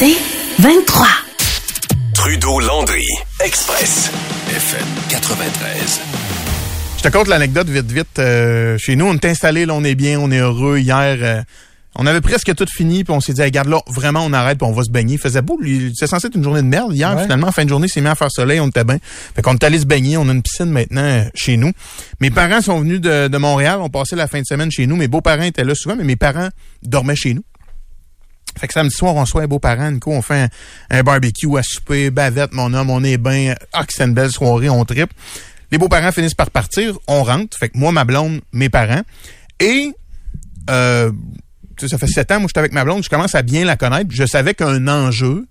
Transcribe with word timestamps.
C'est 0.00 0.16
23. 0.60 1.06
Trudeau-Landry, 2.14 3.04
Express, 3.44 4.10
FM 4.48 4.86
93. 5.10 6.00
Je 6.96 7.02
te 7.02 7.08
conte 7.08 7.28
l'anecdote 7.28 7.68
vite, 7.68 7.92
vite. 7.92 8.18
Euh, 8.18 8.78
chez 8.78 8.96
nous, 8.96 9.04
on 9.04 9.12
est 9.12 9.24
installé, 9.26 9.66
là, 9.66 9.74
on 9.74 9.84
est 9.84 9.94
bien, 9.94 10.18
on 10.18 10.30
est 10.30 10.38
heureux. 10.38 10.78
Hier, 10.78 11.18
euh, 11.20 11.42
on 11.96 12.06
avait 12.06 12.22
presque 12.22 12.54
tout 12.54 12.64
fini, 12.74 13.04
puis 13.04 13.12
on 13.12 13.20
s'est 13.20 13.34
dit, 13.34 13.42
regarde 13.42 13.68
là, 13.68 13.82
vraiment, 13.88 14.24
on 14.24 14.32
arrête, 14.32 14.56
puis 14.56 14.66
on 14.66 14.72
va 14.72 14.84
se 14.84 14.90
baigner. 14.90 15.16
Il 15.16 15.20
faisait 15.20 15.42
beau, 15.42 15.60
c'est 15.94 16.06
censé 16.06 16.28
être 16.28 16.34
une 16.34 16.44
journée 16.44 16.62
de 16.62 16.66
merde. 16.66 16.94
Hier, 16.94 17.20
finalement, 17.20 17.52
fin 17.52 17.64
de 17.64 17.68
journée, 17.68 17.86
c'est 17.86 18.00
mis 18.00 18.08
à 18.08 18.14
faire 18.14 18.30
soleil, 18.30 18.58
on 18.58 18.68
était 18.68 18.84
bien. 18.84 18.96
Fait 19.36 19.42
qu'on 19.42 19.52
est 19.52 19.64
allé 19.64 19.80
se 19.80 19.84
baigner, 19.84 20.16
on 20.16 20.26
a 20.30 20.32
une 20.32 20.42
piscine 20.42 20.70
maintenant 20.70 21.02
euh, 21.02 21.24
chez 21.34 21.58
nous. 21.58 21.72
Mes 22.20 22.30
parents 22.30 22.62
sont 22.62 22.80
venus 22.80 23.02
de, 23.02 23.28
de 23.28 23.36
Montréal, 23.36 23.80
on 23.82 23.90
passé 23.90 24.16
la 24.16 24.28
fin 24.28 24.40
de 24.40 24.46
semaine 24.46 24.70
chez 24.70 24.86
nous. 24.86 24.96
Mes 24.96 25.08
beaux-parents 25.08 25.42
étaient 25.42 25.62
là 25.62 25.74
souvent, 25.74 25.96
mais 25.96 26.04
mes 26.04 26.16
parents 26.16 26.48
dormaient 26.82 27.16
chez 27.16 27.34
nous. 27.34 27.42
Fait 28.58 28.66
que 28.66 28.72
samedi 28.72 28.94
soir, 28.94 29.14
on 29.14 29.24
soit 29.26 29.42
un 29.42 29.46
beau-parent, 29.46 29.90
Nico, 29.90 30.12
on 30.12 30.22
fait 30.22 30.48
un, 30.90 31.02
barbecue 31.02 31.56
à 31.58 31.62
souper, 31.62 32.10
bavette, 32.10 32.52
mon 32.52 32.72
homme, 32.74 32.90
on 32.90 33.02
est 33.04 33.18
bien. 33.18 33.54
Ah, 33.72 33.84
c'est 33.88 34.04
une 34.04 34.14
belle 34.14 34.30
soirée, 34.30 34.68
on 34.68 34.84
tripe. 34.84 35.12
Les 35.70 35.78
beaux-parents 35.78 36.12
finissent 36.12 36.34
par 36.34 36.50
partir, 36.50 36.98
on 37.06 37.22
rentre. 37.22 37.56
Fait 37.56 37.68
que 37.68 37.78
moi, 37.78 37.92
ma 37.92 38.04
blonde, 38.04 38.40
mes 38.52 38.68
parents. 38.68 39.02
Et, 39.60 39.92
euh, 40.68 41.12
ça 41.78 41.96
fait 41.96 42.08
sept 42.08 42.30
ans, 42.32 42.40
moi, 42.40 42.48
j'étais 42.48 42.58
avec 42.58 42.72
ma 42.72 42.84
blonde, 42.84 43.02
je 43.04 43.08
commence 43.08 43.34
à 43.34 43.42
bien 43.42 43.64
la 43.64 43.76
connaître. 43.76 44.10
Je 44.10 44.26
savais 44.26 44.54
qu'un 44.54 44.86
enjeu, 44.88 45.46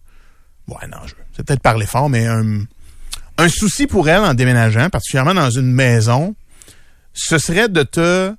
bon, 0.68 0.76
un 0.82 0.92
enjeu, 1.02 1.16
c'est 1.36 1.46
peut-être 1.46 1.62
parler 1.62 1.86
fort, 1.86 2.10
mais 2.10 2.28
un 2.28 3.50
souci 3.50 3.88
pour 3.88 4.10
elle 4.10 4.22
en 4.22 4.34
déménageant, 4.34 4.90
particulièrement 4.90 5.34
dans 5.34 5.50
une 5.50 5.72
maison, 5.72 6.36
ce 7.14 7.38
serait 7.38 7.70
de 7.70 7.84
te 7.84 8.34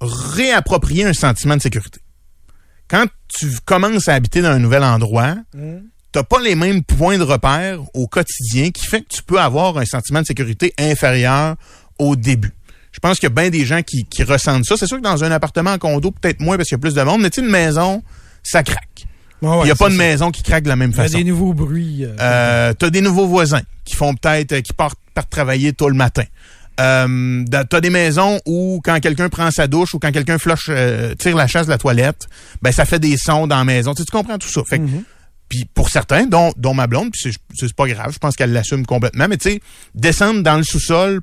réapproprier 0.00 1.04
un 1.04 1.12
sentiment 1.12 1.56
de 1.56 1.62
sécurité. 1.62 2.00
Quand 2.90 3.06
tu 3.28 3.48
commences 3.64 4.08
à 4.08 4.14
habiter 4.14 4.42
dans 4.42 4.50
un 4.50 4.58
nouvel 4.58 4.82
endroit, 4.82 5.36
mm 5.54 5.78
t'as 6.12 6.22
pas 6.22 6.40
les 6.40 6.54
mêmes 6.54 6.82
points 6.82 7.18
de 7.18 7.22
repère 7.22 7.80
au 7.94 8.06
quotidien 8.06 8.70
qui 8.70 8.86
fait 8.86 9.02
que 9.02 9.08
tu 9.08 9.22
peux 9.22 9.38
avoir 9.38 9.78
un 9.78 9.84
sentiment 9.84 10.20
de 10.20 10.26
sécurité 10.26 10.74
inférieur 10.78 11.56
au 11.98 12.16
début. 12.16 12.52
Je 12.92 12.98
pense 12.98 13.18
qu'il 13.18 13.28
y 13.28 13.32
a 13.32 13.34
bien 13.34 13.50
des 13.50 13.64
gens 13.64 13.82
qui, 13.82 14.04
qui 14.04 14.24
ressentent 14.24 14.64
ça. 14.64 14.76
C'est 14.76 14.86
sûr 14.86 14.96
que 14.96 15.02
dans 15.02 15.22
un 15.22 15.30
appartement 15.30 15.70
en 15.70 15.78
condo, 15.78 16.10
peut-être 16.10 16.40
moins 16.40 16.56
parce 16.56 16.68
qu'il 16.68 16.76
y 16.76 16.80
a 16.80 16.82
plus 16.82 16.94
de 16.94 17.02
monde, 17.02 17.22
mais 17.22 17.30
tu 17.30 17.40
une 17.40 17.46
maison, 17.46 18.02
ça 18.42 18.62
craque. 18.62 19.06
Il 19.42 19.48
n'y 19.48 19.70
a 19.70 19.74
pas 19.74 19.88
de 19.88 19.94
maison 19.94 20.30
qui 20.30 20.42
craque 20.42 20.64
de 20.64 20.68
la 20.68 20.76
même 20.76 20.92
façon. 20.92 21.14
Il 21.14 21.18
y 21.18 21.20
a 21.20 21.24
des 21.24 21.30
nouveaux 21.30 21.54
bruits. 21.54 22.04
Euh, 22.04 22.14
euh 22.20 22.74
t'as 22.74 22.90
des 22.90 23.00
nouveaux 23.00 23.26
voisins 23.26 23.62
qui 23.84 23.94
font 23.94 24.14
peut-être, 24.14 24.60
qui 24.60 24.72
partent, 24.74 24.98
partent 25.14 25.30
travailler 25.30 25.72
tôt 25.72 25.88
le 25.88 25.94
matin. 25.94 26.24
Euh, 26.80 27.44
t'as 27.68 27.80
des 27.80 27.90
maisons 27.90 28.40
où 28.46 28.80
quand 28.82 28.98
quelqu'un 29.00 29.28
prend 29.28 29.50
sa 29.50 29.66
douche 29.66 29.94
ou 29.94 29.98
quand 29.98 30.12
quelqu'un 30.12 30.38
flush, 30.38 30.66
euh, 30.68 31.14
tire 31.14 31.36
la 31.36 31.46
chasse 31.46 31.66
de 31.66 31.70
la 31.70 31.78
toilette, 31.78 32.26
ben 32.62 32.72
ça 32.72 32.84
fait 32.84 32.98
des 32.98 33.16
sons 33.16 33.46
dans 33.46 33.58
la 33.58 33.64
maison. 33.64 33.94
Tu, 33.94 34.04
tu 34.04 34.10
comprends 34.10 34.38
tout 34.38 34.48
ça. 34.48 34.62
Fait 34.68 34.78
que, 34.78 34.84
mm-hmm. 34.84 35.04
Puis 35.50 35.64
pour 35.74 35.90
certains, 35.90 36.26
dont, 36.26 36.52
dont 36.56 36.74
ma 36.74 36.86
blonde, 36.86 37.10
puis 37.10 37.32
c'est 37.54 37.74
pas 37.74 37.88
grave, 37.88 38.12
je 38.12 38.18
pense 38.18 38.36
qu'elle 38.36 38.52
l'assume 38.52 38.86
complètement, 38.86 39.26
mais 39.28 39.36
tu 39.36 39.50
sais, 39.50 39.60
descendre 39.96 40.42
dans 40.42 40.56
le 40.56 40.62
sous-sol 40.62 41.20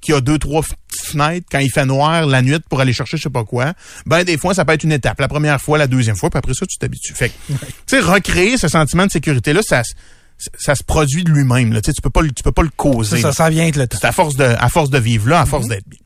qui 0.00 0.12
a 0.12 0.20
deux, 0.20 0.38
trois 0.38 0.62
fenêtres 0.92 1.46
quand 1.50 1.58
il 1.58 1.70
fait 1.70 1.84
noir 1.84 2.24
la 2.26 2.40
nuit 2.40 2.60
pour 2.68 2.80
aller 2.80 2.92
chercher 2.92 3.16
je 3.16 3.22
sais 3.22 3.30
pas 3.30 3.44
quoi, 3.44 3.72
ben 4.06 4.22
des 4.22 4.38
fois, 4.38 4.54
ça 4.54 4.64
peut 4.64 4.74
être 4.74 4.84
une 4.84 4.92
étape. 4.92 5.18
La 5.18 5.28
première 5.28 5.60
fois, 5.60 5.76
la 5.76 5.88
deuxième 5.88 6.14
fois, 6.14 6.30
puis 6.30 6.38
après 6.38 6.54
ça, 6.54 6.66
tu 6.66 6.78
t'habitues. 6.78 7.14
Fait 7.14 7.32
tu 7.48 7.56
sais, 7.86 8.00
recréer 8.00 8.58
ce 8.58 8.68
sentiment 8.68 9.06
de 9.06 9.10
sécurité-là, 9.10 9.62
ça, 9.66 9.82
ça 10.38 10.74
se 10.74 10.82
produit 10.82 11.24
de 11.24 11.30
lui-même. 11.30 11.70
Tu 11.74 11.80
sais, 11.84 11.92
tu 11.92 12.02
peux 12.02 12.10
pas, 12.10 12.22
tu 12.22 12.42
peux 12.42 12.52
pas 12.52 12.62
le 12.62 12.70
causer. 12.76 13.20
Ça, 13.20 13.32
ça, 13.32 13.50
vient 13.50 13.62
avec 13.62 13.76
le 13.76 13.86
temps. 13.86 13.98
C'est 14.00 14.06
à 14.06 14.12
force 14.12 14.36
de, 14.36 14.44
à 14.44 14.68
force 14.68 14.90
de 14.90 14.98
vivre 14.98 15.28
là, 15.28 15.40
à 15.40 15.46
force 15.46 15.66
mm-hmm. 15.66 15.70
d'être 15.70 15.88
bien. 15.88 16.00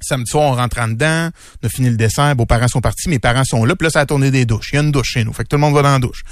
Samedi 0.00 0.30
soir, 0.30 0.52
on 0.52 0.54
rentre 0.56 0.78
en 0.78 0.88
dedans, 0.88 1.30
on 1.62 1.66
a 1.66 1.70
fini 1.70 1.88
le 1.88 1.96
dessert, 1.96 2.36
beaux 2.36 2.44
parents 2.44 2.68
sont 2.68 2.82
partis, 2.82 3.08
mes 3.08 3.18
parents 3.18 3.44
sont 3.44 3.64
là, 3.64 3.74
puis 3.74 3.86
là, 3.86 3.90
ça 3.90 4.00
a 4.00 4.06
tourné 4.06 4.30
des 4.30 4.44
douches. 4.44 4.70
Il 4.72 4.76
y 4.76 4.78
a 4.78 4.82
une 4.82 4.92
douche 4.92 5.12
chez 5.12 5.24
nous. 5.24 5.32
Fait 5.32 5.42
que 5.44 5.48
tout 5.48 5.56
le 5.56 5.62
monde 5.62 5.74
va 5.74 5.82
dans 5.82 5.92
la 5.92 5.98
douche. 5.98 6.22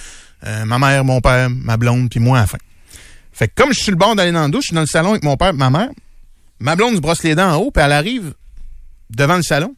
Euh, 0.46 0.64
ma 0.66 0.78
mère, 0.78 1.04
mon 1.04 1.20
père, 1.20 1.48
ma 1.48 1.76
blonde, 1.76 2.10
puis 2.10 2.20
moi 2.20 2.38
à 2.38 2.40
la 2.42 2.46
fin. 2.46 2.58
Fait 3.32 3.48
que 3.48 3.54
comme 3.56 3.72
je 3.72 3.80
suis 3.80 3.90
le 3.90 3.96
bord 3.96 4.14
d'aller 4.14 4.32
dans 4.32 4.42
la 4.42 4.48
douche, 4.48 4.64
je 4.64 4.68
suis 4.68 4.74
dans 4.74 4.82
le 4.82 4.86
salon 4.86 5.10
avec 5.10 5.24
mon 5.24 5.36
père 5.36 5.48
et 5.48 5.52
ma 5.52 5.70
mère. 5.70 5.88
Ma 6.60 6.76
blonde 6.76 6.94
se 6.94 7.00
brosse 7.00 7.22
les 7.22 7.34
dents 7.34 7.52
en 7.52 7.56
haut, 7.56 7.70
puis 7.70 7.82
elle 7.82 7.92
arrive 7.92 8.34
devant 9.10 9.36
le 9.36 9.42
salon. 9.42 9.74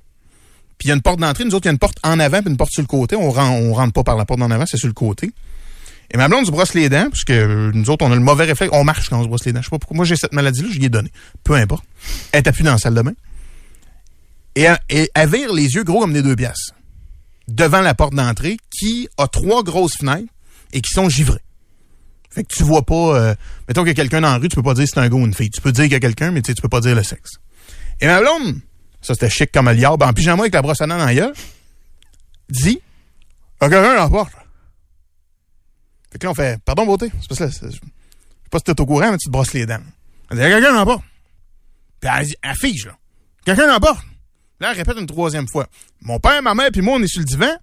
Puis 0.78 0.86
il 0.86 0.88
y 0.88 0.92
a 0.92 0.94
une 0.94 1.02
porte 1.02 1.20
d'entrée. 1.20 1.44
Nous 1.44 1.54
autres, 1.54 1.66
il 1.66 1.68
y 1.68 1.70
a 1.70 1.72
une 1.72 1.78
porte 1.78 1.98
en 2.02 2.20
avant 2.20 2.42
puis 2.42 2.50
une 2.50 2.56
porte 2.56 2.72
sur 2.72 2.82
le 2.82 2.86
côté. 2.86 3.16
On 3.16 3.30
rentre, 3.30 3.52
on 3.52 3.72
rentre 3.72 3.92
pas 3.94 4.04
par 4.04 4.16
la 4.16 4.26
porte 4.26 4.42
en 4.42 4.50
avant, 4.50 4.66
c'est 4.66 4.76
sur 4.76 4.88
le 4.88 4.94
côté. 4.94 5.30
Et 6.16 6.18
ma 6.18 6.28
blonde 6.28 6.46
se 6.46 6.50
brosse 6.50 6.72
les 6.72 6.88
dents, 6.88 7.10
parce 7.10 7.24
que 7.24 7.70
nous 7.74 7.90
autres, 7.90 8.02
on 8.02 8.10
a 8.10 8.14
le 8.14 8.22
mauvais 8.22 8.44
réflexe. 8.44 8.72
On 8.74 8.84
marche 8.84 9.10
quand 9.10 9.20
on 9.20 9.22
se 9.22 9.28
brosse 9.28 9.44
les 9.44 9.52
dents. 9.52 9.60
Je 9.60 9.66
sais 9.66 9.70
pas 9.70 9.78
pourquoi. 9.78 9.96
Moi, 9.96 10.06
j'ai 10.06 10.16
cette 10.16 10.32
maladie-là, 10.32 10.68
je 10.72 10.78
lui 10.78 10.86
ai 10.86 10.88
donné. 10.88 11.12
Peu 11.44 11.52
importe. 11.52 11.84
Elle 12.32 12.38
est 12.38 12.62
dans 12.62 12.72
la 12.72 12.78
salle 12.78 12.94
de 12.94 13.02
bain. 13.02 13.12
Et 14.54 14.66
elle, 14.88 15.28
vire 15.28 15.52
les 15.52 15.74
yeux 15.74 15.84
gros 15.84 16.00
comme 16.00 16.14
des 16.14 16.22
deux 16.22 16.34
pièces 16.34 16.70
devant 17.48 17.82
la 17.82 17.92
porte 17.92 18.14
d'entrée 18.14 18.56
qui 18.70 19.10
a 19.18 19.28
trois 19.28 19.62
grosses 19.62 19.98
fenêtres 20.00 20.32
et 20.72 20.80
qui 20.80 20.90
sont 20.90 21.10
givrées. 21.10 21.42
Fait 22.30 22.44
que 22.44 22.54
tu 22.54 22.62
vois 22.62 22.80
pas... 22.80 22.94
Euh, 22.94 23.34
mettons 23.68 23.82
qu'il 23.82 23.88
y 23.88 23.90
a 23.90 23.94
quelqu'un 23.94 24.22
dans 24.22 24.30
la 24.30 24.38
rue, 24.38 24.48
tu 24.48 24.56
peux 24.56 24.62
pas 24.62 24.72
dire 24.72 24.86
c'est 24.88 24.98
un 24.98 25.10
gars 25.10 25.16
ou 25.16 25.26
une 25.26 25.34
fille. 25.34 25.50
Tu 25.50 25.60
peux 25.60 25.72
dire 25.72 25.84
qu'il 25.84 25.92
y 25.92 25.96
a 25.96 26.00
quelqu'un, 26.00 26.30
mais 26.30 26.40
tu 26.40 26.54
peux 26.54 26.70
pas 26.70 26.80
dire 26.80 26.94
le 26.94 27.02
sexe. 27.02 27.32
Et 28.00 28.06
ma 28.06 28.22
blonde, 28.22 28.60
ça 29.02 29.12
c'était 29.12 29.28
chic 29.28 29.52
comme 29.52 29.68
un 29.68 29.74
liard, 29.74 29.98
en 30.00 30.12
pyjama 30.14 30.44
avec 30.44 30.54
la 30.54 30.62
brosse 30.62 30.80
à 30.80 30.86
dents 30.86 30.96
dans 30.96 31.04
la 31.04 31.32
dit 32.48 32.80
«a 33.60 33.68
quelqu'un 33.68 33.96
dans 33.96 34.08
porte.» 34.08 34.32
Fait 36.16 36.20
que 36.20 36.26
là, 36.28 36.30
on 36.30 36.34
fait 36.34 36.58
«Pardon, 36.64 36.86
beauté, 36.86 37.12
c'est 37.20 37.28
parce 37.28 37.40
que 37.40 37.66
je 37.66 37.72
sais 37.72 37.80
pas 38.50 38.56
si 38.56 38.64
t'es 38.64 38.80
au 38.80 38.86
courant, 38.86 39.10
mais 39.10 39.18
tu 39.18 39.26
te 39.26 39.30
brosses 39.30 39.52
les 39.52 39.66
dents.» 39.66 39.82
Elle 40.30 40.38
dit 40.38 40.42
«Il 40.44 40.48
y 40.48 40.50
a 40.50 40.54
quelqu'un 40.54 40.72
dans 40.72 40.78
la 40.78 40.86
porte.» 40.86 41.04
Puis 42.00 42.10
elle, 42.10 42.26
elle 42.40 42.56
fige, 42.56 42.86
là. 42.86 42.96
«Quelqu'un 43.44 43.66
dans 43.66 43.74
la 43.74 43.80
porte.» 43.80 44.02
Là, 44.60 44.70
elle 44.70 44.78
répète 44.78 44.96
une 44.96 45.06
troisième 45.06 45.46
fois. 45.46 45.66
Mon 46.00 46.18
père, 46.18 46.42
ma 46.42 46.54
mère, 46.54 46.70
puis 46.72 46.80
moi, 46.80 46.96
on 46.96 47.02
est 47.02 47.06
sur 47.06 47.20
le 47.20 47.26
divan. 47.26 47.54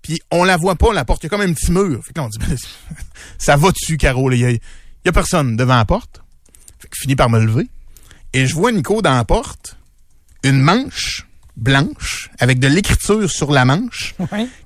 Puis 0.00 0.22
on 0.30 0.44
la 0.44 0.56
voit 0.56 0.76
pas, 0.76 0.94
la 0.94 1.04
porte. 1.04 1.22
Il 1.22 1.26
y 1.26 1.28
a 1.28 1.28
comme 1.28 1.42
un 1.42 1.52
petit 1.52 1.70
mur. 1.70 2.02
Fait 2.02 2.14
que 2.14 2.18
là, 2.18 2.24
on 2.24 2.28
dit, 2.30 2.38
ben, 2.38 2.56
ça 3.38 3.56
va 3.56 3.72
dessus, 3.72 3.98
Caro. 3.98 4.32
Il 4.32 4.40
y, 4.40 5.08
a, 5.08 5.12
personne 5.12 5.54
devant 5.54 5.76
la 5.76 5.84
porte. 5.84 6.22
Fait 6.78 6.88
que 6.88 6.96
je 6.96 7.02
finis 7.02 7.16
par 7.16 7.28
me 7.28 7.44
lever. 7.44 7.68
Et 8.32 8.46
je 8.46 8.54
vois 8.54 8.72
Nico 8.72 9.02
dans 9.02 9.14
la 9.14 9.24
porte, 9.26 9.76
une 10.44 10.62
manche 10.62 11.26
blanche 11.58 12.30
avec 12.38 12.58
de 12.58 12.68
l'écriture 12.68 13.30
sur 13.30 13.52
la 13.52 13.66
manche 13.66 14.14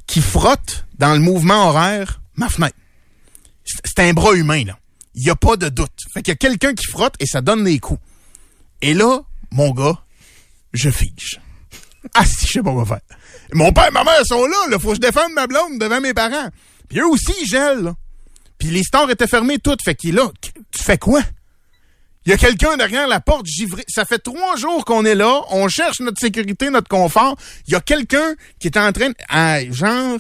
qui 0.06 0.20
frotte 0.20 0.84
dans 1.00 1.12
le 1.12 1.18
mouvement 1.18 1.70
horaire 1.70 2.20
ma 2.36 2.48
fenêtre. 2.48 2.76
C'est 3.84 3.98
un 4.00 4.12
bras 4.12 4.34
humain, 4.34 4.64
là. 4.64 4.78
Il 5.14 5.22
n'y 5.22 5.30
a 5.30 5.36
pas 5.36 5.56
de 5.56 5.68
doute. 5.68 6.04
Fait 6.14 6.22
qu'il 6.22 6.32
y 6.32 6.34
a 6.34 6.36
quelqu'un 6.36 6.74
qui 6.74 6.86
frotte 6.86 7.14
et 7.18 7.26
ça 7.26 7.40
donne 7.40 7.64
des 7.64 7.78
coups. 7.78 8.00
Et 8.80 8.94
là, 8.94 9.20
mon 9.50 9.70
gars, 9.72 9.98
je 10.72 10.90
fiche. 10.90 11.40
Ah 12.14 12.24
si, 12.24 12.46
je 12.46 12.52
sais 12.52 12.62
pas 12.62 12.72
quoi 12.72 12.86
faire. 12.86 13.00
Mon 13.52 13.74
père 13.74 13.88
et 13.88 13.90
ma 13.90 14.04
mère 14.04 14.24
sont 14.24 14.46
là, 14.46 14.56
il 14.72 14.80
faut 14.80 14.90
que 14.90 14.94
je 14.94 15.00
défende 15.00 15.34
ma 15.34 15.46
blonde 15.46 15.78
devant 15.78 16.00
mes 16.00 16.14
parents. 16.14 16.48
Puis 16.88 16.98
eux 16.98 17.06
aussi, 17.06 17.34
ils 17.42 17.46
gèlent. 17.46 17.92
Puis 18.58 18.68
les 18.68 18.82
stores 18.82 19.10
étaient 19.10 19.26
fermés 19.26 19.58
toutes. 19.58 19.82
Fait 19.82 19.94
qu'il 19.94 20.14
là. 20.14 20.30
Tu 20.40 20.82
fais 20.82 20.96
quoi? 20.96 21.20
Il 22.24 22.30
y 22.30 22.32
a 22.34 22.38
quelqu'un 22.38 22.76
derrière 22.76 23.08
la 23.08 23.20
porte 23.20 23.46
givré. 23.46 23.82
Ça 23.88 24.04
fait 24.04 24.18
trois 24.18 24.56
jours 24.56 24.84
qu'on 24.84 25.04
est 25.04 25.14
là. 25.14 25.42
On 25.50 25.68
cherche 25.68 26.00
notre 26.00 26.20
sécurité, 26.20 26.70
notre 26.70 26.88
confort. 26.88 27.36
Il 27.66 27.72
y 27.72 27.76
a 27.76 27.80
quelqu'un 27.80 28.34
qui 28.58 28.68
est 28.68 28.76
en 28.76 28.92
train, 28.92 29.10
à 29.28 29.64
genre 29.70 30.18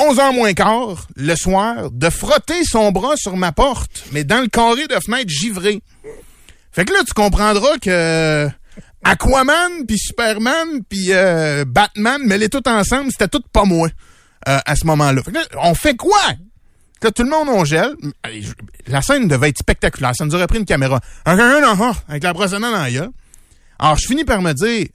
11 0.00 0.20
ans 0.20 0.32
moins 0.32 0.52
quart, 0.52 1.06
le 1.16 1.34
soir, 1.36 1.90
de 1.90 2.10
frotter 2.10 2.64
son 2.64 2.92
bras 2.92 3.16
sur 3.16 3.36
ma 3.36 3.52
porte, 3.52 4.04
mais 4.12 4.24
dans 4.24 4.40
le 4.40 4.48
carré 4.48 4.86
de 4.86 4.94
fenêtre 5.04 5.28
givré. 5.28 5.80
Fait 6.72 6.84
que 6.84 6.92
là, 6.92 7.00
tu 7.06 7.14
comprendras 7.14 7.78
que 7.78 8.48
Aquaman, 9.04 9.86
puis 9.86 9.98
Superman, 9.98 10.82
puis 10.88 11.08
euh, 11.10 11.64
Batman, 11.66 12.20
mais 12.24 12.38
les 12.38 12.48
tout 12.48 12.66
ensemble, 12.68 13.10
c'était 13.12 13.28
tout 13.28 13.42
pas 13.52 13.64
moi 13.64 13.88
euh, 14.48 14.58
à 14.64 14.76
ce 14.76 14.86
moment-là. 14.86 15.22
On 15.58 15.74
fait 15.74 15.94
quoi? 15.94 16.20
Que 17.00 17.08
tout 17.08 17.22
le 17.22 17.30
monde 17.30 17.48
on 17.50 17.64
gèle. 17.64 17.94
La 18.86 19.02
scène 19.02 19.28
devait 19.28 19.50
être 19.50 19.58
spectaculaire. 19.58 20.12
Ça 20.16 20.24
nous 20.24 20.34
aurait 20.34 20.46
pris 20.46 20.58
une 20.58 20.64
caméra. 20.64 21.00
Avec 22.08 22.22
la 22.22 22.32
brosse 22.32 22.54
à 22.54 22.58
la 22.58 22.88
Alors, 23.78 23.98
je 23.98 24.06
finis 24.06 24.24
par 24.24 24.40
me 24.40 24.52
dire, 24.52 24.86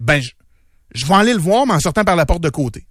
ben, 0.00 0.22
je, 0.94 1.06
vais 1.06 1.14
aller 1.14 1.34
le 1.34 1.40
voir, 1.40 1.66
mais 1.66 1.74
en 1.74 1.80
sortant 1.80 2.04
par 2.04 2.16
la 2.16 2.24
porte 2.24 2.42
de 2.42 2.48
côté. 2.48 2.86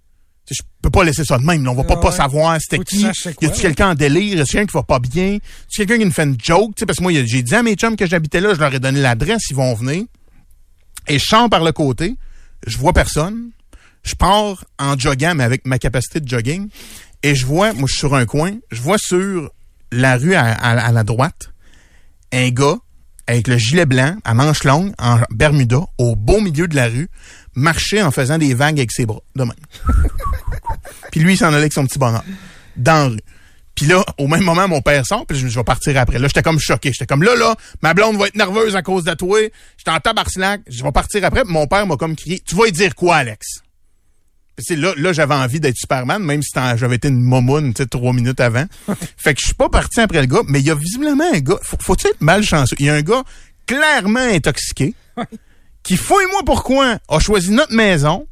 Je 0.52 0.62
peux 0.80 0.90
pas 0.90 1.04
laisser 1.04 1.24
ça 1.24 1.38
de 1.38 1.44
même. 1.44 1.66
On 1.66 1.74
va 1.74 1.84
pas, 1.84 1.96
pas 1.96 2.12
savoir 2.12 2.58
c'était 2.60 2.78
qui. 2.84 3.02
Y 3.02 3.46
a-tu 3.46 3.60
quelqu'un 3.60 3.90
en 3.90 3.94
délire? 3.94 4.38
Y 4.38 4.40
a 4.40 4.44
quelqu'un 4.44 4.66
qui 4.66 4.74
va 4.74 4.82
pas 4.82 4.98
bien? 4.98 5.32
Y 5.32 5.36
a 5.36 5.40
quelqu'un 5.76 5.98
qui 5.98 6.04
nous 6.04 6.12
fait 6.12 6.24
une 6.24 6.36
joke? 6.40 6.72
parce 6.86 6.98
que 6.98 7.02
moi, 7.02 7.12
j'ai 7.12 7.42
dit 7.42 7.54
à 7.54 7.62
mes 7.62 7.74
chums 7.74 7.96
que 7.96 8.06
j'habitais 8.06 8.40
là, 8.40 8.54
je 8.54 8.60
leur 8.60 8.74
ai 8.74 8.80
donné 8.80 9.00
l'adresse, 9.00 9.50
ils 9.50 9.56
vont 9.56 9.74
venir. 9.74 10.04
Et 11.08 11.18
je 11.18 11.24
sors 11.24 11.48
par 11.48 11.64
le 11.64 11.72
côté, 11.72 12.16
je 12.66 12.78
vois 12.78 12.92
personne, 12.92 13.50
je 14.02 14.14
pars 14.14 14.64
en 14.78 14.98
jogging, 14.98 15.34
mais 15.34 15.44
avec 15.44 15.66
ma 15.66 15.78
capacité 15.78 16.20
de 16.20 16.28
jogging, 16.28 16.68
et 17.22 17.34
je 17.34 17.46
vois, 17.46 17.72
moi 17.72 17.84
je 17.86 17.92
suis 17.92 18.00
sur 18.00 18.14
un 18.14 18.26
coin, 18.26 18.52
je 18.70 18.80
vois 18.80 18.98
sur 18.98 19.50
la 19.90 20.16
rue 20.16 20.34
à, 20.34 20.92
la 20.92 21.04
droite, 21.04 21.52
un 22.32 22.48
gars 22.50 22.78
avec 23.26 23.46
le 23.46 23.56
gilet 23.56 23.86
blanc 23.86 24.16
à 24.24 24.34
manches 24.34 24.64
longues 24.64 24.92
en 24.98 25.18
Bermuda, 25.30 25.80
au 25.98 26.16
beau 26.16 26.40
milieu 26.40 26.66
de 26.66 26.74
la 26.74 26.86
rue, 26.86 27.08
marcher 27.54 28.02
en 28.02 28.10
faisant 28.10 28.38
des 28.38 28.54
vagues 28.54 28.78
avec 28.78 28.92
ses 28.92 29.06
bras, 29.06 29.22
de 29.36 29.44
même. 29.44 29.52
Puis 31.10 31.20
lui, 31.20 31.34
il 31.34 31.36
s'en 31.36 31.48
allait 31.48 31.58
avec 31.58 31.72
son 31.72 31.86
petit 31.86 31.98
bonheur, 31.98 32.24
dans 32.76 32.92
la 32.92 33.08
rue. 33.08 33.20
Puis 33.74 33.86
là, 33.86 34.04
au 34.18 34.26
même 34.26 34.42
moment, 34.42 34.68
mon 34.68 34.82
père 34.82 35.06
sort, 35.06 35.26
puis 35.26 35.38
je, 35.38 35.46
vais 35.46 35.64
partir 35.64 35.96
après. 35.96 36.18
Là, 36.18 36.28
j'étais 36.28 36.42
comme 36.42 36.58
choqué. 36.58 36.92
J'étais 36.92 37.06
comme, 37.06 37.22
là, 37.22 37.34
là, 37.34 37.56
ma 37.82 37.94
blonde 37.94 38.18
va 38.18 38.26
être 38.26 38.36
nerveuse 38.36 38.76
à 38.76 38.82
cause 38.82 39.04
de 39.04 39.14
toi. 39.14 39.38
J'étais 39.78 39.90
en 39.90 39.98
tabarnak. 39.98 40.60
Je 40.68 40.82
vais 40.84 40.92
partir 40.92 41.24
après. 41.24 41.44
mon 41.44 41.66
père 41.66 41.86
m'a 41.86 41.96
comme 41.96 42.14
crié, 42.14 42.40
tu 42.46 42.54
vas 42.54 42.66
y 42.66 42.72
dire 42.72 42.94
quoi, 42.94 43.16
Alex? 43.16 43.62
c'est 44.58 44.76
là, 44.76 44.92
là 44.96 45.12
j'avais 45.12 45.34
envie 45.34 45.60
d'être 45.60 45.76
Superman, 45.76 46.22
même 46.22 46.42
si 46.42 46.50
j'avais 46.76 46.96
été 46.96 47.08
une 47.08 47.22
momoune, 47.22 47.72
tu 47.74 47.82
sais, 47.82 47.88
trois 47.88 48.12
minutes 48.12 48.40
avant. 48.40 48.66
fait 49.16 49.34
que 49.34 49.40
je 49.40 49.46
suis 49.46 49.54
pas 49.54 49.68
parti 49.68 50.00
après 50.00 50.20
le 50.20 50.26
gars, 50.26 50.42
mais 50.46 50.60
il 50.60 50.66
y 50.66 50.70
a 50.70 50.74
visiblement 50.74 51.24
un 51.32 51.40
gars, 51.40 51.58
faut, 51.62 51.76
faut 51.80 51.94
être 51.94 52.20
malchanceux? 52.20 52.76
Il 52.78 52.86
y 52.86 52.90
a 52.90 52.94
un 52.94 53.02
gars 53.02 53.22
clairement 53.66 54.20
intoxiqué, 54.20 54.94
qui, 55.82 55.96
fouille-moi 55.96 56.42
pourquoi, 56.44 56.98
a 57.08 57.18
choisi 57.18 57.50
notre 57.50 57.74
maison 57.74 58.26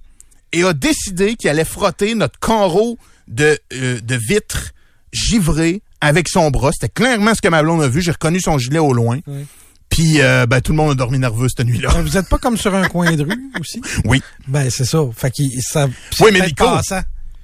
et 0.52 0.62
a 0.64 0.72
décidé 0.72 1.36
qu'il 1.36 1.50
allait 1.50 1.64
frotter 1.64 2.14
notre 2.14 2.38
carreau 2.38 2.98
de, 3.28 3.58
euh, 3.72 4.00
de 4.00 4.14
vitres 4.16 4.72
givré 5.12 5.82
avec 6.00 6.28
son 6.28 6.50
bras. 6.50 6.70
C'était 6.72 6.88
clairement 6.88 7.34
ce 7.34 7.40
que 7.40 7.48
ma 7.48 7.62
blonde 7.62 7.82
a 7.82 7.88
vu. 7.88 8.00
J'ai 8.00 8.12
reconnu 8.12 8.40
son 8.40 8.58
gilet 8.58 8.78
au 8.78 8.92
loin. 8.92 9.20
Oui. 9.26 9.46
Puis, 9.90 10.20
euh, 10.20 10.46
ben, 10.46 10.60
tout 10.60 10.72
le 10.72 10.76
monde 10.76 10.92
a 10.92 10.94
dormi 10.94 11.18
nerveux 11.18 11.48
cette 11.48 11.66
nuit-là. 11.66 11.90
Vous 12.02 12.16
êtes 12.16 12.28
pas 12.28 12.38
comme 12.38 12.56
sur 12.56 12.74
un 12.74 12.88
coin 12.88 13.10
de 13.12 13.24
rue 13.24 13.50
aussi? 13.60 13.82
Oui. 14.04 14.22
Ben, 14.46 14.70
c'est 14.70 14.84
ça. 14.84 15.00
Fait 15.16 15.30
qu'il, 15.32 15.50
ça, 15.62 15.86
Oui, 16.20 16.30
mais 16.32 16.38
peut-être 16.38 16.46
Nico, 16.46 16.64
passant. 16.64 17.00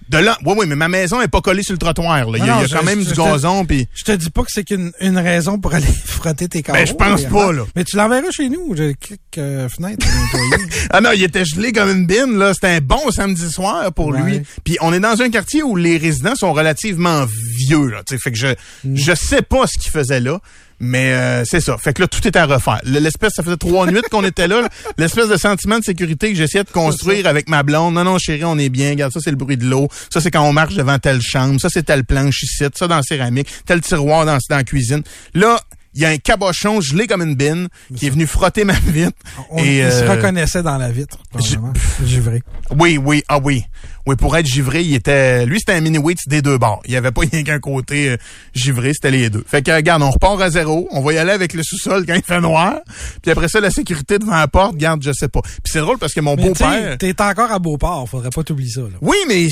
De 0.08 0.18
là, 0.18 0.38
oui, 0.44 0.54
oui, 0.58 0.66
mais 0.68 0.76
ma 0.76 0.88
maison 0.88 1.20
est 1.20 1.28
pas 1.28 1.40
collée 1.40 1.62
sur 1.64 1.72
le 1.72 1.78
trottoir. 1.78 2.30
Là. 2.30 2.38
Il 2.38 2.44
y 2.44 2.48
a, 2.48 2.54
Non, 2.54 2.58
il 2.58 2.62
y 2.62 2.64
a 2.64 2.66
je- 2.68 2.74
quand 2.76 2.84
même 2.84 3.00
je- 3.00 3.08
du 3.08 3.10
je- 3.14 3.20
gazon, 3.20 3.64
puis 3.64 3.88
Je 3.94 4.04
te 4.04 4.12
dis 4.12 4.30
pas 4.30 4.42
que 4.42 4.50
c'est 4.52 4.62
qu'une 4.64 4.92
une 5.00 5.18
raison 5.18 5.58
pour 5.58 5.74
aller 5.74 5.86
frotter 6.04 6.48
tes 6.48 6.62
carreaux. 6.62 6.78
Ben, 6.78 6.86
je 6.86 6.92
pense 6.92 7.24
pas, 7.24 7.52
là. 7.52 7.62
Mais 7.74 7.82
tu 7.84 7.96
l'enverras 7.96 8.30
chez 8.30 8.48
nous. 8.48 8.74
J'ai 8.76 8.94
quelques 8.94 9.18
euh, 9.38 9.68
fenêtres. 9.68 10.06
Ah 10.90 11.00
non, 11.00 11.10
il 11.14 11.22
était 11.24 11.44
gelé 11.44 11.72
comme 11.72 11.90
une 11.90 12.06
bine, 12.06 12.38
là. 12.38 12.54
C'était 12.54 12.68
un 12.68 12.80
bon 12.80 13.10
samedi 13.10 13.50
soir 13.50 13.92
pour 13.92 14.08
Ouais. 14.08 14.22
lui. 14.22 14.42
Puis 14.64 14.76
on 14.80 14.92
est 14.92 15.00
dans 15.00 15.20
un 15.20 15.30
quartier 15.30 15.62
où 15.62 15.74
les 15.76 15.96
résidents 15.98 16.34
sont 16.36 16.52
relativement 16.52 17.26
vieux, 17.26 17.88
là. 17.90 18.02
tu 18.06 18.14
sais. 18.14 18.20
Fait 18.22 18.30
que 18.30 18.38
je, 18.38 18.48
Mm. 18.84 18.96
je 18.96 19.14
sais 19.14 19.42
pas 19.42 19.66
ce 19.66 19.78
qu'il 19.78 19.90
faisait 19.90 20.20
là. 20.20 20.38
Mais 20.78 21.12
euh, 21.12 21.44
c'est 21.46 21.60
ça. 21.60 21.76
Fait 21.78 21.92
que 21.94 22.02
là, 22.02 22.08
tout 22.08 22.26
est 22.26 22.36
à 22.36 22.44
refaire. 22.46 22.80
Le- 22.84 23.00
L'espèce, 23.00 23.32
ça 23.34 23.42
faisait 23.42 23.56
trois 23.56 23.86
nuits 23.90 24.02
qu'on 24.10 24.24
était 24.24 24.46
là. 24.46 24.60
là. 24.62 24.68
L'espèce 24.98 25.28
de 25.28 25.36
sentiment 25.36 25.78
de 25.78 25.84
sécurité 25.84 26.30
que 26.30 26.36
j'essayais 26.36 26.64
de 26.64 26.70
construire 26.70 27.26
avec 27.26 27.48
ma 27.48 27.62
blonde. 27.62 27.94
Non, 27.94 28.04
non, 28.04 28.18
chérie, 28.18 28.44
on 28.44 28.58
est 28.58 28.68
bien. 28.68 28.90
Regarde, 28.90 29.12
ça, 29.12 29.20
c'est 29.22 29.30
le 29.30 29.36
bruit 29.36 29.56
de 29.56 29.64
l'eau. 29.64 29.88
Ça, 30.12 30.20
c'est 30.20 30.30
quand 30.30 30.42
on 30.42 30.52
marche 30.52 30.74
devant 30.74 30.98
telle 30.98 31.22
chambre. 31.22 31.60
Ça, 31.60 31.68
c'est 31.70 31.84
telle 31.84 32.04
planche 32.04 32.42
ici. 32.42 32.64
Ça, 32.74 32.88
dans 32.88 32.96
la 32.96 33.02
céramique. 33.02 33.48
Tel 33.64 33.80
tiroir 33.80 34.26
dans, 34.26 34.36
dans 34.50 34.56
la 34.56 34.64
cuisine. 34.64 35.02
Là, 35.34 35.58
il 35.96 36.02
y 36.02 36.04
a 36.04 36.10
un 36.10 36.18
cabochon 36.18 36.80
gelé 36.82 37.06
comme 37.06 37.22
une 37.22 37.34
bine 37.34 37.68
qui 37.96 38.06
est 38.06 38.10
venu 38.10 38.26
frotter 38.26 38.64
ma 38.64 38.74
vitre. 38.74 39.16
On, 39.50 39.58
Et, 39.58 39.78
il 39.78 39.90
se 39.90 40.04
euh, 40.04 40.12
reconnaissait 40.12 40.62
dans 40.62 40.76
la 40.76 40.90
vitre, 40.92 41.18
probablement. 41.30 41.72
Givré. 42.04 42.42
oui, 42.78 42.98
oui, 43.02 43.22
ah 43.28 43.38
oui. 43.42 43.64
Oui, 44.06 44.14
pour 44.14 44.36
être 44.36 44.46
givré, 44.46 44.82
il 44.82 44.94
était. 44.94 45.46
Lui, 45.46 45.58
c'était 45.58 45.72
un 45.72 45.80
mini 45.80 45.98
wheat 45.98 46.18
des 46.28 46.40
deux 46.40 46.58
bords. 46.58 46.80
Il 46.84 46.92
y 46.92 46.96
avait 46.96 47.10
pas 47.10 47.22
rien 47.22 47.42
qu'un 47.42 47.58
côté 47.58 48.10
euh, 48.10 48.16
givré, 48.54 48.92
c'était 48.92 49.10
les 49.10 49.30
deux. 49.30 49.42
Fait 49.48 49.62
que 49.62 49.72
regarde, 49.72 50.02
on 50.02 50.10
repart 50.10 50.40
à 50.40 50.50
zéro. 50.50 50.86
On 50.92 51.00
va 51.00 51.14
y 51.14 51.18
aller 51.18 51.32
avec 51.32 51.54
le 51.54 51.64
sous-sol 51.64 52.04
quand 52.06 52.14
il 52.14 52.22
fait 52.22 52.40
noir. 52.40 52.74
Puis 53.22 53.32
après 53.32 53.48
ça, 53.48 53.60
la 53.60 53.70
sécurité 53.70 54.18
devant 54.18 54.36
la 54.36 54.46
porte, 54.46 54.76
garde, 54.76 55.02
je 55.02 55.12
sais 55.12 55.28
pas. 55.28 55.40
Puis 55.42 55.72
c'est 55.72 55.80
drôle 55.80 55.98
parce 55.98 56.12
que 56.12 56.20
mon 56.20 56.36
beau-père. 56.36 56.98
t'es 56.98 57.20
encore 57.20 57.50
à 57.50 57.58
Beauport. 57.58 58.08
Faudrait 58.08 58.30
pas 58.30 58.44
t'oublier 58.44 58.70
ça, 58.70 58.82
là. 58.82 58.98
Oui, 59.00 59.16
mais 59.26 59.48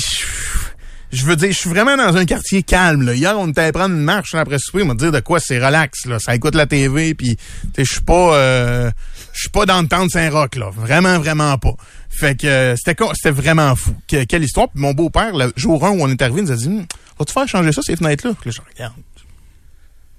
je, 1.15 1.25
veux 1.25 1.35
dire, 1.35 1.49
je 1.51 1.57
suis 1.57 1.69
vraiment 1.69 1.97
dans 1.97 2.15
un 2.17 2.25
quartier 2.25 2.61
calme. 2.63 3.03
Là. 3.03 3.13
Hier, 3.13 3.37
on 3.39 3.47
était 3.47 3.61
allé 3.61 3.71
prendre 3.71 3.95
une 3.95 4.01
marche 4.03 4.35
après 4.35 4.59
souper, 4.59 4.83
on 4.83 4.87
m'a 4.87 4.93
dit 4.95 5.09
de 5.09 5.19
quoi 5.21 5.39
c'est 5.39 5.57
relax. 5.63 6.05
Là. 6.05 6.19
Ça 6.19 6.35
écoute 6.35 6.55
la 6.55 6.67
TV, 6.67 7.13
puis 7.15 7.37
je 7.77 7.83
suis 7.83 8.01
pas, 8.01 8.35
euh, 8.35 8.91
je 9.33 9.39
suis 9.41 9.49
pas 9.49 9.65
dans 9.65 9.81
le 9.81 9.87
temps 9.87 10.05
de 10.05 10.11
Saint-Roch 10.11 10.55
là, 10.55 10.69
vraiment, 10.75 11.17
vraiment 11.19 11.57
pas. 11.57 11.73
Fait 12.09 12.39
que 12.39 12.47
euh, 12.47 12.75
c'était 12.77 12.95
c'était 13.13 13.31
vraiment 13.31 13.75
fou. 13.75 13.93
Que- 14.07 14.23
quelle 14.25 14.43
histoire. 14.43 14.69
Puis 14.69 14.81
mon 14.81 14.93
beau-père, 14.93 15.33
le 15.35 15.51
jour 15.57 15.85
1 15.85 15.89
où 15.91 16.01
on 16.01 16.09
est 16.09 16.21
arrivé, 16.21 16.39
il 16.41 16.45
nous 16.45 16.51
a 16.51 16.55
dit, 16.55 16.67
Hum, 16.67 16.85
vas-tu 17.19 17.33
faire 17.33 17.47
changer 17.47 17.71
ça 17.71 17.81
ces 17.81 17.95
fenêtres 17.95 18.27
là 18.27 18.33
Là, 18.45 18.51
je 18.51 18.59
regarde. 18.73 18.93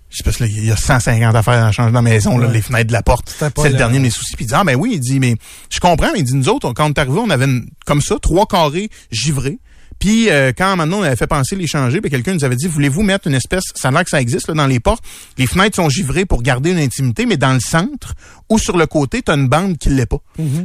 Je 0.09 0.19
sais 0.19 0.23
pas, 0.23 0.47
il 0.47 0.65
y 0.65 0.71
a 0.71 0.77
150 0.77 1.35
affaires 1.35 1.65
à 1.65 1.73
changer 1.73 1.91
dans 1.93 1.99
la 2.01 2.03
maison, 2.11 2.39
là, 2.39 2.47
les 2.49 2.63
fenêtres 2.63 2.87
de 2.89 2.93
la 2.93 3.03
porte. 3.03 3.35
C'est 3.65 3.73
le 3.73 3.77
dernier 3.79 3.99
de 3.99 4.03
mes 4.05 4.11
soucis. 4.11 4.37
Puis 4.37 4.45
il 4.45 4.49
dit, 4.49 4.55
ah 4.55 4.63
ben 4.65 4.77
oui, 4.77 4.93
il 4.95 5.01
dit, 5.01 5.19
mais 5.21 5.35
je 5.69 5.81
comprends, 5.81 6.11
mais 6.13 6.21
il 6.21 6.25
dit, 6.25 6.35
nous 6.35 6.49
autres, 6.49 6.73
quand 6.73 6.87
on 6.87 6.91
est 6.91 6.99
arrivé, 6.99 7.19
on 7.19 7.29
avait 7.29 7.45
une- 7.47 7.69
comme 7.85 8.01
ça, 8.01 8.17
trois 8.23 8.47
carrés 8.47 8.89
givrés. 9.11 9.59
Puis 9.99 10.31
euh, 10.31 10.53
quand 10.57 10.77
maintenant 10.77 10.99
on 10.99 11.03
avait 11.03 11.17
fait 11.17 11.27
penser 11.27 11.57
les 11.57 11.67
changer, 11.67 12.01
ben, 12.01 12.11
quelqu'un 12.11 12.35
nous 12.35 12.45
avait 12.45 12.57
dit, 12.57 12.67
voulez-vous 12.67 13.03
mettre 13.03 13.27
une 13.27 13.35
espèce, 13.35 13.65
ça 13.75 13.89
a 13.89 13.91
l'air 13.91 14.05
que 14.05 14.11
ça 14.11 14.21
existe 14.21 14.49
là, 14.49 14.55
dans 14.55 14.67
les 14.67 14.81
portes, 14.81 15.03
les 15.39 15.47
fenêtres 15.47 15.77
sont 15.77 15.89
givrées 15.89 16.27
pour 16.27 16.43
garder 16.43 16.71
une 16.71 16.79
intimité, 16.79 17.27
mais 17.27 17.37
dans 17.37 17.53
le 17.55 17.61
centre 17.61 18.15
ou 18.49 18.59
sur 18.59 18.77
le 18.77 18.87
côté, 18.87 19.23
tu 19.23 19.31
as 19.31 19.35
une 19.35 19.49
bande 19.49 19.79
qui 19.79 19.89
l'est 19.89 20.07
pas. 20.07 20.19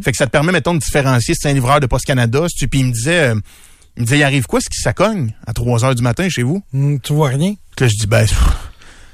Fait 0.03 0.11
que 0.11 0.17
ça 0.17 0.25
te 0.25 0.31
permet, 0.31 0.51
mettons, 0.51 0.73
de 0.73 0.79
différencier 0.79 1.33
si 1.33 1.41
c'est 1.41 1.49
un 1.49 1.53
livreur 1.53 1.79
de 1.79 1.87
Poste 1.87 2.05
Canada. 2.05 2.45
Si 2.49 2.57
tu, 2.57 2.67
puis 2.67 2.79
il 2.81 2.85
me 2.87 2.91
disait, 2.91 3.29
euh, 3.29 3.35
il 3.97 4.01
me 4.01 4.05
disait, 4.05 4.19
il 4.19 4.23
arrive 4.23 4.45
quoi, 4.45 4.59
ce 4.61 4.69
qui 4.69 4.79
ça 4.81 4.93
cogne 4.93 5.33
à 5.47 5.53
3 5.53 5.85
heures 5.85 5.95
du 5.95 6.03
matin 6.03 6.27
chez 6.29 6.43
vous? 6.43 6.61
Hum, 6.73 6.99
tu 6.99 7.13
vois 7.13 7.29
rien. 7.29 7.55
Puis 7.75 7.85
là, 7.85 7.87
je 7.87 7.95
dis, 7.99 8.07
ben, 8.07 8.25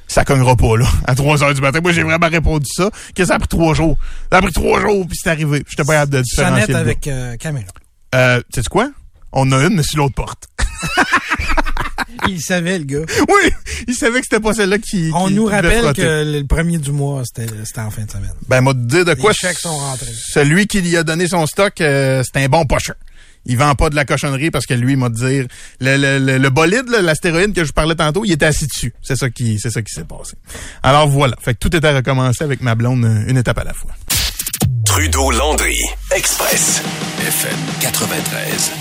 ça 0.08 0.24
cognera 0.26 0.56
pas, 0.56 0.78
là, 0.78 0.88
à 1.06 1.16
3 1.16 1.44
heures 1.44 1.54
du 1.54 1.62
matin. 1.62 1.80
Moi, 1.82 1.92
j'ai 1.92 2.04
vraiment 2.04 2.28
répondu 2.28 2.68
ça, 2.74 2.90
que 3.16 3.26
ça 3.26 3.36
a 3.36 3.40
pris 3.40 3.48
trois 3.48 3.74
jours. 3.74 3.98
Ça 4.32 4.40
a 4.40 4.42
pris 4.42 4.54
trois 4.54 4.82
jours, 4.82 5.06
puis 5.08 5.18
c'est 5.22 5.30
arrivé. 5.30 5.64
J'étais 5.68 5.84
pas 5.84 5.94
capable 5.94 6.14
de 6.14 6.22
différencier 6.22 6.74
gars. 6.74 6.80
avec 6.80 7.08
euh, 7.08 7.36
caméra. 7.38 7.68
Euh, 8.16 8.42
sais 8.54 8.62
quoi? 8.70 8.90
On 9.34 9.52
a 9.52 9.58
une, 9.66 9.76
mais 9.76 9.84
sur 9.84 10.00
l'autre 10.00 10.16
porte. 10.16 10.48
Il 12.30 12.42
savait, 12.42 12.80
le 12.80 12.86
gars. 12.86 13.06
oui! 13.30 13.52
Il 13.88 13.94
savait 13.96 14.20
que 14.20 14.26
c'était 14.30 14.42
pas 14.42 14.54
celle-là 14.54 14.80
qui. 14.80 15.12
On 15.14 15.28
qui 15.28 15.34
nous 15.34 15.46
rappelle 15.46 15.94
que 15.94 16.24
le 16.40 16.44
premier 16.46 16.78
du 16.78 16.92
mois, 16.92 17.24
c'était 17.26 17.52
c'était 17.64 17.82
en 17.82 17.92
fin 17.92 18.04
de 18.04 18.12
semaine. 18.12 18.34
Ben, 18.48 18.62
m'a 18.62 18.74
dit 18.74 19.04
de 19.06 19.14
quoi. 19.14 19.32
Les 19.32 19.36
chèques 19.36 19.58
sont 19.60 19.76
rentrés. 19.76 20.12
Celui 20.14 20.68
qui 20.68 20.82
lui 20.82 20.98
a 20.98 21.04
donné 21.04 21.28
son 21.28 21.46
stock, 21.46 21.80
euh, 21.80 22.24
c'est 22.26 22.42
un 22.44 22.48
bon 22.50 22.66
pocheur. 22.66 22.96
Il 23.46 23.58
vend 23.58 23.76
pas 23.76 23.90
de 23.90 23.96
la 23.96 24.04
cochonnerie 24.04 24.52
parce 24.52 24.66
que 24.66 24.74
lui, 24.74 24.94
il 24.94 24.98
m'a 24.98 25.10
dit 25.10 25.24
dire, 25.26 25.48
le, 25.80 25.96
le, 25.96 26.18
le, 26.20 26.38
le 26.38 26.50
bolide, 26.50 26.90
là, 26.90 27.02
l'astéroïde 27.02 27.54
que 27.54 27.64
je 27.64 27.72
parlais 27.72 27.96
tantôt, 27.96 28.26
il 28.26 28.32
était 28.34 28.46
assis 28.48 28.68
dessus. 28.68 28.94
C'est 29.02 29.16
ça 29.16 29.30
qui, 29.30 29.58
c'est 29.60 29.70
ça 29.70 29.82
qui 29.82 29.94
s'est 29.94 30.04
passé. 30.04 30.34
Alors 30.84 31.08
voilà. 31.08 31.36
Fait 31.42 31.54
que 31.54 31.60
tout 31.60 31.74
était 31.74 31.96
recommencé 31.96 32.44
avec 32.44 32.62
ma 32.62 32.76
blonde, 32.76 33.06
euh, 33.06 33.24
une 33.28 33.38
étape 33.38 33.60
à 33.60 33.64
la 33.64 33.74
fois. 33.74 33.92
Trudeau 34.86 35.32
Landry, 35.32 35.78
Express, 36.14 36.82
FM 37.26 37.58
93. 37.82 38.72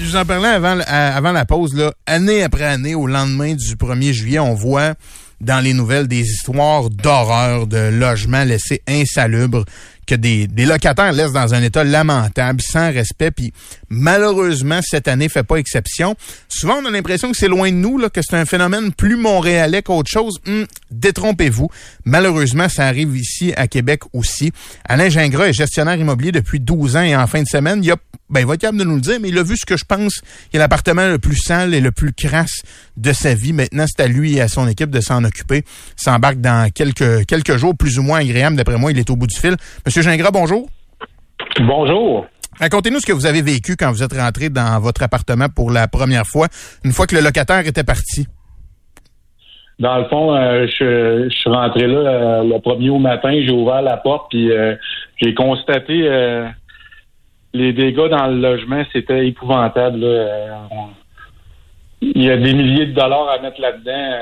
Je 0.00 0.06
vous 0.06 0.16
en 0.16 0.24
parlais 0.24 0.48
avant, 0.48 1.32
la 1.32 1.44
pause, 1.44 1.92
année 2.06 2.42
après 2.42 2.64
année, 2.64 2.94
au 2.94 3.06
lendemain 3.06 3.54
du 3.54 3.76
1er 3.76 4.12
juillet, 4.14 4.38
on 4.38 4.54
voit 4.54 4.94
dans 5.42 5.62
les 5.62 5.74
nouvelles 5.74 6.08
des 6.08 6.22
histoires 6.22 6.88
d'horreur 6.88 7.66
de 7.66 7.90
logements 7.90 8.44
laissés 8.44 8.80
insalubres 8.88 9.66
que 10.10 10.16
des, 10.16 10.48
des 10.48 10.66
locataires 10.66 11.12
laissent 11.12 11.32
dans 11.32 11.54
un 11.54 11.62
état 11.62 11.84
lamentable, 11.84 12.60
sans 12.60 12.92
respect, 12.92 13.30
puis 13.30 13.52
malheureusement, 13.88 14.80
cette 14.82 15.06
année 15.06 15.28
fait 15.28 15.44
pas 15.44 15.56
exception. 15.56 16.16
Souvent, 16.48 16.80
on 16.82 16.86
a 16.86 16.90
l'impression 16.90 17.30
que 17.30 17.36
c'est 17.36 17.46
loin 17.46 17.70
de 17.70 17.76
nous, 17.76 17.96
là, 17.96 18.10
que 18.10 18.20
c'est 18.20 18.34
un 18.34 18.44
phénomène 18.44 18.92
plus 18.92 19.14
montréalais 19.14 19.82
qu'autre 19.82 20.10
chose. 20.10 20.40
Hum, 20.48 20.66
détrompez-vous. 20.90 21.68
Malheureusement, 22.04 22.68
ça 22.68 22.86
arrive 22.86 23.16
ici 23.16 23.52
à 23.56 23.68
Québec 23.68 24.02
aussi. 24.12 24.50
Alain 24.84 25.08
Gingras 25.08 25.46
est 25.46 25.52
gestionnaire 25.52 25.96
immobilier 25.96 26.32
depuis 26.32 26.58
12 26.58 26.96
ans 26.96 27.02
et 27.02 27.14
en 27.14 27.28
fin 27.28 27.42
de 27.42 27.48
semaine, 27.48 27.84
il 27.84 27.92
a 27.92 27.96
ben, 28.30 28.40
il 28.40 28.46
va 28.46 28.54
être 28.54 28.60
capable 28.60 28.78
de 28.78 28.84
nous 28.84 28.94
le 28.94 29.00
dire, 29.00 29.18
mais 29.20 29.28
il 29.28 29.38
a 29.38 29.42
vu 29.42 29.56
ce 29.56 29.66
que 29.66 29.76
je 29.76 29.84
pense 29.84 30.20
qui 30.50 30.56
est 30.56 30.58
l'appartement 30.58 31.08
le 31.08 31.18
plus 31.18 31.36
sale 31.36 31.74
et 31.74 31.80
le 31.80 31.90
plus 31.90 32.12
crasse 32.12 32.62
de 32.96 33.12
sa 33.12 33.34
vie. 33.34 33.52
Maintenant, 33.52 33.86
c'est 33.88 34.02
à 34.04 34.06
lui 34.06 34.36
et 34.36 34.40
à 34.40 34.46
son 34.46 34.68
équipe 34.68 34.90
de 34.90 35.00
s'en 35.00 35.24
occuper. 35.24 35.64
S'embarque 35.96 36.40
dans 36.40 36.70
quelques, 36.70 37.26
quelques 37.26 37.56
jours 37.56 37.76
plus 37.76 37.98
ou 37.98 38.02
moins 38.02 38.20
agréables. 38.20 38.54
D'après 38.54 38.78
moi, 38.78 38.92
il 38.92 38.98
est 38.98 39.10
au 39.10 39.16
bout 39.16 39.26
du 39.26 39.36
fil. 39.36 39.56
Monsieur 39.84 39.99
Gingras, 40.02 40.30
bonjour. 40.32 40.68
Bonjour. 41.60 42.26
Racontez-nous 42.58 43.00
ce 43.00 43.06
que 43.06 43.12
vous 43.12 43.26
avez 43.26 43.42
vécu 43.42 43.76
quand 43.76 43.90
vous 43.90 44.02
êtes 44.02 44.12
rentré 44.12 44.48
dans 44.50 44.78
votre 44.80 45.02
appartement 45.02 45.46
pour 45.54 45.70
la 45.70 45.88
première 45.88 46.26
fois, 46.26 46.48
une 46.84 46.92
fois 46.92 47.06
que 47.06 47.14
le 47.14 47.22
locataire 47.22 47.66
était 47.66 47.84
parti. 47.84 48.26
Dans 49.78 49.96
le 49.96 50.04
fond, 50.06 50.34
euh, 50.34 50.66
je, 50.66 51.28
je 51.30 51.34
suis 51.34 51.48
rentré 51.48 51.86
là 51.86 51.98
euh, 51.98 52.42
le 52.44 52.60
premier 52.60 52.90
au 52.90 52.98
matin, 52.98 53.30
j'ai 53.32 53.50
ouvert 53.50 53.80
la 53.80 53.96
porte 53.96 54.26
puis 54.30 54.50
euh, 54.52 54.74
j'ai 55.16 55.32
constaté 55.34 56.06
les 57.54 57.72
dégâts 57.72 58.08
dans 58.10 58.26
le 58.26 58.36
logement, 58.40 58.82
c'était 58.92 59.26
épouvantable. 59.26 59.98
là. 60.00 60.66
On- 60.70 60.88
il 62.02 62.22
y 62.24 62.30
a 62.30 62.36
des 62.38 62.54
milliers 62.54 62.86
de 62.86 62.92
dollars 62.92 63.28
à 63.28 63.38
mettre 63.42 63.60
là-dedans 63.60 64.16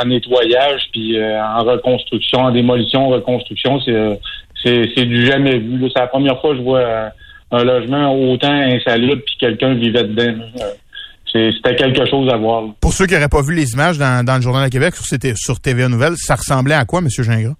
en 0.00 0.04
nettoyage 0.06 0.88
puis 0.92 1.16
en 1.24 1.62
reconstruction, 1.62 2.40
en 2.40 2.50
démolition, 2.50 3.08
reconstruction, 3.10 3.80
c'est 3.80 4.18
c'est 4.64 5.04
du 5.04 5.26
jamais 5.26 5.58
vu. 5.58 5.80
C'est 5.94 6.00
la 6.00 6.06
première 6.06 6.40
fois 6.40 6.50
que 6.50 6.58
je 6.58 6.62
vois 6.62 6.78
euh, 6.80 7.08
un 7.50 7.64
logement 7.64 8.14
autant 8.14 8.52
insalubre 8.52 9.22
puis 9.24 9.36
quelqu'un 9.38 9.74
vivait 9.74 10.04
dedans. 10.04 10.44
Euh, 11.34 11.50
C'était 11.56 11.76
quelque 11.76 12.06
chose 12.08 12.28
à 12.32 12.36
voir. 12.36 12.64
Pour 12.80 12.92
ceux 12.92 13.06
qui 13.06 13.14
n'auraient 13.14 13.28
pas 13.28 13.42
vu 13.42 13.54
les 13.54 13.72
images 13.72 13.98
dans, 13.98 14.24
dans 14.24 14.36
le 14.36 14.42
Journal 14.42 14.64
de 14.68 14.72
Québec, 14.72 14.94
sur, 14.94 15.04
c'était 15.04 15.34
sur 15.36 15.60
TVA 15.60 15.88
Nouvelles, 15.88 16.16
ça 16.16 16.34
ressemblait 16.34 16.74
à 16.74 16.84
quoi, 16.84 17.00
Monsieur 17.00 17.22
Gingras? 17.22 17.54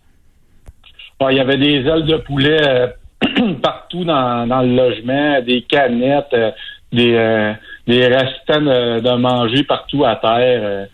Bon, 1.20 1.28
il 1.28 1.36
y 1.36 1.40
avait 1.40 1.56
des 1.56 1.86
ailes 1.86 2.04
de 2.04 2.16
poulet 2.16 2.58
euh, 2.66 2.86
partout 3.62 4.04
dans, 4.04 4.46
dans 4.46 4.62
le 4.62 4.74
logement, 4.74 5.40
des 5.42 5.62
canettes, 5.62 6.26
euh, 6.34 6.50
des, 6.92 7.14
euh, 7.14 7.52
des 7.86 8.06
restants 8.06 8.60
de, 8.60 9.00
de 9.00 9.16
manger 9.16 9.62
partout 9.64 10.04
à 10.04 10.16
terre. 10.16 10.88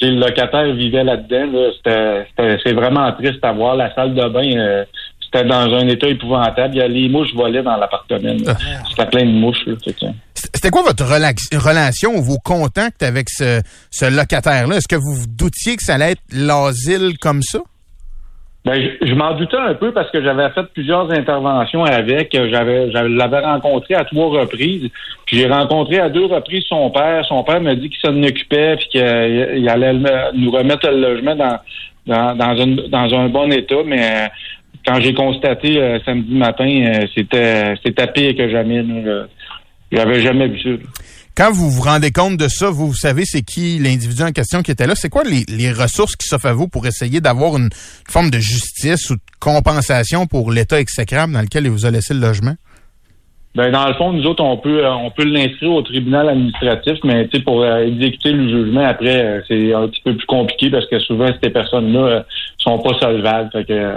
le 0.00 0.10
locataire 0.20 0.72
vivait 0.74 1.04
là-dedans. 1.04 1.52
Là. 1.84 2.24
C'est 2.64 2.72
vraiment 2.72 3.12
triste 3.12 3.44
à 3.44 3.52
voir. 3.52 3.76
La 3.76 3.94
salle 3.94 4.14
de 4.14 4.28
bain, 4.28 4.84
c'était 5.30 5.44
dans 5.44 5.74
un 5.74 5.86
état 5.88 6.06
épouvantable. 6.08 6.74
Il 6.74 6.78
y 6.78 6.82
a 6.82 6.88
les 6.88 7.08
mouches 7.08 7.34
volaient 7.34 7.62
dans 7.62 7.76
l'appartement. 7.76 8.34
là. 8.46 8.56
C'était 8.90 9.06
plein 9.06 9.24
de 9.26 9.30
mouches. 9.30 9.64
Là, 9.66 9.74
Fait 9.84 9.92
que- 9.92 10.06
C'était 10.34 10.70
quoi 10.70 10.82
votre 10.82 11.04
relation 11.04 12.10
ou 12.16 12.22
vos 12.22 12.38
contacts 12.38 13.02
avec 13.02 13.28
ce, 13.28 13.60
ce 13.90 14.04
locataire-là? 14.14 14.76
Est-ce 14.76 14.88
que 14.88 14.96
vous 14.96 15.14
vous 15.14 15.26
doutiez 15.26 15.76
que 15.76 15.82
ça 15.82 15.94
allait 15.94 16.12
être 16.12 16.22
l'asile 16.32 17.18
comme 17.20 17.42
ça? 17.42 17.58
Ben, 18.64 18.74
je, 19.00 19.06
je 19.06 19.14
m'en 19.14 19.34
doutais 19.34 19.56
un 19.56 19.74
peu 19.74 19.92
parce 19.92 20.10
que 20.10 20.22
j'avais 20.22 20.50
fait 20.50 20.64
plusieurs 20.74 21.10
interventions 21.12 21.84
avec. 21.84 22.32
J'avais, 22.32 22.90
je 22.90 22.98
l'avais 22.98 23.38
rencontré 23.40 23.94
à 23.94 24.04
trois 24.04 24.28
reprises. 24.40 24.88
Puis 25.26 25.38
j'ai 25.38 25.48
rencontré 25.48 26.00
à 26.00 26.08
deux 26.08 26.26
reprises 26.26 26.64
son 26.68 26.90
père. 26.90 27.24
Son 27.26 27.42
père 27.44 27.60
m'a 27.60 27.74
dit 27.76 27.88
qu'il 27.88 28.00
s'en 28.00 28.20
occupait 28.22 28.76
puis 28.76 28.88
qu'il 28.90 29.54
il 29.56 29.68
allait 29.68 29.94
nous 30.34 30.50
remettre 30.50 30.88
le 30.90 31.00
logement 31.00 31.36
dans 31.36 31.58
dans 32.06 32.34
dans, 32.34 32.56
une, 32.56 32.76
dans 32.88 33.14
un 33.14 33.28
bon 33.28 33.50
état. 33.52 33.76
Mais 33.86 34.28
quand 34.88 35.00
j'ai 35.00 35.12
constaté 35.12 35.78
euh, 35.78 35.98
samedi 36.04 36.34
matin, 36.34 36.64
euh, 36.66 37.06
c'était 37.14 37.74
c'était 37.84 38.06
pire 38.06 38.34
que 38.36 38.48
jamais. 38.48 38.82
J'avais 39.92 40.20
jamais 40.22 40.48
vu 40.48 40.60
ça. 40.62 40.70
Quand 41.36 41.52
vous 41.52 41.70
vous 41.70 41.82
rendez 41.82 42.10
compte 42.10 42.36
de 42.36 42.48
ça, 42.48 42.68
vous, 42.68 42.88
vous 42.88 42.94
savez 42.94 43.24
c'est 43.24 43.42
qui 43.42 43.78
l'individu 43.78 44.22
en 44.22 44.32
question 44.32 44.62
qui 44.62 44.70
était 44.70 44.86
là? 44.86 44.94
C'est 44.94 45.08
quoi 45.08 45.22
les, 45.24 45.44
les 45.48 45.70
ressources 45.70 46.16
qui 46.16 46.26
s'offrent 46.26 46.46
à 46.46 46.52
vous 46.52 46.68
pour 46.68 46.86
essayer 46.86 47.20
d'avoir 47.20 47.56
une 47.56 47.68
forme 48.08 48.30
de 48.30 48.38
justice 48.38 49.10
ou 49.10 49.14
de 49.14 49.20
compensation 49.38 50.26
pour 50.26 50.50
l'état 50.50 50.80
exécrable 50.80 51.32
dans 51.32 51.42
lequel 51.42 51.64
il 51.64 51.70
vous 51.70 51.86
a 51.86 51.90
laissé 51.90 52.12
le 52.12 52.20
logement? 52.20 52.54
Ben 53.54 53.72
dans 53.72 53.88
le 53.88 53.94
fond, 53.94 54.12
nous 54.12 54.24
autres, 54.26 54.44
on 54.44 54.56
peut 54.58 54.84
euh, 54.84 54.92
on 54.92 55.10
peut 55.10 55.24
l'inscrire 55.24 55.72
au 55.72 55.82
tribunal 55.82 56.28
administratif, 56.28 56.98
mais 57.02 57.28
pour 57.44 57.62
euh, 57.62 57.86
exécuter 57.86 58.32
le 58.32 58.48
jugement 58.48 58.84
après, 58.84 59.24
euh, 59.24 59.40
c'est 59.48 59.74
un 59.74 59.88
petit 59.88 60.02
peu 60.04 60.16
plus 60.16 60.26
compliqué 60.26 60.70
parce 60.70 60.86
que 60.86 60.98
souvent 60.98 61.28
ces 61.42 61.50
personnes-là 61.50 62.00
euh, 62.00 62.22
sont 62.58 62.78
pas 62.78 62.96
solvables. 63.00 63.50
Fait 63.50 63.64
que 63.64 63.94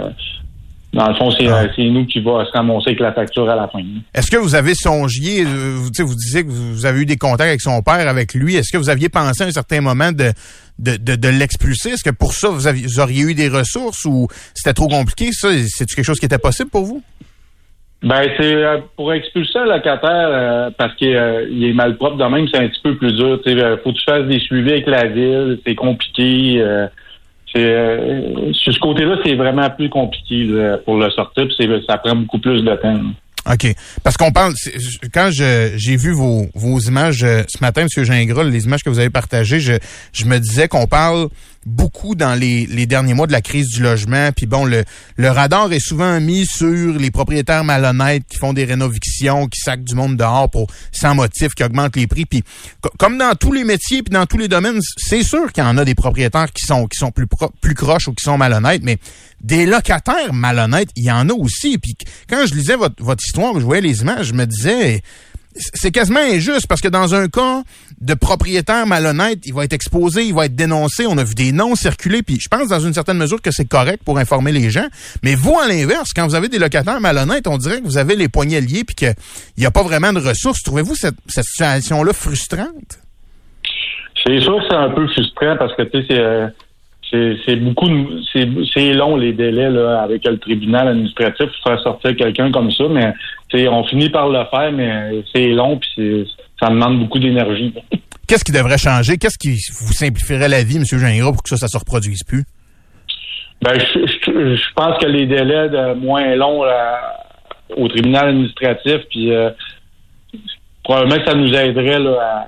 dans 0.92 1.08
le 1.08 1.14
fond, 1.14 1.30
c'est 1.30 1.46
Ah. 1.48 1.62
euh, 1.62 1.68
c'est 1.74 1.84
nous 1.84 2.04
qui 2.06 2.20
va 2.20 2.44
se 2.44 2.50
ramasser 2.52 2.88
avec 2.90 3.00
la 3.00 3.12
facture 3.12 3.48
à 3.48 3.56
la 3.56 3.66
fin. 3.68 3.80
Est-ce 4.14 4.30
que 4.30 4.36
vous 4.36 4.54
avez 4.54 4.74
songiez, 4.74 5.42
euh, 5.42 5.74
vous, 5.76 5.90
vous 6.06 6.14
disiez 6.14 6.44
que 6.44 6.50
vous 6.50 6.84
avez 6.84 7.00
eu 7.00 7.06
des 7.06 7.16
contacts 7.16 7.48
avec 7.48 7.60
son 7.62 7.80
père, 7.82 8.06
avec 8.08 8.34
lui. 8.34 8.56
Est-ce 8.56 8.70
que 8.70 8.78
vous 8.78 8.90
aviez 8.90 9.08
pensé 9.08 9.42
à 9.44 9.46
un 9.46 9.50
certain 9.52 9.80
moment 9.80 10.12
de, 10.12 10.32
de, 10.78 10.96
de, 10.96 11.16
de 11.16 11.28
l'expulser? 11.28 11.90
Est-ce 11.90 12.04
que 12.04 12.10
pour 12.10 12.34
ça, 12.34 12.48
vous, 12.50 12.66
aviez, 12.66 12.86
vous 12.86 13.00
auriez 13.00 13.22
eu 13.22 13.34
des 13.34 13.48
ressources 13.48 14.04
ou 14.04 14.28
c'était 14.54 14.74
trop 14.74 14.88
compliqué? 14.88 15.30
Ça, 15.32 15.48
c'est 15.66 15.86
quelque 15.86 16.04
chose 16.04 16.18
qui 16.20 16.26
était 16.26 16.38
possible 16.38 16.68
pour 16.70 16.84
vous? 16.84 17.02
Ben 18.04 18.22
c'est 18.36 18.54
euh, 18.54 18.78
pour 18.96 19.12
expulser 19.12 19.60
un 19.60 19.66
locataire 19.66 20.28
euh, 20.28 20.70
parce 20.76 20.92
qu'il 20.96 21.14
euh, 21.14 21.46
il 21.48 21.62
est 21.64 21.72
malpropre 21.72 22.16
de 22.16 22.24
même, 22.24 22.48
c'est 22.52 22.58
un 22.58 22.66
petit 22.68 22.80
peu 22.82 22.96
plus 22.96 23.12
dur. 23.14 23.40
Tu 23.46 23.52
sais, 23.52 23.62
euh, 23.62 23.76
faut 23.84 23.92
que 23.92 23.96
tu 23.98 24.04
fasses 24.04 24.26
des 24.26 24.40
suivis 24.40 24.72
avec 24.72 24.88
la 24.88 25.06
ville, 25.06 25.60
c'est 25.64 25.76
compliqué. 25.76 26.60
Euh, 27.56 28.52
sur 28.52 28.72
ce 28.72 28.78
côté-là, 28.78 29.16
c'est 29.24 29.34
vraiment 29.34 29.68
plus 29.70 29.88
compliqué 29.88 30.48
pour 30.84 30.96
le 30.96 31.10
sortir. 31.10 31.46
puis 31.46 31.84
ça 31.88 31.98
prend 31.98 32.16
beaucoup 32.16 32.38
plus 32.38 32.62
de 32.62 32.74
temps. 32.76 33.00
OK. 33.50 33.74
Parce 34.04 34.16
qu'on 34.16 34.30
parle, 34.30 34.54
quand 35.12 35.30
j'ai 35.32 35.96
vu 35.96 36.12
vos, 36.12 36.46
vos 36.54 36.78
images 36.78 37.24
euh, 37.24 37.42
ce 37.48 37.62
matin, 37.62 37.82
M. 37.82 38.04
Gingras, 38.04 38.44
les 38.44 38.64
images 38.66 38.82
que 38.84 38.90
vous 38.90 39.00
avez 39.00 39.10
partagées, 39.10 39.58
je, 39.58 39.74
je 40.12 40.24
me 40.26 40.38
disais 40.38 40.68
qu'on 40.68 40.86
parle 40.86 41.28
beaucoup 41.66 42.14
dans 42.14 42.34
les, 42.34 42.66
derniers 42.86 43.14
mois 43.14 43.26
de 43.26 43.32
la 43.32 43.40
crise 43.40 43.68
du 43.68 43.82
logement. 43.82 44.30
Puis 44.32 44.46
bon, 44.46 44.64
le, 44.64 44.84
radar 45.28 45.72
est 45.72 45.80
souvent 45.80 46.20
mis 46.20 46.46
sur 46.46 46.98
les 46.98 47.10
propriétaires 47.10 47.64
malhonnêtes 47.64 48.24
qui 48.28 48.38
font 48.38 48.52
des 48.52 48.64
rénovictions, 48.64 49.46
qui 49.46 49.60
sacent 49.60 49.78
du 49.78 49.94
monde 49.94 50.16
dehors 50.16 50.50
pour 50.50 50.66
sans 50.90 51.14
motif, 51.14 51.54
qui 51.54 51.64
augmentent 51.64 51.96
les 51.96 52.06
prix. 52.06 52.26
Puis 52.26 52.42
co- 52.80 52.90
comme 52.98 53.18
dans 53.18 53.34
tous 53.34 53.52
les 53.52 53.64
métiers, 53.64 54.02
puis 54.02 54.12
dans 54.12 54.26
tous 54.26 54.38
les 54.38 54.48
domaines, 54.48 54.80
c'est 54.96 55.22
sûr 55.22 55.52
qu'il 55.52 55.62
y 55.62 55.66
en 55.66 55.78
a 55.78 55.84
des 55.84 55.94
propriétaires 55.94 56.52
qui 56.52 56.64
sont 56.64 56.86
qui 56.86 56.98
sont 56.98 57.10
plus 57.10 57.26
plus 57.60 57.74
croches 57.74 58.08
ou 58.08 58.12
qui 58.12 58.22
sont 58.24 58.38
malhonnêtes, 58.38 58.82
mais 58.82 58.98
des 59.40 59.66
locataires 59.66 60.32
malhonnêtes, 60.32 60.90
il 60.96 61.04
y 61.04 61.10
en 61.10 61.28
a 61.28 61.32
aussi. 61.32 61.78
Puis 61.78 61.96
quand 62.28 62.46
je 62.46 62.54
lisais 62.54 62.76
votre, 62.76 63.02
votre 63.02 63.22
histoire, 63.24 63.54
je 63.54 63.64
voyais 63.64 63.82
les 63.82 64.00
images, 64.02 64.26
je 64.26 64.34
me 64.34 64.46
disais, 64.46 65.02
c'est 65.54 65.90
quasiment 65.90 66.20
injuste 66.20 66.66
parce 66.66 66.80
que 66.80 66.88
dans 66.88 67.14
un 67.14 67.28
cas 67.28 67.62
de 68.00 68.14
propriétaire 68.14 68.86
malhonnête, 68.86 69.40
il 69.44 69.54
va 69.54 69.64
être 69.64 69.72
exposé, 69.72 70.24
il 70.24 70.34
va 70.34 70.46
être 70.46 70.56
dénoncé. 70.56 71.06
On 71.06 71.18
a 71.18 71.24
vu 71.24 71.34
des 71.34 71.52
noms 71.52 71.74
circuler, 71.74 72.22
puis 72.22 72.38
je 72.40 72.48
pense 72.48 72.68
dans 72.68 72.80
une 72.80 72.94
certaine 72.94 73.18
mesure 73.18 73.40
que 73.40 73.50
c'est 73.50 73.68
correct 73.68 74.02
pour 74.04 74.18
informer 74.18 74.52
les 74.52 74.70
gens. 74.70 74.86
Mais 75.22 75.34
vous, 75.34 75.58
à 75.58 75.68
l'inverse, 75.68 76.12
quand 76.14 76.26
vous 76.26 76.34
avez 76.34 76.48
des 76.48 76.58
locataires 76.58 77.00
malhonnêtes, 77.00 77.46
on 77.46 77.58
dirait 77.58 77.80
que 77.80 77.84
vous 77.84 77.98
avez 77.98 78.16
les 78.16 78.28
poignets 78.28 78.60
liés 78.60 78.84
puis 78.84 78.94
qu'il 78.94 79.14
n'y 79.58 79.66
a 79.66 79.70
pas 79.70 79.82
vraiment 79.82 80.12
de 80.12 80.20
ressources. 80.20 80.62
Trouvez-vous 80.62 80.94
cette, 80.94 81.16
situation-là 81.28 82.12
frustrante? 82.12 82.98
C'est 84.24 84.40
sûr 84.40 84.56
que 84.56 84.64
c'est 84.68 84.76
un 84.76 84.90
peu 84.90 85.06
frustrant 85.08 85.56
parce 85.58 85.74
que 85.74 85.82
tu 85.82 86.00
sais, 86.00 86.06
c'est 86.08 86.18
euh, 86.18 86.46
c'est 87.12 87.56
beaucoup 87.56 87.88
c'est 88.32 88.92
long 88.94 89.16
les 89.16 89.32
délais 89.32 89.68
là 89.70 90.02
avec 90.02 90.24
le 90.26 90.38
tribunal 90.38 90.88
administratif 90.88 91.46
pour 91.46 91.72
faire 91.72 91.82
sortir 91.82 92.16
quelqu'un 92.16 92.50
comme 92.50 92.70
ça, 92.72 92.84
mais 92.90 93.12
on 93.68 93.84
finit 93.84 94.08
par 94.08 94.28
le 94.28 94.44
faire, 94.50 94.72
mais 94.72 95.22
c'est 95.34 95.48
long 95.48 95.78
puis 95.78 96.26
ça 96.58 96.68
demande 96.70 97.00
beaucoup 97.00 97.18
d'énergie. 97.18 97.74
Qu'est-ce 98.26 98.44
qui 98.44 98.52
devrait 98.52 98.78
changer? 98.78 99.18
Qu'est-ce 99.18 99.36
qui 99.36 99.58
vous 99.84 99.92
simplifierait 99.92 100.48
la 100.48 100.62
vie, 100.62 100.76
M. 100.76 100.84
Gingras, 100.84 101.32
pour 101.32 101.42
que 101.42 101.50
ça, 101.50 101.56
ça 101.56 101.68
se 101.68 101.76
reproduise 101.76 102.22
plus? 102.24 102.44
Ben 103.60 103.78
je, 103.78 104.06
je, 104.06 104.56
je 104.56 104.72
pense 104.74 104.98
que 104.98 105.06
les 105.06 105.26
délais 105.26 105.68
de 105.68 105.94
moins 105.94 106.34
longs 106.34 106.64
là, 106.64 106.98
au 107.76 107.88
tribunal 107.88 108.28
administratif 108.28 108.98
puis 109.10 109.32
euh, 109.32 109.50
probablement 110.82 111.18
que 111.22 111.30
ça 111.30 111.34
nous 111.36 111.52
aiderait 111.52 111.98
là, 112.00 112.46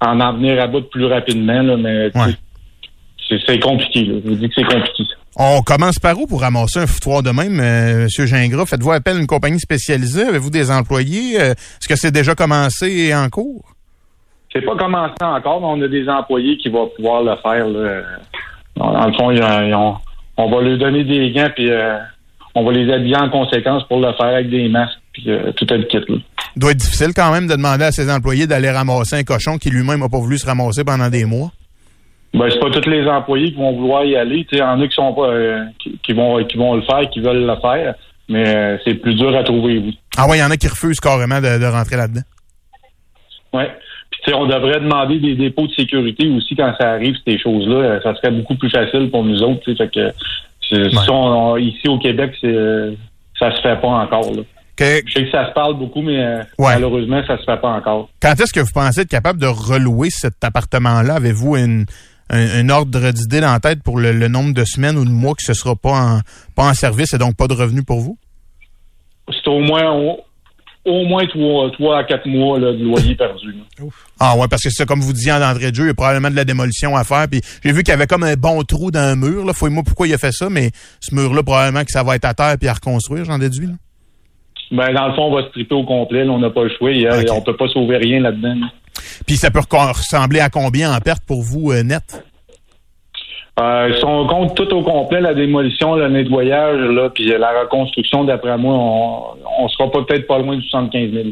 à, 0.00 0.10
à 0.10 0.14
en 0.14 0.32
venir 0.34 0.60
à 0.60 0.66
bout 0.66 0.82
plus 0.90 1.06
rapidement 1.06 1.62
là, 1.62 1.76
mais 1.76 2.10
Ouais. 2.14 2.34
C'est 3.46 3.58
compliqué. 3.60 4.04
Là. 4.04 4.14
Je 4.24 4.28
vous 4.30 4.36
dis 4.36 4.48
que 4.48 4.54
c'est 4.56 4.64
compliqué. 4.64 5.04
On 5.38 5.60
commence 5.62 5.98
par 5.98 6.18
où 6.18 6.26
pour 6.26 6.40
ramasser 6.40 6.78
un 6.80 6.86
foutoir 6.86 7.22
de 7.22 7.30
même, 7.30 7.60
euh, 7.60 8.06
M. 8.18 8.26
Gingras? 8.26 8.66
Faites-vous 8.66 8.92
appel 8.92 9.16
à 9.16 9.20
une 9.20 9.26
compagnie 9.26 9.60
spécialisée? 9.60 10.22
Avez-vous 10.22 10.50
des 10.50 10.70
employés? 10.70 11.38
Euh, 11.40 11.50
Est-ce 11.52 11.88
que 11.88 11.96
c'est 11.96 12.10
déjà 12.10 12.34
commencé 12.34 12.86
et 12.90 13.14
en 13.14 13.28
cours? 13.28 13.64
C'est 14.52 14.62
pas 14.64 14.76
commencé 14.76 15.12
encore, 15.20 15.60
mais 15.60 15.66
on 15.66 15.84
a 15.84 15.88
des 15.88 16.08
employés 16.08 16.56
qui 16.56 16.70
vont 16.70 16.88
pouvoir 16.96 17.22
le 17.22 17.36
faire. 17.42 17.66
Là. 17.68 18.00
Dans 18.76 18.92
dans 18.92 19.06
le 19.06 19.12
fond, 19.12 19.30
ils 19.30 19.74
ont- 19.74 19.96
on 20.38 20.50
va 20.50 20.60
leur 20.62 20.78
donner 20.78 21.04
des 21.04 21.30
gants 21.32 21.50
puis 21.54 21.70
euh, 21.70 21.98
on 22.54 22.64
va 22.64 22.72
les 22.72 22.90
habiller 22.92 23.16
en 23.16 23.28
conséquence 23.28 23.82
pour 23.88 24.00
le 24.00 24.12
faire 24.14 24.26
avec 24.34 24.48
des 24.50 24.68
masques 24.68 24.98
puis 25.12 25.24
euh, 25.30 25.50
tout 25.52 25.70
est 25.72 25.76
le 25.78 25.84
kit. 25.84 25.98
Là. 26.08 26.16
doit 26.56 26.70
être 26.72 26.76
difficile 26.78 27.12
quand 27.14 27.30
même 27.32 27.46
de 27.46 27.52
demander 27.56 27.84
à 27.84 27.92
ses 27.92 28.10
employés 28.10 28.46
d'aller 28.46 28.70
ramasser 28.70 29.16
un 29.16 29.24
cochon 29.24 29.58
qui 29.58 29.68
lui-même 29.70 30.00
n'a 30.00 30.08
pas 30.08 30.18
voulu 30.18 30.38
se 30.38 30.46
ramasser 30.46 30.84
pendant 30.84 31.08
des 31.10 31.24
mois. 31.26 31.50
Ben, 32.36 32.50
c'est 32.50 32.60
pas 32.60 32.70
tous 32.70 32.88
les 32.88 33.06
employés 33.08 33.50
qui 33.50 33.56
vont 33.56 33.72
vouloir 33.72 34.04
y 34.04 34.14
aller. 34.16 34.46
Il 34.52 34.58
y 34.58 34.62
en 34.62 34.80
a 34.80 34.86
qui 34.86 34.94
sont 34.94 35.12
pas 35.14 35.28
euh, 35.28 35.64
qui, 35.78 35.98
qui 36.02 36.12
vont 36.12 36.44
qui 36.44 36.56
vont 36.58 36.74
le 36.74 36.82
faire, 36.82 37.08
qui 37.10 37.20
veulent 37.20 37.46
le 37.46 37.56
faire, 37.60 37.94
mais 38.28 38.46
euh, 38.46 38.76
c'est 38.84 38.94
plus 38.94 39.14
dur 39.14 39.34
à 39.36 39.42
trouver, 39.42 39.78
oui. 39.78 39.98
Ah 40.18 40.28
ouais, 40.28 40.36
il 40.36 40.40
y 40.40 40.44
en 40.44 40.50
a 40.50 40.56
qui 40.56 40.68
refusent 40.68 41.00
carrément 41.00 41.40
de, 41.40 41.58
de 41.58 41.66
rentrer 41.66 41.96
là-dedans. 41.96 42.22
Ouais. 43.52 43.70
Puis 44.22 44.34
on 44.34 44.46
devrait 44.46 44.80
demander 44.80 45.18
des 45.18 45.34
dépôts 45.34 45.66
de 45.66 45.72
sécurité 45.72 46.28
aussi 46.28 46.54
quand 46.56 46.72
ça 46.78 46.90
arrive, 46.92 47.14
ces 47.26 47.38
choses-là. 47.38 47.74
Euh, 47.76 48.00
Ça 48.02 48.14
serait 48.16 48.30
beaucoup 48.32 48.56
plus 48.56 48.70
facile 48.70 49.10
pour 49.10 49.24
nous 49.24 49.42
autres. 49.42 49.62
Fait 49.74 49.88
que 49.88 50.12
on- 51.10 51.12
on- 51.12 51.56
ici 51.56 51.88
au 51.88 51.98
Québec, 51.98 52.32
c'est 52.40 52.48
euh, 52.54 52.92
ça 53.38 53.54
se 53.54 53.62
fait 53.62 53.80
pas 53.80 53.88
encore. 53.88 54.30
Là. 54.34 54.42
Que- 54.76 55.00
Je 55.06 55.12
sais 55.12 55.24
que 55.24 55.30
ça 55.30 55.48
se 55.48 55.52
parle 55.52 55.74
beaucoup, 55.78 56.02
mais 56.02 56.18
euh, 56.22 56.38
Ouais. 56.58 56.74
malheureusement, 56.74 57.22
ça 57.26 57.38
se 57.38 57.44
fait 57.44 57.56
pas 57.60 57.70
encore. 57.70 58.08
quand 58.20 58.32
est-ce 58.32 58.52
que 58.52 58.60
vous 58.60 58.72
pensez 58.74 59.02
être 59.02 59.08
capable 59.08 59.40
de 59.40 59.46
relouer 59.46 60.10
cet 60.10 60.42
appartement-là? 60.44 61.14
Avez-vous 61.14 61.56
une, 61.56 61.86
un, 62.30 62.60
un 62.60 62.68
ordre 62.70 63.10
d'idée 63.12 63.40
dans 63.40 63.52
la 63.52 63.60
tête 63.60 63.82
pour 63.82 63.98
le, 63.98 64.12
le 64.12 64.28
nombre 64.28 64.52
de 64.54 64.64
semaines 64.64 64.96
ou 64.98 65.04
de 65.04 65.10
mois 65.10 65.34
que 65.34 65.42
ce 65.42 65.54
sera 65.54 65.76
pas 65.76 65.92
en, 65.92 66.20
pas 66.54 66.64
en 66.68 66.74
service 66.74 67.14
et 67.14 67.18
donc 67.18 67.36
pas 67.36 67.46
de 67.48 67.54
revenus 67.54 67.84
pour 67.84 68.00
vous? 68.00 68.18
C'est 69.30 69.48
au 69.48 69.60
moins 69.60 69.90
au, 69.92 70.20
au 70.84 71.04
moins 71.06 71.26
trois, 71.26 71.70
trois 71.72 71.98
à 71.98 72.04
quatre 72.04 72.26
mois 72.26 72.58
là, 72.58 72.72
de 72.72 72.82
loyer 72.84 73.14
perdu. 73.14 73.54
Ah 74.18 74.34
ouais, 74.36 74.48
parce 74.48 74.62
que 74.62 74.70
c'est 74.70 74.86
comme 74.86 75.00
vous 75.00 75.12
disiez 75.12 75.32
en 75.32 75.42
entrée 75.42 75.70
de 75.70 75.76
jeu, 75.76 75.84
il 75.84 75.88
y 75.88 75.90
a 75.90 75.94
probablement 75.94 76.30
de 76.30 76.36
la 76.36 76.46
démolition 76.46 76.96
à 76.96 77.04
faire. 77.04 77.26
Puis 77.30 77.42
j'ai 77.62 77.70
vu 77.72 77.82
qu'il 77.82 77.90
y 77.90 77.94
avait 77.94 78.06
comme 78.06 78.22
un 78.22 78.34
bon 78.34 78.62
trou 78.62 78.90
dans 78.90 79.00
un 79.00 79.14
mur. 79.14 79.44
Là. 79.44 79.52
Fouille-moi 79.52 79.82
pourquoi 79.84 80.06
il 80.08 80.14
a 80.14 80.18
fait 80.18 80.32
ça, 80.32 80.48
mais 80.48 80.70
ce 81.00 81.14
mur-là, 81.14 81.42
probablement 81.42 81.84
que 81.84 81.90
ça 81.90 82.02
va 82.02 82.16
être 82.16 82.24
à 82.24 82.32
terre 82.32 82.56
puis 82.58 82.66
à 82.68 82.72
reconstruire, 82.72 83.26
j'en 83.26 83.36
déduis. 83.38 83.66
Là. 83.66 83.72
Ben, 84.70 84.94
dans 84.94 85.08
le 85.08 85.14
fond, 85.14 85.24
on 85.24 85.34
va 85.36 85.42
se 85.42 85.50
triper 85.50 85.74
au 85.74 85.84
complet. 85.84 86.24
là, 86.24 86.32
on 86.32 86.38
n'a 86.38 86.48
pas 86.48 86.64
le 86.64 86.70
choix. 86.78 86.90
On 87.30 87.42
peut 87.42 87.56
pas 87.56 87.68
sauver 87.68 87.98
rien 87.98 88.20
là-dedans. 88.20 88.54
là. 88.54 88.66
Puis 89.26 89.36
ça 89.36 89.50
peut 89.50 89.60
ressembler 89.60 90.40
à 90.40 90.48
combien 90.48 90.94
en 90.94 91.00
perte 91.00 91.24
pour 91.26 91.42
vous, 91.42 91.72
euh, 91.72 91.82
net? 91.82 92.24
Euh, 93.58 93.94
si 93.96 94.04
on 94.04 94.26
compte 94.26 94.54
tout 94.54 94.70
au 94.74 94.82
complet, 94.82 95.20
la 95.20 95.32
démolition, 95.32 95.94
le 95.94 96.10
nettoyage, 96.10 96.78
là, 96.78 97.08
puis 97.08 97.32
euh, 97.32 97.38
la 97.38 97.62
reconstruction, 97.62 98.24
d'après 98.24 98.58
moi, 98.58 98.74
on, 98.74 99.64
on 99.64 99.68
sera 99.68 99.90
peut-être 99.90 100.26
pas 100.26 100.38
loin 100.38 100.56
de 100.56 100.62
75 100.62 101.10
000. 101.10 101.24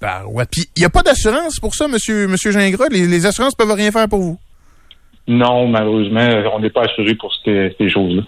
Ben, 0.00 0.24
ouais. 0.26 0.44
Puis 0.50 0.66
il 0.76 0.80
n'y 0.80 0.86
a 0.86 0.90
pas 0.90 1.02
d'assurance 1.02 1.58
pour 1.60 1.74
ça, 1.74 1.88
monsieur, 1.88 2.28
monsieur 2.28 2.52
Gingras? 2.52 2.88
Les, 2.90 3.06
les 3.06 3.26
assurances 3.26 3.54
peuvent 3.54 3.72
rien 3.72 3.90
faire 3.90 4.08
pour 4.08 4.20
vous? 4.20 4.38
Non, 5.26 5.66
malheureusement, 5.66 6.26
on 6.54 6.60
n'est 6.60 6.70
pas 6.70 6.84
assuré 6.84 7.14
pour 7.14 7.34
ces, 7.44 7.74
ces 7.78 7.90
choses-là. 7.90 8.22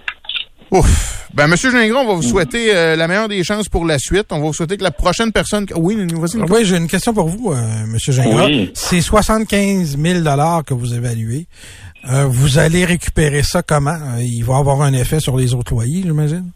Ouf. 0.70 1.28
Ben, 1.34 1.46
monsieur 1.46 1.70
Gingras, 1.70 2.00
on 2.00 2.06
va 2.06 2.14
vous 2.14 2.22
souhaiter 2.22 2.74
euh, 2.74 2.96
la 2.96 3.08
meilleure 3.08 3.28
des 3.28 3.42
chances 3.44 3.68
pour 3.68 3.84
la 3.84 3.98
suite. 3.98 4.26
On 4.30 4.38
va 4.38 4.46
vous 4.46 4.52
souhaiter 4.52 4.76
que 4.76 4.82
la 4.82 4.90
prochaine 4.90 5.32
personne... 5.32 5.66
Oui, 5.76 5.96
vas-y. 5.96 6.40
Oui, 6.42 6.64
j'ai 6.64 6.76
une 6.76 6.88
question 6.88 7.12
pour 7.14 7.28
vous, 7.28 7.52
euh, 7.52 7.86
Monsieur 7.86 8.12
Gingras. 8.12 8.46
Oui. 8.46 8.70
C'est 8.74 9.00
75 9.00 9.96
000 9.98 10.24
que 10.66 10.74
vous 10.74 10.94
évaluez. 10.94 11.46
Euh, 12.10 12.24
vous 12.26 12.58
allez 12.58 12.84
récupérer 12.84 13.42
ça 13.42 13.62
comment? 13.62 13.90
Euh, 13.90 14.22
il 14.22 14.42
va 14.44 14.56
avoir 14.56 14.82
un 14.82 14.92
effet 14.92 15.20
sur 15.20 15.36
les 15.36 15.54
autres 15.54 15.72
loyers, 15.72 16.02
j'imagine? 16.02 16.50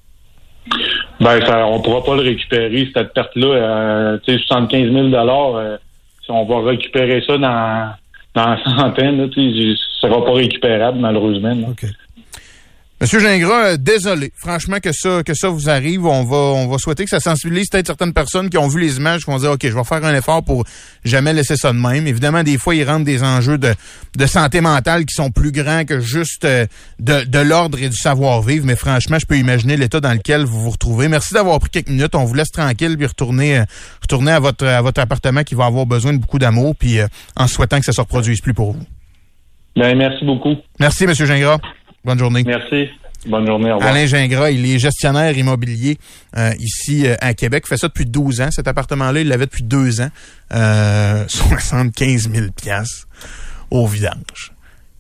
Ben, 1.21 1.45
ça, 1.45 1.67
on 1.67 1.81
pourra 1.81 2.03
pas 2.03 2.17
le 2.17 2.23
récupérer, 2.23 2.89
cette 2.95 3.13
perte-là. 3.15 3.47
Euh, 3.47 4.19
tu 4.27 4.37
sais, 4.37 4.43
75 4.47 4.93
000 4.93 5.15
euh, 5.15 5.77
si 6.25 6.31
on 6.31 6.45
va 6.47 6.69
récupérer 6.69 7.23
ça 7.27 7.37
dans, 7.37 7.93
dans 8.35 8.51
la 8.51 8.65
centaine, 8.65 9.19
là, 9.19 9.29
tu 9.29 9.41
sais, 9.41 9.75
ce 9.77 10.09
sera 10.09 10.25
pas 10.25 10.33
récupérable, 10.33 10.99
malheureusement. 10.99 11.55
là. 11.55 11.69
OK. 11.71 11.85
Monsieur 13.05 13.21
Gingras, 13.21 13.67
euh, 13.67 13.77
désolé. 13.77 14.33
Franchement 14.35 14.79
que 14.83 14.91
ça 14.91 15.23
que 15.23 15.35
ça 15.35 15.51
vous 15.51 15.69
arrive, 15.69 16.07
on 16.07 16.25
va 16.25 16.39
on 16.39 16.69
va 16.69 16.79
souhaiter 16.79 17.05
que 17.05 17.11
ça 17.11 17.21
sensibilise 17.21 17.69
peut-être 17.69 17.89
certaines 17.89 18.15
personnes 18.15 18.49
qui 18.49 18.57
ont 18.57 18.67
vu 18.67 18.81
les 18.81 18.97
images 18.97 19.27
qui 19.27 19.31
vont 19.31 19.37
dire 19.37 19.51
OK, 19.51 19.61
je 19.63 19.77
vais 19.77 19.85
faire 19.85 20.03
un 20.07 20.15
effort 20.15 20.43
pour 20.43 20.65
jamais 21.05 21.35
laisser 21.35 21.59
ça 21.59 21.75
de 21.75 21.77
même. 21.77 22.07
Évidemment, 22.07 22.43
des 22.43 22.57
fois 22.57 22.75
ils 22.75 22.83
rentrent 22.83 23.05
des 23.05 23.23
enjeux 23.23 23.59
de, 23.59 23.75
de 24.17 24.27
santé 24.27 24.63
mentale 24.63 25.05
qui 25.05 25.13
sont 25.13 25.31
plus 25.31 25.53
grands 25.53 25.85
que 25.85 26.01
juste 26.01 26.47
euh, 26.47 26.65
de, 26.99 27.25
de 27.25 27.39
l'ordre 27.41 27.79
et 27.79 27.91
du 27.91 27.97
savoir-vivre, 27.97 28.65
mais 28.65 28.75
franchement, 28.75 29.19
je 29.19 29.27
peux 29.27 29.37
imaginer 29.37 29.77
l'état 29.77 30.01
dans 30.01 30.15
lequel 30.15 30.47
vous 30.47 30.63
vous 30.63 30.71
retrouvez. 30.71 31.09
Merci 31.09 31.35
d'avoir 31.35 31.61
pris 31.61 31.69
quelques 31.69 31.91
minutes. 31.91 32.15
On 32.15 32.25
vous 32.25 32.33
laisse 32.33 32.53
tranquille 32.53 32.97
puis 32.97 33.05
retourner 33.05 33.59
euh, 33.59 33.65
retourner 34.01 34.33
à 34.33 34.41
votre 34.41 34.65
à 34.65 34.81
votre 34.81 35.03
appartement 35.03 35.43
qui 35.43 35.55
va 35.55 35.67
avoir 35.67 35.85
besoin 35.85 36.15
de 36.15 36.19
beaucoup 36.21 36.39
d'amour 36.39 36.75
puis 36.75 37.01
en 37.37 37.47
souhaitant 37.49 37.81
que 37.81 37.85
ça 37.85 37.93
se 37.93 38.01
reproduise 38.01 38.41
plus 38.41 38.55
pour 38.55 38.73
vous. 38.73 38.85
Ben, 39.77 39.95
merci 39.95 40.25
beaucoup. 40.25 40.55
Merci 40.81 41.07
monsieur 41.07 41.27
Gingras. 41.27 41.59
Bonne 42.05 42.19
journée. 42.19 42.45
Merci. 42.45 42.89
Bonne 43.27 43.47
journée. 43.47 43.71
Au 43.73 43.77
revoir. 43.77 43.95
Alain 43.95 44.07
Gingras, 44.07 44.51
il 44.51 44.67
est 44.67 44.79
gestionnaire 44.79 45.37
immobilier 45.37 45.97
euh, 46.37 46.53
ici 46.59 47.07
euh, 47.07 47.17
à 47.21 47.33
Québec. 47.33 47.65
Il 47.67 47.69
fait 47.71 47.77
ça 47.79 47.89
depuis 47.89 48.05
12 48.05 48.43
ans. 48.43 48.51
Cet 48.51 48.69
appartement-là, 48.69 49.21
il 49.21 49.29
l'avait 49.29 49.47
depuis 49.47 49.63
deux 49.63 50.01
ans. 50.01 50.11
Euh, 50.53 51.25
75 51.29 52.31
000 52.31 52.47
piastres 52.55 53.09
au 53.71 53.87
vidange. 53.87 54.53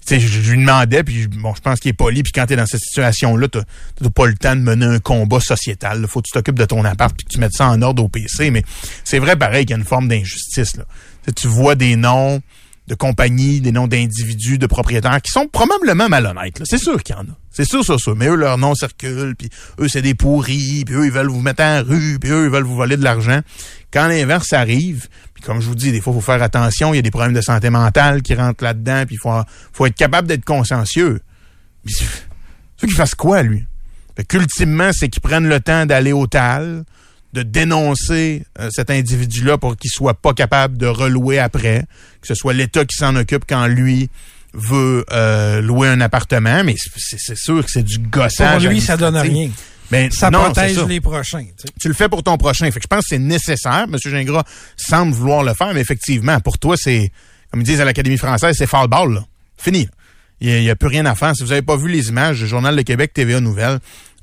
Je, 0.09 0.19
je 0.19 0.51
lui 0.51 0.59
demandais, 0.59 1.03
puis 1.03 1.27
bon, 1.29 1.55
je 1.55 1.63
pense 1.63 1.81
qu'il 1.81 1.89
est 1.91 1.95
poli, 1.95 2.23
puis 2.23 2.33
quand 2.33 2.45
tu 2.45 2.53
es 2.53 2.57
dans 2.57 2.67
cette 2.67 2.83
situation-là, 2.83 3.49
tu 3.49 3.59
n'as 4.03 4.11
pas 4.11 4.27
le 4.27 4.35
temps 4.35 4.55
de 4.55 4.61
mener 4.61 4.85
un 4.85 4.99
combat 4.99 5.41
sociétal. 5.41 6.01
Il 6.03 6.09
faut 6.09 6.21
que 6.21 6.27
tu 6.27 6.33
t'occupes 6.33 6.59
de 6.59 6.67
ton 6.67 6.85
appart, 6.85 7.15
puis 7.17 7.25
que 7.25 7.33
tu 7.33 7.41
mettes 7.41 7.55
ça 7.55 7.69
en 7.69 7.81
ordre 7.81 8.05
au 8.05 8.09
PC. 8.09 8.51
Mais 8.51 8.63
c'est 9.03 9.19
vrai, 9.19 9.37
pareil, 9.37 9.65
qu'il 9.65 9.75
y 9.75 9.79
a 9.79 9.79
une 9.79 9.87
forme 9.87 10.09
d'injustice. 10.09 10.77
là. 10.77 10.85
Tu 11.35 11.47
vois 11.49 11.75
des 11.75 11.97
noms 11.97 12.43
de 12.87 12.95
compagnies, 12.95 13.61
des 13.61 13.73
noms 13.73 13.87
d'individus, 13.87 14.59
de 14.59 14.67
propriétaires 14.67 15.23
qui 15.23 15.31
sont 15.31 15.47
probablement 15.49 16.09
malhonnêtes. 16.09 16.63
C'est 16.65 16.79
sûr 16.79 17.03
qu'il 17.03 17.15
y 17.15 17.19
en 17.19 17.23
a. 17.23 17.37
C'est 17.51 17.65
sûr, 17.65 17.85
sûr, 17.85 17.99
sûr. 17.99 18.15
Mais 18.17 18.27
eux, 18.27 18.35
leur 18.35 18.59
nom 18.59 18.75
circule, 18.75 19.35
puis 19.37 19.49
eux, 19.79 19.89
c'est 19.89 20.03
des 20.03 20.15
pourris, 20.15 20.85
puis 20.85 20.95
eux, 20.95 21.07
ils 21.07 21.13
veulent 21.13 21.29
vous 21.29 21.41
mettre 21.41 21.63
en 21.63 21.83
rue, 21.83 22.19
puis 22.21 22.31
eux, 22.31 22.45
ils 22.45 22.51
veulent 22.51 22.65
vous 22.65 22.77
voler 22.77 22.97
de 22.97 23.05
l'argent. 23.05 23.41
Quand 23.93 24.09
l'inverse 24.09 24.53
arrive, 24.53 25.09
puis 25.33 25.43
comme 25.43 25.61
je 25.61 25.67
vous 25.67 25.75
dis, 25.75 25.93
des 25.93 26.01
fois, 26.01 26.13
il 26.13 26.17
faut 26.17 26.33
faire 26.33 26.43
attention, 26.43 26.93
il 26.93 26.97
y 26.97 26.99
a 26.99 27.03
des 27.03 27.11
problèmes 27.11 27.33
de 27.33 27.41
santé 27.41 27.71
mentale 27.71 28.23
qui 28.23 28.35
rentrent 28.35 28.65
là-dedans, 28.65 29.05
puis 29.07 29.17
il 29.17 29.45
faut, 29.73 29.87
être 29.87 29.95
capable 29.95 30.29
d'être 30.29 30.45
consciencieux. 30.45 31.21
Puis, 31.85 31.95
tu 31.97 32.05
veux 32.83 32.89
qu'il 32.89 32.97
fasse 32.97 33.15
quoi, 33.15 33.43
lui? 33.43 33.65
Fait 34.17 34.25
qu'ultimement, 34.25 34.91
c'est 34.93 35.09
qu'ils 35.09 35.23
prennent 35.23 35.49
le 35.49 35.61
temps 35.61 35.87
d'aller 35.87 36.13
au 36.13 36.27
TAL, 36.27 36.85
de 37.35 37.43
dénoncer 37.43 38.45
euh, 38.61 38.69
cet 38.71 38.91
individu-là 38.91 39.59
pour 39.59 39.77
qu'il 39.77 39.91
soit 39.91 40.15
pas 40.15 40.33
capable 40.33 40.79
de 40.79 40.87
relouer 40.87 41.41
après, 41.41 41.85
que 42.21 42.29
ce 42.29 42.35
soit 42.35 42.55
l'État 42.55 42.85
qui 42.85 42.97
s'en 42.97 43.17
occupe 43.17 43.45
quand 43.47 43.67
lui 43.67 44.09
veut 44.55 45.05
euh, 45.11 45.61
louer 45.61 45.89
un 45.89 46.01
appartement, 46.01 46.63
mais 46.63 46.77
c'est 46.97 47.37
sûr 47.37 47.65
que 47.65 47.71
c'est 47.71 47.83
du 47.83 47.99
gossage. 47.99 48.63
Pour 48.63 48.71
lui, 48.71 48.81
ça 48.81 48.97
donne 48.97 49.17
rien. 49.17 49.51
Ben, 49.91 50.11
Ça 50.13 50.31
non, 50.31 50.45
protège 50.45 50.77
ça. 50.77 50.87
les 50.87 51.01
prochains. 51.01 51.43
tu 51.43 51.53
sais. 51.59 51.69
Tu 51.81 51.89
le 51.89 51.95
fais 51.95 52.09
pour 52.09 52.23
ton 52.23 52.39
prochain. 52.39 52.71
Fait 52.71 52.79
que 52.79 52.85
je 52.85 52.87
pense 52.87 53.03
que 53.03 53.09
c'est 53.11 53.19
nécessaire. 53.19 53.87
Monsieur 53.89 54.11
Gingras 54.11 54.45
semble 54.77 55.13
vouloir 55.13 55.43
le 55.43 55.55
faire, 55.55 55.75
mais 55.75 55.81
effectivement, 55.81 56.39
pour 56.41 56.59
toi, 56.59 56.77
c'est, 56.79 57.11
comme 57.51 57.61
ils 57.61 57.67
disent 57.67 57.81
à 57.81 57.85
l'Académie 57.85 58.17
française, 58.17 58.55
c'est 58.57 58.67
fall 58.67 58.89
ball, 58.89 59.13
là. 59.13 59.25
Fini. 59.59 59.89
Il 60.41 60.61
n'y 60.61 60.71
a, 60.71 60.77
plus 60.77 60.89
rien 60.89 61.07
à 61.07 61.15
faire. 61.15 61.35
Si 61.35 61.43
vous 61.43 61.51
n'avez 61.51 61.63
pas 61.63 61.77
vu 61.77 61.89
les 61.89 62.09
images 62.09 62.39
du 62.39 62.47
Journal 62.47 62.77
de 62.77 62.83
Québec, 62.83 63.13
TVA 63.13 63.41
Nouvelles, 63.41 63.79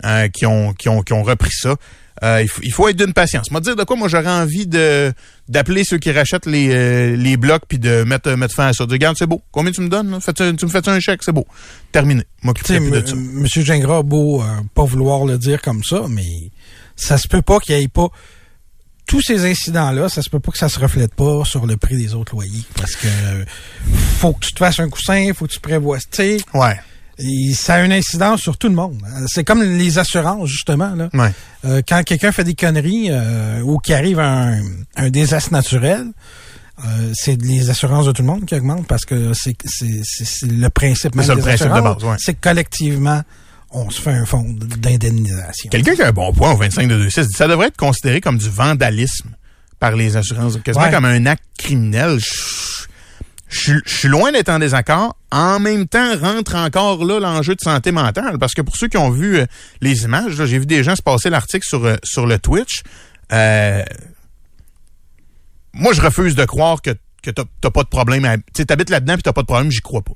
euh, 0.05 0.27
qui, 0.29 0.45
ont, 0.45 0.73
qui, 0.73 0.89
ont, 0.89 1.01
qui 1.01 1.13
ont 1.13 1.23
repris 1.23 1.51
ça, 1.51 1.75
euh, 2.23 2.41
il, 2.41 2.47
faut, 2.47 2.61
il 2.63 2.71
faut 2.71 2.87
être 2.87 2.97
d'une 2.97 3.13
patience. 3.13 3.51
Moi, 3.51 3.61
dire 3.61 3.75
de 3.75 3.83
quoi, 3.83 3.95
moi, 3.95 4.07
j'aurais 4.07 4.27
envie 4.29 4.67
de 4.67 5.11
d'appeler 5.47 5.83
ceux 5.83 5.97
qui 5.97 6.11
rachètent 6.11 6.45
les, 6.45 6.69
euh, 6.73 7.15
les 7.17 7.35
blocs 7.37 7.63
puis 7.67 7.77
de 7.79 8.03
mettre, 8.03 8.31
mettre 8.31 8.55
fin 8.55 8.67
à 8.67 8.73
ça. 8.73 8.85
De 8.85 8.91
regarde, 8.93 9.15
c'est 9.17 9.27
beau. 9.27 9.41
Combien 9.51 9.71
tu 9.71 9.81
me 9.81 9.89
donnes? 9.89 10.11
là? 10.11 10.19
Tu 10.33 10.65
me 10.65 10.69
fais 10.71 10.87
un 10.87 10.99
chèque? 10.99 11.23
C'est 11.23 11.31
beau. 11.33 11.45
Terminé. 11.91 12.23
Tu 12.41 12.47
M'occuperai 12.47 12.73
sais, 12.75 12.79
plus 12.79 12.91
de 12.91 12.97
M- 12.97 13.05
ça. 13.07 13.15
Monsieur 13.15 13.63
Gingras 13.63 13.97
a 13.99 14.03
beau 14.03 14.41
euh, 14.41 14.45
pas 14.73 14.83
vouloir 14.85 15.25
le 15.25 15.37
dire 15.37 15.61
comme 15.61 15.83
ça, 15.83 16.05
mais 16.09 16.27
ça 16.95 17.17
se 17.17 17.27
peut 17.27 17.41
pas 17.41 17.59
qu'il 17.59 17.77
y 17.77 17.81
ait 17.83 17.87
pas 17.87 18.07
tous 19.07 19.21
ces 19.21 19.43
incidents-là, 19.49 20.07
ça 20.07 20.21
se 20.21 20.29
peut 20.29 20.39
pas 20.39 20.51
que 20.53 20.57
ça 20.57 20.69
se 20.69 20.79
reflète 20.79 21.13
pas 21.15 21.43
sur 21.43 21.65
le 21.65 21.75
prix 21.75 21.97
des 21.97 22.13
autres 22.13 22.33
loyers. 22.33 22.63
Parce 22.77 22.95
que 22.95 23.07
euh, 23.07 23.43
faut 24.19 24.31
que 24.33 24.45
tu 24.45 24.53
te 24.53 24.59
fasses 24.59 24.79
un 24.79 24.89
coussin, 24.89 25.31
faut 25.35 25.47
que 25.47 25.51
tu 25.51 25.59
sais, 26.11 26.37
Ouais. 26.53 26.79
Et 27.23 27.53
ça 27.53 27.75
a 27.75 27.83
une 27.83 27.91
incidence 27.93 28.41
sur 28.41 28.57
tout 28.57 28.67
le 28.67 28.75
monde. 28.75 28.97
Euh, 29.05 29.25
C'est 29.27 29.43
comme 29.43 29.61
les 29.63 29.97
assurances, 29.99 30.49
justement. 30.49 30.93
Là. 30.95 31.09
Ouais. 31.13 31.31
Euh, 31.65 31.81
quand 31.87 32.03
quelqu'un 32.03 32.31
fait 32.31 32.43
des 32.43 32.55
conneries 32.55 33.07
euh, 33.11 33.61
ou 33.61 33.77
qu'il 33.79 33.93
arrive 33.95 34.19
un, 34.19 34.59
un 34.95 35.09
désastre 35.09 35.51
naturel, 35.53 36.07
euh, 36.83 37.11
c'est 37.13 37.39
les 37.41 37.69
assurances 37.69 38.05
de 38.07 38.11
tout 38.11 38.21
le 38.23 38.27
monde 38.27 38.45
qui 38.45 38.55
augmentent 38.55 38.87
parce 38.87 39.05
que 39.05 39.33
c'est 39.33 39.55
c'est- 39.65 40.01
c'est- 40.03 40.25
c'est 40.25 40.51
le 40.51 40.69
principe 40.69 41.13
même 41.15 41.25
ça, 41.25 41.35
le 41.35 41.41
principe 41.41 41.67
de 41.67 41.81
base, 41.81 42.03
ouais. 42.03 42.15
C'est 42.17 42.33
que 42.33 42.41
collectivement, 42.41 43.21
on 43.71 43.89
se 43.89 44.01
fait 44.01 44.11
un 44.11 44.25
fonds 44.25 44.45
d'indemnisation. 44.57 45.69
Quelqu'un 45.69 45.95
qui 45.95 46.01
a 46.01 46.07
un 46.07 46.11
bon 46.11 46.33
point 46.33 46.51
au 46.53 46.57
25 46.57 46.87
de 46.87 46.95
26 46.95 47.27
dit 47.27 47.33
ça 47.37 47.47
devrait 47.47 47.67
être 47.67 47.77
considéré 47.77 48.19
comme 48.21 48.37
du 48.37 48.49
vandalisme 48.49 49.29
par 49.79 49.95
les 49.95 50.17
assurances, 50.17 50.57
quasiment 50.63 50.85
Ouais. 50.85 50.91
comme 50.91 51.05
un 51.05 51.25
acte 51.25 51.43
criminel. 51.57 52.19
Je- 53.51 53.79
suis 53.85 54.07
loin 54.07 54.31
d'être 54.31 54.49
en 54.49 54.59
désaccord. 54.59 55.15
En 55.31 55.59
même 55.59 55.87
temps, 55.87 56.17
rentre 56.17 56.55
encore 56.55 57.03
là 57.05 57.19
l'enjeu 57.19 57.53
de 57.55 57.61
santé 57.61 57.91
mentale. 57.91 58.37
Parce 58.39 58.53
que 58.53 58.61
pour 58.61 58.75
ceux 58.77 58.87
qui 58.87 58.97
ont 58.97 59.09
vu 59.11 59.37
euh, 59.37 59.45
les 59.81 60.03
images, 60.03 60.33
j'ai 60.45 60.57
vu 60.59 60.65
des 60.65 60.83
gens 60.83 60.95
se 60.95 61.01
passer 61.01 61.29
l'article 61.29 61.65
sur, 61.67 61.85
euh, 61.85 61.95
sur 62.03 62.25
le 62.25 62.39
Twitch. 62.39 62.81
Euh, 63.31 63.83
moi, 65.73 65.93
je 65.93 66.01
refuse 66.01 66.35
de 66.35 66.45
croire 66.45 66.81
que, 66.81 66.91
que 67.23 67.31
t'as 67.31 67.43
t'as 67.61 67.69
pas 67.69 67.83
de 67.83 67.87
problème. 67.89 68.23
Tu 68.47 68.61
sais, 68.61 68.65
t'habites 68.65 68.89
là-dedans 68.89 69.13
puis 69.13 69.23
t'as 69.23 69.33
pas 69.33 69.41
de 69.41 69.47
problème, 69.47 69.71
j'y 69.71 69.81
crois 69.81 70.01
pas. 70.01 70.13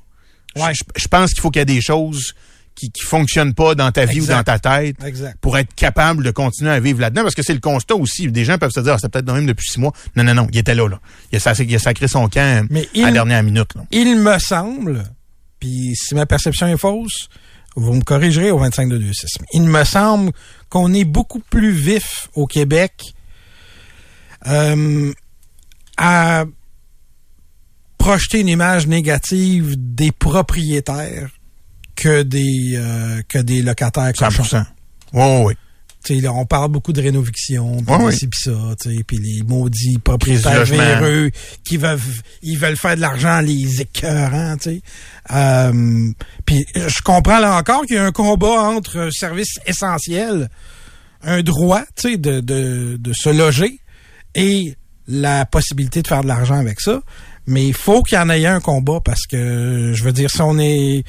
Ouais. 0.56 0.74
Je, 0.74 0.82
je 0.96 1.08
pense 1.08 1.32
qu'il 1.32 1.40
faut 1.40 1.50
qu'il 1.50 1.60
y 1.60 1.62
ait 1.62 1.66
des 1.66 1.80
choses 1.80 2.34
qui, 2.76 2.90
qui 2.90 3.02
fonctionnent 3.02 3.54
pas 3.54 3.74
dans 3.74 3.90
ta 3.90 4.04
vie 4.04 4.18
Exact. 4.18 4.32
ou 4.32 4.36
dans 4.36 4.42
ta 4.44 4.58
tête 4.58 5.02
Exact. 5.04 5.36
pour 5.40 5.56
être 5.58 5.74
capable 5.74 6.22
de 6.22 6.30
continuer 6.30 6.70
à 6.70 6.78
vivre 6.78 7.00
là-dedans, 7.00 7.22
parce 7.22 7.34
que 7.34 7.42
c'est 7.42 7.54
le 7.54 7.60
constat 7.60 7.96
aussi. 7.96 8.30
Des 8.30 8.44
gens 8.44 8.58
peuvent 8.58 8.70
se 8.70 8.80
dire, 8.80 8.92
ah, 8.92 8.98
c'est 9.00 9.08
peut-être 9.10 9.32
même 9.32 9.46
depuis 9.46 9.66
six 9.66 9.80
mois. 9.80 9.92
Non, 10.14 10.22
non, 10.24 10.34
non, 10.34 10.46
il 10.52 10.58
était 10.58 10.74
là, 10.74 10.86
là. 10.88 11.00
Il 11.32 11.36
a, 11.36 11.40
sac- 11.40 11.64
il 11.66 11.74
a 11.74 11.78
sacré 11.78 12.06
son 12.06 12.28
camp 12.28 12.66
Mais 12.70 12.88
à 12.96 13.06
la 13.06 13.12
dernière 13.12 13.42
minute, 13.42 13.74
là. 13.74 13.82
Il 13.90 14.16
me 14.20 14.38
semble, 14.38 15.04
puis 15.58 15.94
si 15.96 16.14
ma 16.14 16.26
perception 16.26 16.66
est 16.68 16.76
fausse, 16.76 17.28
vous 17.74 17.92
me 17.94 18.02
corrigerez 18.02 18.50
au 18.50 18.58
25 18.58 18.88
de 18.88 18.96
26. 18.98 19.26
Mais 19.40 19.46
il 19.54 19.62
me 19.62 19.84
semble 19.84 20.32
qu'on 20.68 20.92
est 20.94 21.04
beaucoup 21.04 21.40
plus 21.40 21.72
vif 21.72 22.28
au 22.34 22.46
Québec 22.46 22.92
euh, 24.46 25.12
à 25.96 26.44
projeter 27.98 28.40
une 28.40 28.48
image 28.48 28.86
négative 28.86 29.74
des 29.76 30.12
propriétaires 30.12 31.30
que 31.96 32.22
des 32.22 32.74
euh, 32.76 33.22
que 33.28 33.38
des 33.38 33.62
locataires 33.62 34.12
cochons. 34.12 34.42
100%. 34.42 34.64
Oui, 35.12 35.22
oui, 35.22 35.42
oui. 35.46 35.54
Tu 36.04 36.14
sais, 36.14 36.20
là, 36.20 36.32
on 36.32 36.46
parle 36.46 36.70
beaucoup 36.70 36.92
de 36.92 37.02
rénoviction, 37.02 37.78
puis 37.78 37.96
oui. 37.98 38.14
puis 38.16 38.40
ça, 38.40 38.52
puis 39.08 39.16
les 39.18 39.42
maudits 39.42 39.98
propriétaires 39.98 40.64
véreux 40.64 41.32
qui 41.64 41.78
veulent, 41.78 41.98
ils 42.42 42.56
veulent 42.56 42.76
faire 42.76 42.94
de 42.94 43.00
l'argent, 43.00 43.40
les 43.40 43.80
écœurants, 43.80 44.56
tu 44.56 44.70
sais. 44.70 44.80
Euh, 45.32 46.12
puis 46.44 46.64
je 46.74 47.02
comprends 47.02 47.40
là 47.40 47.56
encore 47.56 47.84
qu'il 47.86 47.96
y 47.96 47.98
a 47.98 48.04
un 48.04 48.12
combat 48.12 48.62
entre 48.62 49.08
services 49.10 49.58
essentiels, 49.66 50.48
un 51.22 51.42
droit, 51.42 51.82
tu 51.96 52.10
sais, 52.10 52.16
de, 52.18 52.38
de, 52.38 52.96
de 53.00 53.12
se 53.12 53.30
loger 53.30 53.80
et 54.36 54.76
la 55.08 55.44
possibilité 55.44 56.02
de 56.02 56.06
faire 56.06 56.22
de 56.22 56.28
l'argent 56.28 56.58
avec 56.58 56.80
ça. 56.80 57.00
Mais 57.46 57.66
il 57.66 57.74
faut 57.74 58.02
qu'il 58.02 58.18
y 58.18 58.20
en 58.20 58.28
ait 58.28 58.46
un 58.46 58.60
combat 58.60 59.00
parce 59.04 59.26
que, 59.26 59.92
je 59.94 60.04
veux 60.04 60.12
dire, 60.12 60.30
si 60.30 60.40
on 60.42 60.58
est, 60.58 61.04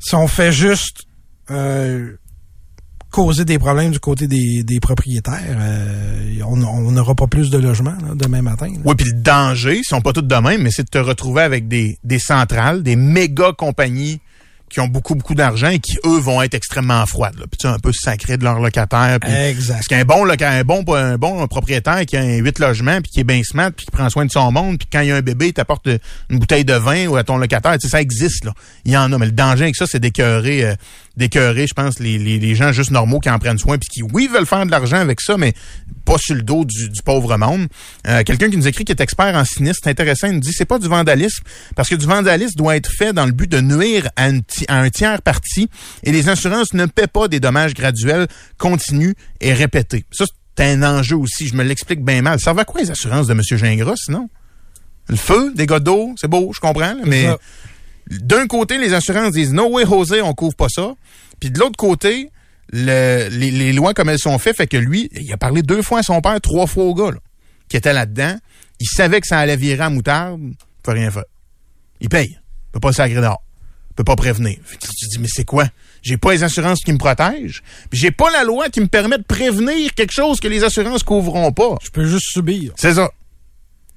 si 0.00 0.14
on 0.14 0.26
fait 0.26 0.50
juste 0.50 1.02
euh, 1.50 2.16
causer 3.10 3.44
des 3.44 3.58
problèmes 3.58 3.90
du 3.90 4.00
côté 4.00 4.26
des, 4.26 4.80
propriétaires, 4.80 5.58
euh, 5.60 6.40
on 6.46 6.56
n'aura 6.56 7.14
pas 7.14 7.26
plus 7.26 7.50
de 7.50 7.58
logements 7.58 7.96
demain 8.14 8.42
matin. 8.42 8.68
Oui, 8.84 8.94
puis 8.96 9.06
le 9.06 9.20
danger, 9.20 9.78
ils 9.78 9.84
sont 9.84 10.00
pas 10.00 10.12
tous 10.12 10.22
de 10.22 10.34
même, 10.36 10.62
mais 10.62 10.70
c'est 10.70 10.84
de 10.84 10.88
te 10.88 10.98
retrouver 10.98 11.42
avec 11.42 11.68
des, 11.68 11.98
des 12.02 12.18
centrales, 12.18 12.82
des 12.82 12.96
méga 12.96 13.52
compagnies 13.52 14.20
qui 14.70 14.80
ont 14.80 14.86
beaucoup, 14.86 15.14
beaucoup 15.14 15.34
d'argent 15.34 15.68
et 15.68 15.80
qui, 15.80 15.98
eux, 16.06 16.18
vont 16.18 16.40
être 16.40 16.54
extrêmement 16.54 17.04
froides. 17.04 17.38
Là. 17.38 17.46
Puis 17.50 17.58
tu 17.58 17.68
sais, 17.68 17.74
un 17.74 17.78
peu 17.78 17.92
sacrés 17.92 18.36
de 18.36 18.44
leurs 18.44 18.60
locataires. 18.60 19.18
Puis 19.20 19.32
Exact. 19.32 19.74
Parce 19.74 19.88
qu'un 19.88 20.04
bon, 20.04 20.26
un 20.28 20.62
bon, 20.62 20.84
un 20.94 21.18
bon 21.18 21.46
propriétaire 21.48 22.06
qui 22.06 22.16
a 22.16 22.20
un 22.20 22.36
8 22.36 22.58
logements, 22.60 23.00
puis 23.00 23.10
qui 23.10 23.20
est 23.20 23.24
bien 23.24 23.42
smart, 23.42 23.72
puis 23.72 23.86
qui 23.86 23.90
prend 23.90 24.08
soin 24.08 24.24
de 24.24 24.30
son 24.30 24.50
monde, 24.52 24.78
puis 24.78 24.88
quand 24.90 25.00
il 25.00 25.08
y 25.08 25.12
a 25.12 25.16
un 25.16 25.22
bébé, 25.22 25.48
il 25.48 25.52
t'apporte 25.52 25.88
euh, 25.88 25.98
une 26.30 26.38
bouteille 26.38 26.64
de 26.64 26.74
vin 26.74 27.06
ou 27.08 27.16
à 27.16 27.24
ton 27.24 27.36
locataire. 27.36 27.72
Tu 27.78 27.88
sais, 27.88 27.88
ça 27.88 28.00
existe, 28.00 28.44
là. 28.44 28.54
Il 28.84 28.92
y 28.92 28.96
en 28.96 29.12
a. 29.12 29.18
Mais 29.18 29.26
le 29.26 29.32
danger 29.32 29.64
avec 29.64 29.76
ça, 29.76 29.86
c'est 29.86 29.98
d'écœurer, 29.98 30.64
euh, 30.64 30.74
d'écœurer, 31.16 31.66
je 31.66 31.74
pense, 31.74 31.98
les, 31.98 32.18
les, 32.18 32.38
les 32.38 32.54
gens 32.54 32.72
juste 32.72 32.90
normaux 32.90 33.20
qui 33.20 33.28
en 33.28 33.38
prennent 33.38 33.58
soin, 33.58 33.78
puis 33.78 33.88
qui, 33.88 34.02
oui, 34.02 34.28
veulent 34.32 34.46
faire 34.46 34.64
de 34.64 34.70
l'argent 34.70 34.96
avec 34.98 35.20
ça, 35.20 35.36
mais 35.36 35.52
pas 36.04 36.16
sur 36.18 36.34
le 36.34 36.42
dos 36.42 36.64
du, 36.64 36.88
du 36.88 37.02
pauvre 37.02 37.36
monde. 37.36 37.66
Euh, 38.06 38.22
Quelqu'un 38.22 38.48
qui 38.48 38.56
nous 38.56 38.66
écrit 38.68 38.84
qui 38.84 38.92
est 38.92 39.00
expert 39.00 39.34
en 39.34 39.44
sinistre, 39.44 39.80
c'est 39.84 39.90
intéressant, 39.90 40.28
il 40.28 40.34
nous 40.34 40.40
dit 40.40 40.52
c'est 40.52 40.64
pas 40.64 40.78
du 40.78 40.88
vandalisme, 40.88 41.42
parce 41.76 41.88
que 41.88 41.94
du 41.94 42.06
vandalisme 42.06 42.54
doit 42.56 42.76
être 42.76 42.90
fait 42.90 43.12
dans 43.12 43.26
le 43.26 43.32
but 43.32 43.50
de 43.50 43.60
nuire 43.60 44.08
à, 44.16 44.28
une 44.30 44.42
ti- 44.42 44.64
à 44.68 44.78
un 44.80 44.88
tiers 44.90 45.20
parti, 45.22 45.68
et 46.04 46.12
les 46.12 46.28
assurances 46.28 46.72
ne 46.74 46.86
paient 46.86 47.06
pas 47.06 47.28
des 47.28 47.40
dommages 47.40 47.74
graduels, 47.74 48.26
continus 48.56 49.14
et 49.40 49.52
répétés. 49.52 50.04
Ça, 50.12 50.24
c'est 50.56 50.64
un 50.72 50.82
enjeu 50.82 51.16
aussi, 51.16 51.48
je 51.48 51.54
me 51.54 51.64
l'explique 51.64 52.04
bien 52.04 52.20
mal. 52.22 52.38
Ça 52.38 52.52
va 52.52 52.62
à 52.62 52.64
quoi 52.64 52.80
les 52.82 52.90
assurances 52.90 53.26
de 53.26 53.32
M. 53.32 53.40
Gingras, 53.42 53.94
sinon? 53.96 54.28
Le 55.08 55.16
feu, 55.16 55.52
des 55.54 55.66
gars 55.66 55.80
d'eau, 55.80 56.14
c'est 56.20 56.28
beau, 56.28 56.52
je 56.54 56.60
comprends, 56.60 56.92
là, 56.94 57.00
mais 57.04 57.24
ça. 57.24 57.38
D'un 58.10 58.46
côté, 58.46 58.78
les 58.78 58.92
assurances 58.92 59.32
disent 59.32 59.52
No 59.52 59.68
way, 59.68 59.84
José, 59.86 60.20
on 60.22 60.34
couvre 60.34 60.56
pas 60.56 60.68
ça. 60.68 60.94
Puis 61.38 61.50
de 61.50 61.58
l'autre 61.58 61.76
côté, 61.76 62.30
le, 62.72 63.28
les, 63.30 63.50
les 63.50 63.72
lois 63.72 63.94
comme 63.94 64.08
elles 64.08 64.18
sont 64.18 64.38
faites, 64.38 64.56
fait 64.56 64.66
que 64.66 64.76
lui, 64.76 65.08
il 65.12 65.32
a 65.32 65.36
parlé 65.36 65.62
deux 65.62 65.82
fois 65.82 66.00
à 66.00 66.02
son 66.02 66.20
père, 66.20 66.40
trois 66.40 66.66
fois 66.66 66.84
au 66.84 66.94
gars, 66.94 67.10
là, 67.10 67.18
qui 67.68 67.76
était 67.76 67.92
là-dedans. 67.92 68.36
Il 68.80 68.86
savait 68.88 69.20
que 69.20 69.26
ça 69.26 69.38
allait 69.38 69.56
virer 69.56 69.82
à 69.84 69.90
moutarde, 69.90 70.40
il 70.40 70.56
peut 70.82 70.92
rien 70.92 71.10
faire. 71.10 71.24
Il 72.00 72.08
paye. 72.08 72.38
Il 72.38 72.72
peut 72.72 72.80
pas 72.80 72.92
s'agréer 72.92 73.20
dehors. 73.20 73.42
Il 73.90 73.94
peut 73.94 74.04
pas 74.04 74.16
prévenir. 74.16 74.56
Tu 74.70 74.78
te 74.78 75.08
dis, 75.10 75.18
mais 75.18 75.28
c'est 75.28 75.44
quoi? 75.44 75.68
J'ai 76.02 76.16
pas 76.16 76.32
les 76.32 76.42
assurances 76.42 76.80
qui 76.80 76.92
me 76.92 76.98
protègent. 76.98 77.62
Puis 77.90 77.98
j'ai 78.00 78.10
pas 78.10 78.30
la 78.30 78.44
loi 78.44 78.70
qui 78.70 78.80
me 78.80 78.86
permet 78.86 79.18
de 79.18 79.24
prévenir 79.24 79.92
quelque 79.94 80.12
chose 80.12 80.40
que 80.40 80.48
les 80.48 80.64
assurances 80.64 81.02
couvriront 81.02 81.52
pas. 81.52 81.76
Je 81.82 81.90
peux 81.90 82.06
juste 82.06 82.26
subir. 82.30 82.72
C'est 82.76 82.94
ça. 82.94 83.10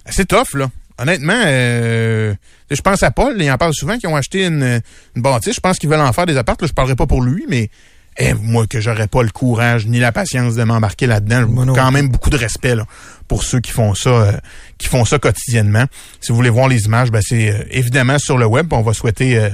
C'est 0.09 0.27
tough, 0.27 0.55
là. 0.55 0.69
Honnêtement, 0.99 1.41
euh, 1.45 2.33
je 2.69 2.81
pense 2.81 3.01
à 3.03 3.11
Paul, 3.11 3.35
il 3.39 3.51
en 3.51 3.57
parle 3.57 3.73
souvent, 3.73 3.97
qui 3.97 4.07
ont 4.07 4.15
acheté 4.15 4.45
une, 4.45 4.81
une 5.15 5.21
bâtisse. 5.21 5.55
Je 5.55 5.59
pense 5.59 5.79
qu'ils 5.79 5.89
veulent 5.89 5.99
en 5.99 6.13
faire 6.13 6.25
des 6.25 6.37
apparts. 6.37 6.57
Là, 6.61 6.67
je 6.67 6.73
parlerai 6.73 6.95
pas 6.95 7.07
pour 7.07 7.21
lui, 7.21 7.45
mais 7.49 7.69
eh, 8.17 8.33
moi, 8.35 8.67
que 8.67 8.79
j'aurais 8.79 9.07
pas 9.07 9.23
le 9.23 9.29
courage 9.29 9.87
ni 9.87 9.99
la 9.99 10.11
patience 10.11 10.55
de 10.55 10.63
m'embarquer 10.63 11.07
là-dedans. 11.07 11.47
Non 11.47 11.73
Quand 11.73 11.91
même 11.91 12.09
beaucoup 12.09 12.29
de 12.29 12.37
respect 12.37 12.75
là, 12.75 12.85
pour 13.27 13.43
ceux 13.43 13.59
qui 13.59 13.71
font 13.71 13.95
ça 13.95 14.09
euh, 14.09 14.31
qui 14.77 14.87
font 14.87 15.03
ça 15.05 15.17
quotidiennement. 15.17 15.85
Si 16.21 16.31
vous 16.31 16.35
voulez 16.35 16.51
voir 16.51 16.67
les 16.67 16.83
images, 16.85 17.09
ben, 17.11 17.21
c'est 17.23 17.51
euh, 17.51 17.63
évidemment 17.71 18.19
sur 18.19 18.37
le 18.37 18.45
web. 18.45 18.71
On 18.71 18.81
va 18.81 18.93
souhaiter... 18.93 19.37
euh, 19.37 19.49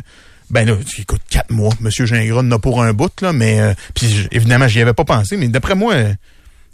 ben 0.49 0.67
là, 0.67 0.73
écoute, 0.97 1.21
quatre 1.30 1.52
mois. 1.52 1.71
Monsieur 1.80 2.06
Gingras 2.06 2.41
en 2.41 2.52
a 2.52 2.60
pour 2.60 2.82
un 2.82 2.91
bout, 2.91 3.21
là, 3.21 3.32
mais 3.32 3.75
puis 3.93 4.28
évidemment, 4.32 4.67
j'y 4.67 4.82
avais 4.82 4.95
pas 4.95 5.06
pensé, 5.06 5.38
mais 5.38 5.47
d'après 5.47 5.75
moi, 5.75 5.93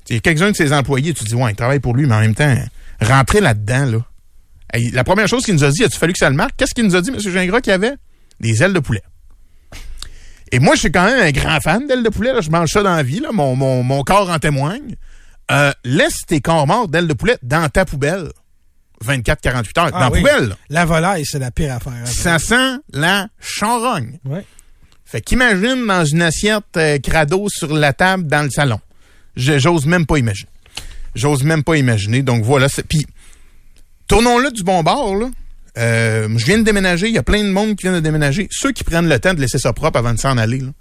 il 0.10 0.15
y 0.15 0.17
a 0.17 0.19
quelques-uns 0.21 0.51
de 0.51 0.56
ses 0.56 0.71
employés, 0.71 1.13
tu 1.13 1.25
te 1.25 1.30
dis, 1.30 1.36
ouais, 1.36 1.51
il 1.51 1.56
travaille 1.56 1.82
pour 1.82 1.93
lui, 1.93 2.06
mais 2.06 2.15
en 2.15 2.21
même 2.21 2.36
temps, 2.36 2.56
rentrer 3.01 3.41
là-dedans, 3.41 3.86
là. 3.86 3.97
La 4.93 5.04
première 5.04 5.28
chose 5.28 5.43
qu'il 5.45 5.54
nous 5.54 5.63
a 5.63 5.69
dit, 5.71 5.84
a-tu 5.84 5.97
fallu 5.97 6.13
que 6.13 6.19
ça 6.19 6.30
le 6.30 6.36
marque? 6.36 6.56
Qu'est-ce 6.58 6.73
qu'il 6.73 6.86
nous 6.86 6.95
a 6.95 7.01
dit, 7.01 7.10
M. 7.10 7.19
Gingras, 7.19 7.62
qu'il 7.62 7.71
y 7.71 7.73
avait? 7.73 7.93
Des 8.39 8.62
ailes 8.63 8.73
de 8.73 8.80
poulet. 8.80 9.01
Et 10.51 10.60
moi, 10.60 10.75
je 10.75 10.82
suis 10.82 10.91
quand 10.91 11.06
même 11.06 11.19
un 11.19 11.32
grand 11.32 11.60
fan 11.60 11.88
d'ailes 11.88 12.04
de 12.04 12.10
poulet. 12.10 12.34
Là. 12.34 12.41
Je 12.41 12.49
mange 12.49 12.69
ça 12.69 12.84
dans 12.84 12.95
la 12.95 13.04
vie. 13.04 13.19
Là. 13.19 13.30
Mon, 13.32 13.56
mon, 13.56 13.84
mon 13.84 14.04
corps 14.04 14.30
en 14.30 14.39
témoigne. 14.39 14.95
Euh, 15.51 15.71
laisse 15.84 16.21
tes 16.28 16.41
corps 16.41 16.65
morts 16.67 16.88
d'ailes 16.88 17.08
de 17.08 17.13
poulet 17.13 17.38
dans 17.43 17.67
ta 17.69 17.86
poubelle. 17.86 18.30
24-48 19.04 19.47
heures. 19.58 19.65
Ah 19.78 19.91
dans 19.91 19.99
la 19.99 20.12
oui. 20.12 20.19
poubelle. 20.21 20.49
là. 20.49 20.58
La 20.69 20.86
volaille, 20.86 21.25
c'est 21.25 21.39
la 21.39 21.51
pire 21.51 21.75
affaire. 21.75 21.93
à 22.04 22.06
Ça 22.06 22.39
sent 22.39 22.78
la 22.93 23.28
charogne. 23.39 24.19
Ouais. 24.25 24.45
Fait 25.06 25.21
qu'imagine 25.21 25.86
dans 25.86 26.06
une 26.06 26.21
assiette 26.21 26.63
euh, 26.78 26.97
crado 26.99 27.47
sur 27.49 27.73
la 27.73 27.93
table 27.93 28.25
dans 28.28 28.43
le 28.43 28.49
salon. 28.49 28.80
J'ose 29.36 29.86
même 29.86 30.06
pas 30.06 30.17
imaginer. 30.17 30.49
J'ose 31.13 31.43
même 31.43 31.63
pas 31.63 31.75
imaginer. 31.78 32.23
Donc 32.23 32.43
voilà. 32.43 32.67
Puis, 32.88 33.06
tournons-le 34.08 34.52
du 34.52 34.63
bon 34.63 34.84
bord, 34.84 35.15
là. 35.15 35.28
Euh, 35.78 36.30
je 36.38 36.46
viens 36.46 36.58
de 36.58 36.63
déménager. 36.63 37.08
Il 37.08 37.13
y 37.13 37.18
a 37.18 37.24
plein 37.24 37.44
de 37.44 37.50
monde 37.50 37.76
qui 37.76 37.84
vient 37.84 37.94
de 37.94 38.00
déménager. 38.00 38.48
Ceux 38.50 38.72
qui 38.72 38.84
prennent 38.84 39.10
le 39.10 39.20
temps 39.20 39.34
de 39.34 39.41
laisser 39.41 39.60
ça 39.60 39.74
propre 39.74 40.00
avant 40.00 40.13
de 40.13 40.20
s'en 40.20 40.38
aller, 40.38 40.60
là. 40.60 40.72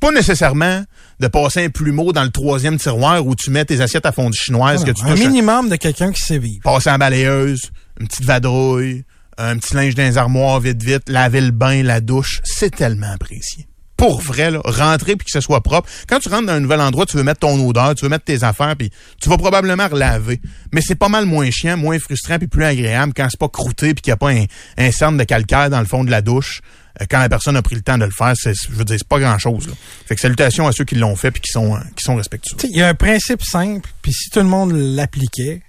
Pas 0.00 0.12
nécessairement 0.12 0.84
de 1.18 1.26
passer 1.26 1.64
un 1.64 1.70
plumeau 1.70 2.12
dans 2.12 2.22
le 2.22 2.30
troisième 2.30 2.78
tiroir 2.78 3.26
où 3.26 3.34
tu 3.34 3.50
mets 3.50 3.64
tes 3.64 3.80
assiettes 3.80 4.06
à 4.06 4.12
fondue 4.12 4.38
chinoise 4.38 4.84
que 4.84 4.92
tu 4.92 5.04
un 5.04 5.10
touches 5.10 5.24
minimum 5.24 5.68
de 5.68 5.74
quelqu'un 5.74 6.12
qui 6.12 6.22
sait 6.22 6.38
vivre. 6.38 6.62
passer 6.62 6.88
en 6.90 6.98
balayeuse, 6.98 7.62
une 8.00 8.06
petite 8.06 8.24
vadrouille, 8.24 9.04
un 9.38 9.58
petit 9.58 9.74
linge 9.74 9.96
dans 9.96 10.04
les 10.04 10.16
armoires 10.16 10.60
vite 10.60 10.82
vite, 10.82 11.08
laver 11.08 11.40
le 11.40 11.50
bain, 11.50 11.82
la 11.82 12.00
douche, 12.00 12.40
c'est 12.44 12.70
tellement 12.70 13.10
apprécié. 13.12 13.66
Pour 13.98 14.22
vrai, 14.22 14.50
là, 14.50 14.60
rentrer 14.64 15.16
puis 15.16 15.26
que 15.26 15.30
ce 15.30 15.40
soit 15.40 15.60
propre. 15.60 15.88
Quand 16.08 16.20
tu 16.20 16.30
rentres 16.30 16.46
dans 16.46 16.52
un 16.54 16.60
nouvel 16.60 16.80
endroit, 16.80 17.04
tu 17.04 17.16
veux 17.18 17.22
mettre 17.24 17.40
ton 17.40 17.68
odeur, 17.68 17.94
tu 17.94 18.04
veux 18.04 18.08
mettre 18.08 18.24
tes 18.24 18.42
affaires, 18.44 18.74
puis 18.76 18.90
tu 19.20 19.28
vas 19.28 19.36
probablement 19.36 19.86
relaver. 19.88 20.40
Mais 20.72 20.80
c'est 20.80 20.94
pas 20.94 21.08
mal 21.10 21.26
moins 21.26 21.50
chiant, 21.50 21.76
moins 21.76 21.98
frustrant, 21.98 22.38
puis 22.38 22.46
plus 22.48 22.64
agréable 22.64 23.12
quand 23.14 23.26
c'est 23.28 23.38
pas 23.38 23.48
croûté 23.48 23.92
puis 23.94 24.00
qu'il 24.02 24.10
n'y 24.12 24.14
a 24.14 24.16
pas 24.16 24.30
un, 24.30 24.44
un 24.78 24.90
cerne 24.92 25.16
de 25.18 25.24
calcaire 25.24 25.68
dans 25.68 25.80
le 25.80 25.86
fond 25.86 26.04
de 26.04 26.10
la 26.10 26.22
douche. 26.22 26.60
Euh, 27.02 27.06
Quand 27.10 27.18
la 27.18 27.28
personne 27.28 27.56
a 27.56 27.62
pris 27.62 27.74
le 27.74 27.82
temps 27.82 27.98
de 27.98 28.04
le 28.04 28.10
faire, 28.12 28.34
c'est, 28.36 28.54
je 28.54 28.70
veux 28.72 28.84
dire, 28.84 28.96
c'est 28.98 29.08
pas 29.08 29.18
grand-chose. 29.18 29.66
Là. 29.66 29.74
Fait 30.06 30.14
que 30.14 30.20
salutations 30.20 30.66
à 30.68 30.72
ceux 30.72 30.84
qui 30.84 30.94
l'ont 30.94 31.16
fait 31.16 31.30
puis 31.32 31.42
qui 31.42 31.50
sont, 31.50 31.74
euh, 31.74 31.80
qui 31.96 32.04
sont 32.04 32.14
respectueux. 32.16 32.56
Tu 32.56 32.66
sais, 32.68 32.72
Il 32.72 32.78
y 32.78 32.82
a 32.82 32.88
un 32.88 32.94
principe 32.94 33.42
simple, 33.42 33.90
puis 34.00 34.12
si 34.12 34.30
tout 34.30 34.38
le 34.40 34.46
monde 34.46 34.72
l'appliquait, 34.72 35.60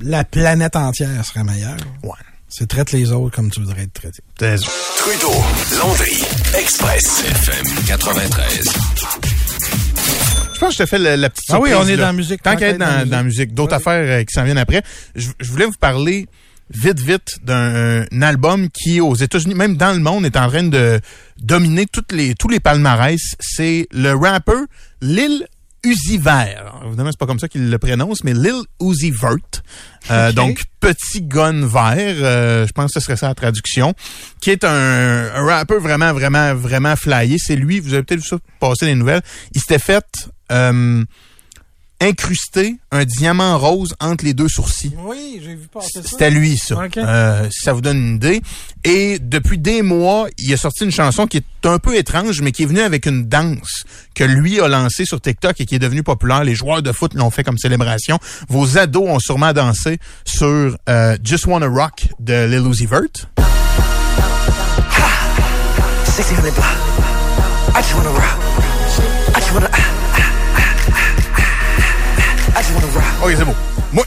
la 0.00 0.24
planète 0.24 0.74
entière 0.76 1.24
serait 1.24 1.44
meilleure. 1.44 1.76
Ouais. 2.02 2.10
C'est 2.48 2.68
traite 2.68 2.92
les 2.92 3.10
autres 3.10 3.34
comme 3.34 3.50
tu 3.50 3.60
voudrais 3.60 3.82
être 3.82 3.92
traité. 3.92 4.22
Trudeau, 4.38 5.32
Express, 5.70 6.33
FM 7.08 7.66
93. 7.86 8.72
Je 10.54 10.58
pense 10.58 10.68
que 10.70 10.72
je 10.72 10.78
te 10.78 10.86
fais 10.86 10.98
la, 10.98 11.18
la 11.18 11.28
petite 11.28 11.50
Ah 11.52 11.60
oui, 11.60 11.70
on 11.74 11.86
est 11.86 11.96
là. 11.96 12.04
dans 12.04 12.06
la 12.06 12.12
musique. 12.14 12.42
Tant 12.42 12.56
qu'à 12.56 12.68
être 12.68 12.78
dans, 12.78 13.06
dans 13.06 13.16
la 13.18 13.22
musique, 13.24 13.52
d'autres 13.52 13.72
Ouais. 13.72 13.76
affaires 13.76 14.20
euh, 14.20 14.24
qui 14.24 14.32
s'en 14.32 14.42
viennent 14.44 14.56
après. 14.56 14.82
Je, 15.14 15.28
je 15.38 15.50
voulais 15.50 15.66
vous 15.66 15.74
parler 15.78 16.26
vite, 16.70 16.98
vite 17.00 17.40
d'un 17.44 18.06
un 18.10 18.22
album 18.22 18.68
qui, 18.70 19.02
aux 19.02 19.14
États-Unis, 19.14 19.54
même 19.54 19.76
dans 19.76 19.92
le 19.92 19.98
monde, 20.00 20.24
est 20.24 20.36
en 20.38 20.48
train 20.48 20.62
de 20.62 20.98
dominer 21.38 21.84
toutes 21.92 22.10
les, 22.12 22.34
tous 22.34 22.48
les 22.48 22.58
palmarès. 22.60 23.20
C'est 23.38 23.86
le 23.92 24.14
rapper 24.14 24.52
Lil 25.02 25.46
Uzi 25.84 26.18
Vert. 26.18 26.80
Évidemment, 26.86 27.10
c'est 27.10 27.18
pas 27.18 27.26
comme 27.26 27.38
ça 27.38 27.48
qu'il 27.48 27.70
le 27.70 27.78
prononce, 27.78 28.24
mais 28.24 28.34
Lil 28.34 28.62
Uzi 28.80 29.10
Vert. 29.10 29.62
Euh. 30.10 30.32
Donc, 30.32 30.62
petit 30.80 31.22
gun 31.22 31.66
vert, 31.66 32.16
euh, 32.20 32.66
je 32.66 32.72
pense 32.72 32.92
que 32.92 33.00
ce 33.00 33.04
serait 33.04 33.16
ça 33.16 33.28
la 33.28 33.34
traduction, 33.34 33.94
qui 34.40 34.50
est 34.50 34.64
un, 34.64 35.30
un 35.34 35.44
rappeur 35.44 35.80
vraiment, 35.80 36.12
vraiment, 36.12 36.54
vraiment 36.54 36.96
flyé. 36.96 37.36
C'est 37.38 37.56
lui, 37.56 37.80
vous 37.80 37.94
avez 37.94 38.02
peut-être 38.02 38.20
vu 38.20 38.28
ça 38.28 38.36
passer 38.60 38.86
les 38.86 38.94
nouvelles. 38.94 39.22
Il 39.54 39.60
s'était 39.60 39.78
fait 39.78 40.04
euh, 40.52 41.04
incruster 42.04 42.76
un 42.90 43.04
diamant 43.04 43.58
rose 43.58 43.94
entre 44.00 44.24
les 44.24 44.34
deux 44.34 44.48
sourcils. 44.48 44.92
Oui, 44.98 45.40
j'ai 45.42 45.54
vu 45.54 45.66
passer 45.72 46.02
ça. 46.02 46.08
C'était 46.08 46.30
lui, 46.30 46.56
ça. 46.56 46.76
Euh, 46.96 47.48
si 47.50 47.60
ça 47.64 47.72
vous 47.72 47.80
donne 47.80 47.96
une 47.96 48.16
idée. 48.16 48.42
Et 48.84 49.18
depuis 49.18 49.58
des 49.58 49.82
mois, 49.82 50.28
il 50.38 50.52
a 50.52 50.56
sorti 50.56 50.84
une 50.84 50.90
chanson 50.90 51.26
qui 51.26 51.38
est 51.38 51.66
un 51.66 51.78
peu 51.78 51.96
étrange, 51.96 52.40
mais 52.42 52.52
qui 52.52 52.62
est 52.64 52.66
venue 52.66 52.80
avec 52.80 53.06
une 53.06 53.26
danse 53.26 53.84
que 54.14 54.24
lui 54.24 54.60
a 54.60 54.68
lancée 54.68 55.04
sur 55.04 55.20
TikTok 55.20 55.60
et 55.60 55.66
qui 55.66 55.74
est 55.74 55.78
devenue 55.78 56.02
populaire. 56.02 56.44
Les 56.44 56.54
joueurs 56.54 56.82
de 56.82 56.92
foot 56.92 57.14
l'ont 57.14 57.30
fait 57.30 57.42
comme 57.42 57.58
célébration. 57.58 58.18
Vos 58.48 58.76
ados 58.78 59.08
ont 59.08 59.18
sûrement 59.18 59.52
dansé 59.52 59.98
sur 60.24 60.76
euh, 60.88 61.16
Just 61.24 61.46
Wanna 61.46 61.66
Rock 61.66 62.08
de 62.20 62.46
Lil 62.46 62.66
Uzi 62.66 62.86
Vert. 62.86 63.30
1600 66.16 66.42
block. 66.42 66.64
I 67.74 67.82
just 67.82 67.94
wanna 67.96 68.10
rock. 68.10 68.38
I 69.34 69.40
just 69.40 69.52
wanna. 69.52 70.03
Ok, 73.22 73.32
c'est 73.36 73.44
beau. 73.44 73.54
Moi, 73.92 74.04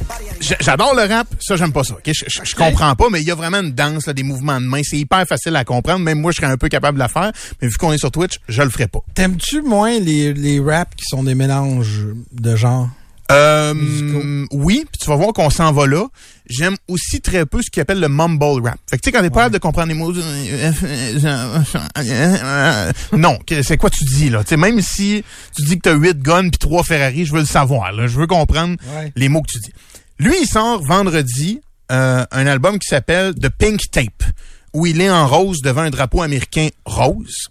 j'adore 0.61 0.93
le 0.95 1.03
rap. 1.13 1.27
Ça, 1.39 1.55
j'aime 1.55 1.71
pas 1.73 1.83
ça. 1.83 1.93
ok? 1.95 2.01
Je, 2.07 2.23
je- 2.27 2.39
je 2.43 2.55
comprends 2.55 2.95
pas, 2.95 3.05
mais 3.11 3.21
il 3.21 3.27
y 3.27 3.31
a 3.31 3.35
vraiment 3.35 3.59
une 3.59 3.71
danse, 3.71 4.05
là, 4.07 4.13
des 4.13 4.23
mouvements 4.23 4.59
de 4.61 4.65
main. 4.65 4.81
C'est 4.83 4.97
hyper 4.97 5.25
facile 5.27 5.55
à 5.55 5.65
comprendre. 5.65 5.99
Même 5.99 6.19
moi, 6.21 6.31
je 6.31 6.37
serais 6.37 6.51
un 6.51 6.57
peu 6.57 6.69
capable 6.69 6.95
de 6.97 7.03
la 7.03 7.07
faire. 7.09 7.31
Mais 7.61 7.67
vu 7.67 7.75
qu'on 7.77 7.91
est 7.93 7.97
sur 7.97 8.11
Twitch, 8.11 8.39
je 8.47 8.61
le 8.61 8.69
ferai 8.69 8.87
pas. 8.87 8.99
T'aimes-tu 9.15 9.61
moins 9.61 9.99
les, 9.99 10.33
les 10.33 10.59
raps 10.59 10.95
qui 10.95 11.03
sont 11.09 11.23
des 11.23 11.35
mélanges 11.35 12.05
de 12.31 12.55
genres? 12.55 12.89
Euh, 13.31 14.45
oui, 14.51 14.85
puis 14.89 14.99
tu 14.99 15.09
vas 15.09 15.15
voir 15.17 15.33
qu'on 15.33 15.49
s'en 15.49 15.71
va 15.73 15.85
là. 15.85 16.05
J'aime 16.49 16.77
aussi 16.87 17.19
très 17.19 17.45
peu 17.45 17.61
ce 17.61 17.69
qu'ils 17.69 17.81
appelle 17.81 17.99
le 17.99 18.07
mumble 18.07 18.65
rap. 18.65 18.77
Fait 18.89 18.97
que 18.97 19.01
tu 19.01 19.07
sais, 19.07 19.11
quand 19.11 19.21
t'es 19.21 19.29
pas 19.29 19.49
capable 19.49 19.53
de 19.55 19.59
comprendre 19.59 19.87
les 19.89 19.93
mots... 19.95 20.13
non, 23.13 23.37
que- 23.45 23.61
c'est 23.63 23.77
quoi 23.77 23.89
tu 23.89 24.03
dis, 24.05 24.29
là? 24.29 24.43
Tu 24.43 24.49
sais, 24.49 24.57
même 24.57 24.81
si 24.81 25.23
tu 25.55 25.63
dis 25.65 25.75
que 25.77 25.81
t'as 25.89 25.93
8 25.95 26.19
guns 26.19 26.49
puis 26.49 26.57
3 26.59 26.83
Ferrari, 26.83 27.25
je 27.25 27.33
veux 27.33 27.39
le 27.41 27.45
savoir, 27.45 27.91
là. 27.91 28.07
Je 28.07 28.17
veux 28.17 28.27
comprendre 28.27 28.77
Ouais. 28.95 29.11
les 29.15 29.29
mots 29.29 29.41
que 29.41 29.51
tu 29.51 29.59
dis. 29.59 29.73
Lui, 30.19 30.35
il 30.41 30.47
sort 30.47 30.81
vendredi 30.83 31.61
euh, 31.91 32.25
un 32.31 32.47
album 32.47 32.79
qui 32.79 32.87
s'appelle 32.87 33.33
The 33.35 33.49
Pink 33.49 33.81
Tape, 33.91 34.23
où 34.73 34.85
il 34.85 34.99
est 35.01 35.09
en 35.09 35.27
rose 35.27 35.59
devant 35.63 35.81
un 35.81 35.89
drapeau 35.89 36.21
américain 36.21 36.69
rose. 36.85 37.47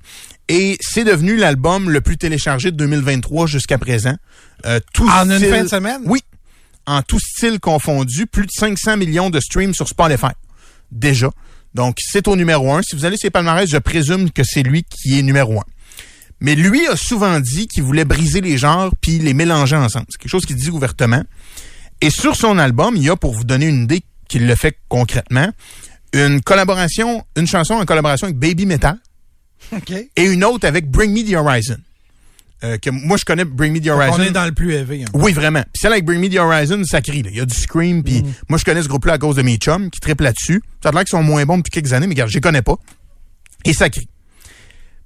Et 0.49 0.77
c'est 0.81 1.05
devenu 1.05 1.37
l'album 1.37 1.91
le 1.91 2.01
plus 2.01 2.17
téléchargé 2.19 2.71
de 2.71 2.77
2023 2.77 3.47
jusqu'à 3.47 3.79
présent. 3.79 4.15
Euh, 4.65 4.81
tout 4.93 5.09
En 5.09 5.29
une 5.29 5.41
fin 5.41 5.65
de 5.65 5.69
semaine? 5.69 6.03
Oui. 6.05 6.21
En 6.87 7.03
tout 7.03 7.19
style 7.19 7.59
confondu, 7.59 8.27
plus 8.27 8.47
de 8.47 8.53
500 8.53 8.97
millions 8.97 9.29
de 9.29 9.41
streams 9.41 9.75
sur 9.75 9.89
Spotify. 9.89 10.33
Déjà. 10.93 11.31
Donc, 11.75 11.97
c'est 11.99 12.29
au 12.29 12.37
numéro 12.37 12.73
un. 12.73 12.81
Si 12.83 12.95
vous 12.95 13.05
allez 13.05 13.17
sur 13.17 13.27
les 13.27 13.31
palmarès, 13.31 13.69
je 13.69 13.77
présume 13.77 14.31
que 14.31 14.45
c'est 14.45 14.63
lui 14.63 14.85
qui 14.85 15.19
est 15.19 15.23
numéro 15.23 15.59
un. 15.59 15.65
Mais 16.41 16.55
lui 16.55 16.87
a 16.87 16.97
souvent 16.97 17.41
dit 17.41 17.67
qu'il 17.67 17.83
voulait 17.83 18.05
briser 18.05 18.41
les 18.41 18.57
genres 18.57 18.93
puis 19.01 19.19
les 19.19 19.35
mélanger 19.35 19.77
ensemble. 19.77 20.07
C'est 20.11 20.19
quelque 20.19 20.31
chose 20.31 20.47
qu'il 20.47 20.57
dit 20.57 20.71
ouvertement. 20.71 21.23
Et 22.01 22.11
sur 22.11 22.37
son 22.37 22.59
album, 22.59 22.95
il 22.97 23.03
y 23.03 23.11
a, 23.11 23.17
pour 23.17 23.33
vous 23.33 23.45
donner 23.45 23.67
une 23.67 23.85
idée 23.85 24.03
qu'il 24.29 24.47
le 24.47 24.55
fait 24.55 24.79
concrètement, 24.89 25.51
une 26.13 26.41
collaboration, 26.43 27.25
une 27.37 27.47
chanson 27.47 27.75
en 27.75 27.85
collaboration 27.85 28.27
avec 28.27 28.39
Baby 28.39 28.67
Metal 28.67 28.97
Et 30.17 30.25
une 30.25 30.45
autre 30.45 30.67
avec 30.67 30.91
Bring 30.91 31.13
Me 31.13 31.23
the 31.29 31.35
Horizon. 31.35 31.77
Euh, 32.65 32.79
que 32.79 32.89
moi, 32.89 33.17
je 33.19 33.25
connais 33.25 33.45
Bring 33.45 33.73
Me 33.73 33.81
the 33.81 33.89
Horizon. 33.89 34.17
On 34.19 34.23
est 34.23 34.31
dans 34.31 34.45
le 34.47 34.53
plus 34.53 34.73
élevé. 34.75 35.03
hein. 35.05 35.09
Oui, 35.13 35.33
vraiment. 35.33 35.63
Puis 35.63 35.81
celle 35.83 35.93
avec 35.93 36.05
Bring 36.05 36.21
Me 36.21 36.29
the 36.29 36.39
Horizon, 36.39 36.83
ça 36.85 37.03
crie. 37.03 37.23
là. 37.23 37.31
Il 37.31 37.37
y 37.37 37.41
a 37.41 37.45
du 37.47 37.55
scream. 37.55 38.03
Puis 38.03 38.23
moi, 38.49 38.59
je 38.59 38.65
connais 38.65 38.83
ce 38.83 38.89
groupe-là 38.89 39.15
à 39.15 39.19
cause 39.19 39.37
de 39.37 39.43
mes 39.43 39.57
chums 39.57 39.91
qui 39.91 40.01
triplent 40.01 40.25
là-dessus. 40.25 40.63
Ça 40.83 40.89
a 40.89 40.93
l'air 40.93 41.01
qu'ils 41.03 41.11
sont 41.11 41.23
moins 41.23 41.45
bons 41.45 41.59
depuis 41.59 41.71
quelques 41.71 41.93
années, 41.93 42.07
mais 42.07 42.15
regarde, 42.15 42.31
je 42.31 42.35
les 42.37 42.41
connais 42.41 42.63
pas. 42.63 42.77
Et 43.65 43.73
ça 43.75 43.91
crie. 43.91 44.09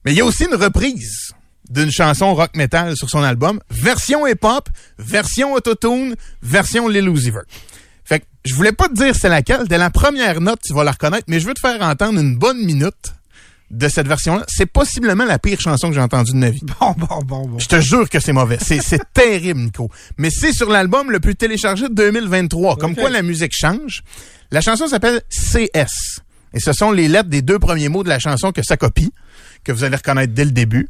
Mais 0.04 0.12
il 0.12 0.16
y 0.18 0.20
a 0.20 0.24
aussi 0.24 0.44
une 0.44 0.54
reprise 0.54 1.32
d'une 1.68 1.90
chanson 1.90 2.34
rock 2.34 2.56
metal 2.56 2.96
sur 2.96 3.08
son 3.10 3.22
album, 3.22 3.60
version 3.70 4.26
hip-hop, 4.26 4.68
version 4.98 5.52
autotune, 5.52 6.16
version 6.42 6.88
Lil 6.88 7.08
Uzi 7.08 7.30
Vert. 7.30 7.42
Fait 8.04 8.20
que 8.20 8.24
je 8.44 8.54
voulais 8.54 8.72
pas 8.72 8.88
te 8.88 8.94
dire 8.94 9.14
c'est 9.14 9.28
laquelle. 9.28 9.68
Dès 9.68 9.78
la 9.78 9.90
première 9.90 10.40
note, 10.40 10.60
tu 10.64 10.72
vas 10.72 10.82
la 10.84 10.92
reconnaître, 10.92 11.24
mais 11.28 11.38
je 11.40 11.46
veux 11.46 11.54
te 11.54 11.60
faire 11.60 11.80
entendre 11.82 12.18
une 12.20 12.36
bonne 12.36 12.64
minute 12.64 13.14
de 13.70 13.88
cette 13.88 14.08
version-là. 14.08 14.44
C'est 14.48 14.66
possiblement 14.66 15.24
la 15.24 15.38
pire 15.38 15.60
chanson 15.60 15.88
que 15.88 15.94
j'ai 15.94 16.00
entendue 16.00 16.32
de 16.32 16.36
ma 16.36 16.50
vie. 16.50 16.62
Bon, 16.80 16.94
bon, 16.96 17.20
bon, 17.24 17.46
bon. 17.46 17.58
Je 17.58 17.66
te 17.66 17.80
jure 17.80 18.08
que 18.08 18.20
c'est 18.20 18.32
mauvais. 18.32 18.58
C'est, 18.60 18.80
terrible, 19.14 19.60
Nico. 19.60 19.90
Mais 20.18 20.30
c'est 20.30 20.52
sur 20.52 20.68
l'album 20.70 21.10
le 21.10 21.20
plus 21.20 21.36
téléchargé 21.36 21.88
de 21.88 21.94
2023. 21.94 22.76
Comme 22.76 22.94
quoi 22.94 23.10
la 23.10 23.22
musique 23.22 23.52
change. 23.54 24.02
La 24.50 24.60
chanson 24.60 24.88
s'appelle 24.88 25.20
CS. 25.30 26.20
Et 26.52 26.58
ce 26.58 26.72
sont 26.72 26.90
les 26.90 27.06
lettres 27.06 27.28
des 27.28 27.42
deux 27.42 27.58
premiers 27.58 27.88
mots 27.88 28.02
de 28.02 28.08
la 28.08 28.18
chanson 28.18 28.50
que 28.50 28.62
ça 28.62 28.76
copie, 28.76 29.12
que 29.62 29.70
vous 29.70 29.84
allez 29.84 29.96
reconnaître 29.96 30.34
dès 30.34 30.44
le 30.44 30.50
début. 30.50 30.88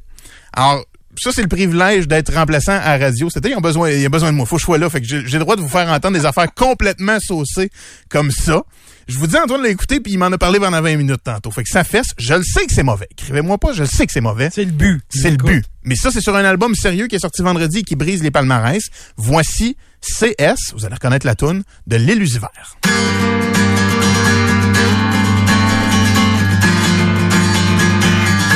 Alors, 0.54 0.84
ça, 1.18 1.32
c'est 1.32 1.42
le 1.42 1.48
privilège 1.48 2.08
d'être 2.08 2.32
remplaçant 2.32 2.72
à 2.72 2.96
la 2.96 3.06
radio. 3.06 3.28
C'était, 3.28 3.50
ils 3.50 3.56
ont 3.56 3.60
besoin, 3.60 3.90
il 3.90 4.00
y 4.00 4.06
a 4.06 4.08
besoin 4.08 4.32
de 4.32 4.36
moi. 4.36 4.46
Faut 4.46 4.56
que 4.56 4.60
je 4.60 4.64
sois 4.64 4.78
là. 4.78 4.88
Fait 4.88 5.00
que 5.00 5.06
j'ai 5.06 5.26
j'ai 5.26 5.38
le 5.38 5.44
droit 5.44 5.56
de 5.56 5.60
vous 5.60 5.68
faire 5.68 5.88
entendre 5.88 6.16
des 6.16 6.24
affaires 6.24 6.52
complètement 6.54 7.18
saucées 7.20 7.70
comme 8.08 8.30
ça. 8.30 8.62
Je 9.08 9.18
vous 9.18 9.26
dis, 9.26 9.36
Antoine 9.36 9.62
l'a 9.62 9.68
écouté, 9.68 10.00
puis 10.00 10.12
il 10.12 10.18
m'en 10.18 10.26
a 10.26 10.38
parlé 10.38 10.58
pendant 10.58 10.80
20 10.80 10.96
minutes 10.96 11.22
tantôt. 11.24 11.50
Fait 11.50 11.62
que 11.62 11.68
ça 11.68 11.84
fesse. 11.84 12.08
Je 12.18 12.34
le 12.34 12.42
sais 12.42 12.66
que 12.66 12.72
c'est 12.72 12.82
mauvais. 12.82 13.08
Écrivez-moi 13.10 13.58
pas, 13.58 13.72
je 13.72 13.82
le 13.82 13.88
sais 13.88 14.06
que 14.06 14.12
c'est 14.12 14.20
mauvais. 14.20 14.50
C'est 14.52 14.64
le 14.64 14.72
but. 14.72 15.02
C'est 15.08 15.30
le 15.30 15.36
but. 15.36 15.64
Mais 15.84 15.96
ça, 15.96 16.10
c'est 16.10 16.20
sur 16.20 16.36
un 16.36 16.44
album 16.44 16.74
sérieux 16.74 17.06
qui 17.06 17.16
est 17.16 17.20
sorti 17.20 17.42
vendredi 17.42 17.78
et 17.78 17.82
qui 17.82 17.96
brise 17.96 18.22
les 18.22 18.30
palmarès. 18.30 18.82
Voici 19.16 19.76
CS, 20.00 20.72
vous 20.74 20.84
allez 20.84 20.94
reconnaître 20.94 21.26
la 21.26 21.34
toune, 21.34 21.62
de 21.86 21.96
l'Illusivaire. 21.96 22.76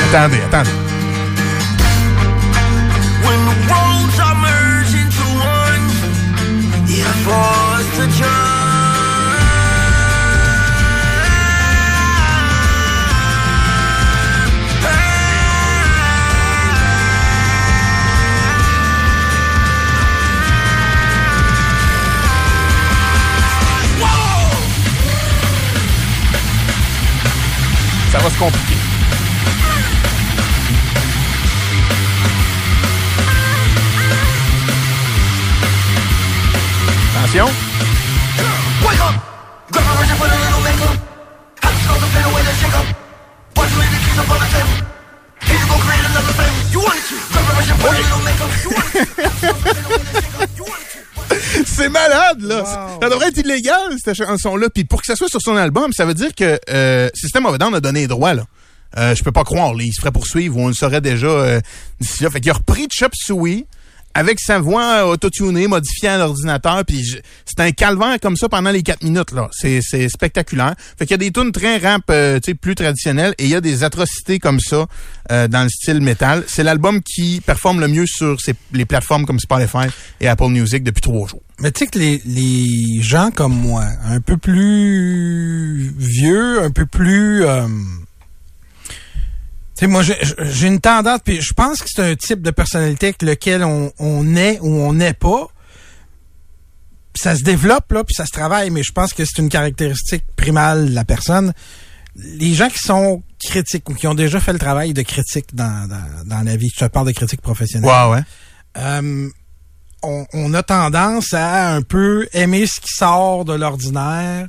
Attendez, 0.07 0.41
attendez. 0.47 0.69
When 3.25 3.39
the 3.45 3.55
are 4.19 4.35
into 4.93 5.25
one, 7.27 7.64
Ça 28.15 28.21
va 28.21 28.29
se 28.29 28.37
compliquer. 28.37 28.75
Attention. 37.17 37.49
Wake 38.85 38.99
C'est 51.65 51.89
malade, 51.89 52.41
là. 52.41 52.61
Wow. 52.61 52.99
Ça 53.01 53.09
devrait 53.09 53.27
être 53.27 53.37
illégal, 53.37 53.95
cette 54.03 54.15
chanson-là. 54.15 54.69
Puis 54.69 54.83
pour 54.83 55.01
que 55.01 55.07
ça 55.07 55.15
soit 55.15 55.29
sur 55.29 55.41
son 55.41 55.55
album, 55.55 55.91
ça 55.93 56.05
veut 56.05 56.13
dire 56.13 56.33
que 56.35 56.59
euh, 56.69 57.09
System 57.13 57.45
of 57.45 57.55
a 57.55 57.57
Down 57.57 57.75
a 57.75 57.79
donné 57.79 58.01
les 58.01 58.07
droits, 58.07 58.33
là. 58.33 58.43
Euh, 58.97 59.13
je 59.13 59.23
peux 59.23 59.31
pas 59.31 59.43
croire, 59.43 59.73
là. 59.73 59.83
Il 59.83 59.93
se 59.93 59.99
ferait 59.99 60.11
poursuivre 60.11 60.57
ou 60.57 60.61
on 60.61 60.67
le 60.67 60.73
saurait 60.73 61.01
déjà 61.01 61.27
euh, 61.27 61.61
d'ici 61.99 62.23
là. 62.23 62.29
Fait 62.29 62.39
qu'il 62.39 62.51
a 62.51 62.53
repris 62.53 62.87
Chop 62.91 63.13
Suey 63.13 63.65
avec 64.15 64.39
sa 64.39 64.57
voix 64.57 65.05
autotunée, 65.05 65.67
modifiée 65.67 66.09
à 66.09 66.17
l'ordinateur. 66.17 66.83
Puis 66.85 67.19
c'est 67.45 67.59
un 67.59 67.71
calvaire 67.71 68.17
comme 68.19 68.35
ça 68.37 68.49
pendant 68.49 68.71
les 68.71 68.81
quatre 68.81 69.03
minutes, 69.03 69.31
là. 69.33 69.49
C'est, 69.51 69.81
c'est 69.83 70.09
spectaculaire. 70.09 70.73
Fait 70.97 71.05
qu'il 71.05 71.11
y 71.11 71.15
a 71.15 71.17
des 71.17 71.31
tunes 71.31 71.51
très 71.51 71.77
rap, 71.77 72.01
euh, 72.09 72.39
tu 72.39 72.51
sais, 72.51 72.55
plus 72.55 72.73
traditionnelles 72.73 73.35
et 73.37 73.43
il 73.43 73.49
y 73.51 73.55
a 73.55 73.61
des 73.61 73.83
atrocités 73.83 74.39
comme 74.39 74.59
ça 74.59 74.85
euh, 75.31 75.47
dans 75.47 75.63
le 75.63 75.69
style 75.69 76.01
métal. 76.01 76.43
C'est 76.47 76.63
l'album 76.63 77.01
qui 77.03 77.41
performe 77.45 77.79
le 77.81 77.87
mieux 77.87 78.05
sur 78.07 78.39
ces- 78.41 78.55
les 78.73 78.85
plateformes 78.85 79.25
comme 79.25 79.39
Spotify 79.39 79.87
et 80.21 80.27
Apple 80.27 80.47
Music 80.47 80.83
depuis 80.83 81.01
trois 81.01 81.27
jours. 81.27 81.41
Mais 81.59 81.71
tu 81.71 81.79
sais 81.79 81.87
que 81.87 81.99
les, 81.99 82.21
les 82.25 83.01
gens 83.01 83.31
comme 83.31 83.53
moi, 83.53 83.83
un 84.05 84.21
peu 84.21 84.37
plus 84.37 85.93
vieux, 85.97 86.63
un 86.63 86.71
peu 86.71 86.85
plus... 86.85 87.43
euh, 87.45 87.67
sais, 89.81 89.87
moi, 89.87 90.03
j'ai- 90.03 90.67
une 90.67 90.79
tendance, 90.79 91.19
puis 91.23 91.41
je 91.41 91.53
pense 91.53 91.79
que 91.81 91.87
c'est 91.93 92.01
un 92.03 92.15
type 92.15 92.41
de 92.41 92.51
personnalité 92.51 93.07
avec 93.07 93.21
lequel 93.21 93.63
on, 93.63 93.91
on 93.99 94.35
est 94.35 94.59
ou 94.61 94.69
on 94.69 94.93
n'est 94.93 95.13
pas. 95.13 95.47
Ça 97.17 97.35
se 97.35 97.43
développe, 97.43 97.91
là, 97.93 98.03
puis 98.03 98.13
ça 98.13 98.25
se 98.25 98.31
travaille, 98.31 98.69
mais 98.71 98.83
je 98.83 98.91
pense 98.91 99.13
que 99.13 99.23
c'est 99.25 99.41
une 99.41 99.49
caractéristique 99.49 100.25
primale 100.35 100.89
de 100.89 100.95
la 100.95 101.05
personne. 101.05 101.53
Les 102.15 102.53
gens 102.53 102.69
qui 102.69 102.79
sont 102.79 103.23
critiques 103.43 103.89
ou 103.89 103.93
qui 103.93 104.07
ont 104.07 104.13
déjà 104.15 104.39
fait 104.39 104.53
le 104.53 104.59
travail 104.59 104.93
de 104.93 105.01
critique 105.01 105.53
dans, 105.55 105.87
dans, 105.87 106.25
dans 106.25 106.41
la 106.41 106.57
vie, 106.57 106.69
je 106.73 106.85
te 106.85 106.89
parle 106.89 107.07
de 107.07 107.11
critique 107.13 107.41
professionnelle, 107.41 107.89
Ouais, 107.89 108.15
ouais. 108.15 108.21
euh, 108.77 109.29
on, 110.03 110.25
on 110.33 110.53
a 110.53 110.61
tendance 110.63 111.33
à 111.33 111.73
un 111.73 111.81
peu 111.81 112.27
aimer 112.33 112.67
ce 112.67 112.79
qui 112.79 112.89
sort 112.93 113.43
de 113.45 113.53
l'ordinaire. 113.53 114.47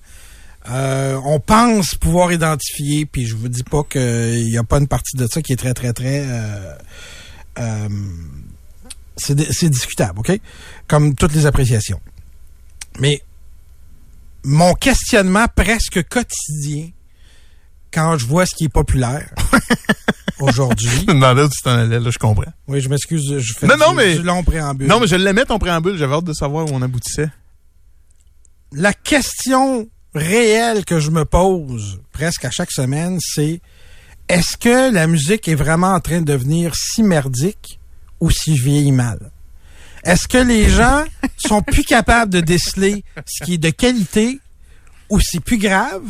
Euh, 0.71 1.21
on 1.25 1.39
pense 1.41 1.95
pouvoir 1.95 2.33
identifier, 2.33 3.07
puis 3.07 3.27
je 3.27 3.37
vous 3.37 3.49
dis 3.49 3.63
pas 3.63 3.83
qu'il 3.85 4.45
n'y 4.47 4.57
a 4.59 4.65
pas 4.65 4.79
une 4.79 4.89
partie 4.89 5.17
de 5.17 5.27
ça 5.27 5.41
qui 5.43 5.53
est 5.53 5.57
très, 5.57 5.75
très, 5.75 5.93
très... 5.93 6.25
euh, 6.27 6.73
euh, 7.59 7.89
c'est 9.17 9.35
di- 9.35 9.47
c'est 9.51 9.71
discutable, 9.71 10.19
OK? 10.21 10.33
Comme 10.89 11.15
toutes 11.15 11.33
les 11.35 11.47
appréciations. 11.47 12.01
Mais 12.99 13.21
mon 14.45 14.75
questionnement 14.75 15.47
presque 15.55 16.03
quotidien, 16.09 16.91
quand 17.93 18.19
je 18.19 18.27
vois 18.27 18.45
ce 18.47 18.55
qui 18.55 18.65
est 18.65 18.69
populaire 18.69 19.33
aujourd'hui... 20.41 21.05
Demandais 21.07 21.43
où 21.43 21.49
tu 21.49 21.63
t'en 21.63 21.71
allais, 21.79 22.01
là, 22.01 22.11
je 22.11 22.19
comprends. 22.19 22.53
Oui, 22.69 22.81
je 22.81 22.89
m'excuse, 22.89 23.39
je 23.39 23.53
fais 23.55 23.67
Non, 23.67 23.75
du, 23.75 23.81
non, 23.81 23.95
mais- 23.95 24.17
du 24.17 24.23
long 24.23 24.43
préambule. 24.43 24.89
Non, 24.89 25.01
mais 25.01 25.07
je 25.07 25.17
l'aimais 25.17 25.45
ton 25.45 25.59
préambule, 25.59 25.97
j'avais 25.97 26.15
hâte 26.15 26.25
de 26.25 26.33
savoir 26.33 26.67
où 26.67 26.71
on 26.73 26.83
aboutissait. 26.83 27.29
la 28.73 28.93
question 28.93 29.89
réelle 30.19 30.85
que 30.85 31.01
je 31.01 31.11
me 31.11 31.25
pose 31.25 32.01
presque 32.13 32.45
à 32.45 32.51
chaque 32.51 32.73
semaine, 32.73 33.19
c'est 33.21 33.61
est-ce 34.29 34.57
que 34.57 34.93
la 34.93 35.07
musique 35.07 35.49
est 35.49 35.55
vraiment 35.55 35.93
en 35.93 36.01
train 36.01 36.21
de 36.21 36.27
devenir 36.27 36.75
si 36.75 37.03
merdique 37.03 37.79
ou 38.21 38.31
si 38.31 38.55
vieillit 38.55 38.93
mal? 38.93 39.31
Est-ce 40.05 40.29
que 40.29 40.39
les 40.39 40.69
gens 40.69 41.05
sont 41.37 41.63
plus 41.63 41.85
capables 41.85 42.33
de 42.33 42.41
déceler 42.41 43.05
ce 43.25 43.45
qui 43.45 43.55
est 43.55 43.59
de 43.59 43.71
qualité 43.71 44.41
ou 45.11 45.21
c'est 45.21 45.41
plus 45.41 45.59
grave? 45.59 46.03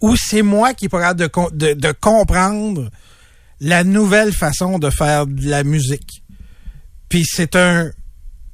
Ou 0.00 0.16
c'est 0.16 0.42
moi 0.42 0.74
qui 0.74 0.86
est 0.86 0.88
pas 0.88 1.00
capable 1.12 1.20
de, 1.20 1.56
de, 1.56 1.74
de 1.74 1.92
comprendre 1.92 2.90
la 3.60 3.84
nouvelle 3.84 4.32
façon 4.32 4.80
de 4.80 4.90
faire 4.90 5.26
de 5.26 5.48
la 5.48 5.62
musique? 5.62 6.24
Puis 7.08 7.24
c'est 7.24 7.54
un 7.56 7.90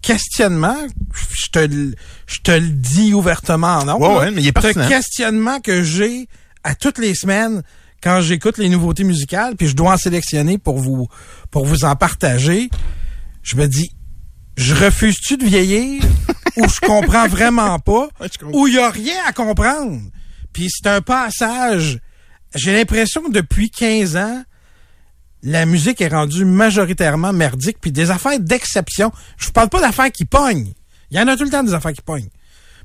questionnement, 0.02 0.76
je 1.34 1.46
te, 1.50 1.58
le- 1.58 1.94
je 2.26 2.38
te 2.40 2.50
le 2.52 2.68
dis 2.68 3.12
ouvertement 3.14 3.78
en 3.78 3.88
ondes, 3.88 4.00
Ouais, 4.02 4.16
ouais, 4.18 4.30
mais 4.30 4.42
il 4.42 4.48
est 4.48 4.52
pertinent. 4.52 4.88
questionnement 4.88 5.60
que 5.60 5.82
j'ai 5.82 6.28
à 6.64 6.74
toutes 6.74 6.98
les 6.98 7.14
semaines 7.14 7.62
quand 8.02 8.20
j'écoute 8.20 8.58
les 8.58 8.68
nouveautés 8.68 9.04
musicales, 9.04 9.56
puis 9.56 9.66
je 9.68 9.74
dois 9.74 9.94
en 9.94 9.96
sélectionner 9.96 10.58
pour 10.58 10.78
vous 10.78 11.08
pour 11.50 11.64
vous 11.66 11.84
en 11.84 11.96
partager. 11.96 12.68
Je 13.42 13.56
me 13.56 13.66
dis, 13.66 13.90
je 14.56 14.74
refuse-tu 14.74 15.36
de 15.36 15.44
vieillir 15.44 16.02
ou 16.56 16.68
je 16.68 16.80
comprends 16.86 17.26
vraiment 17.28 17.78
pas 17.78 18.08
Ouais, 18.20 18.28
ou 18.52 18.66
il 18.68 18.74
y 18.74 18.78
a 18.78 18.90
rien 18.90 19.16
à 19.26 19.32
comprendre? 19.32 20.00
Puis 20.52 20.68
c'est 20.70 20.88
un 20.88 21.00
passage. 21.00 21.98
J'ai 22.54 22.72
l'impression 22.72 23.22
que 23.22 23.30
depuis 23.32 23.70
15 23.70 24.16
ans, 24.16 24.42
la 25.42 25.66
musique 25.66 26.00
est 26.00 26.08
rendue 26.08 26.44
majoritairement 26.44 27.32
merdique, 27.32 27.78
puis 27.80 27.92
des 27.92 28.10
affaires 28.10 28.40
d'exception. 28.40 29.12
Je 29.36 29.46
vous 29.46 29.52
parle 29.52 29.68
pas 29.68 29.80
d'affaires 29.80 30.10
qui 30.10 30.24
pognent. 30.24 30.72
Il 31.10 31.16
y 31.16 31.20
en 31.20 31.28
a 31.28 31.36
tout 31.36 31.44
le 31.44 31.50
temps 31.50 31.62
des 31.62 31.74
affaires 31.74 31.92
qui 31.92 32.02
pognent. 32.02 32.28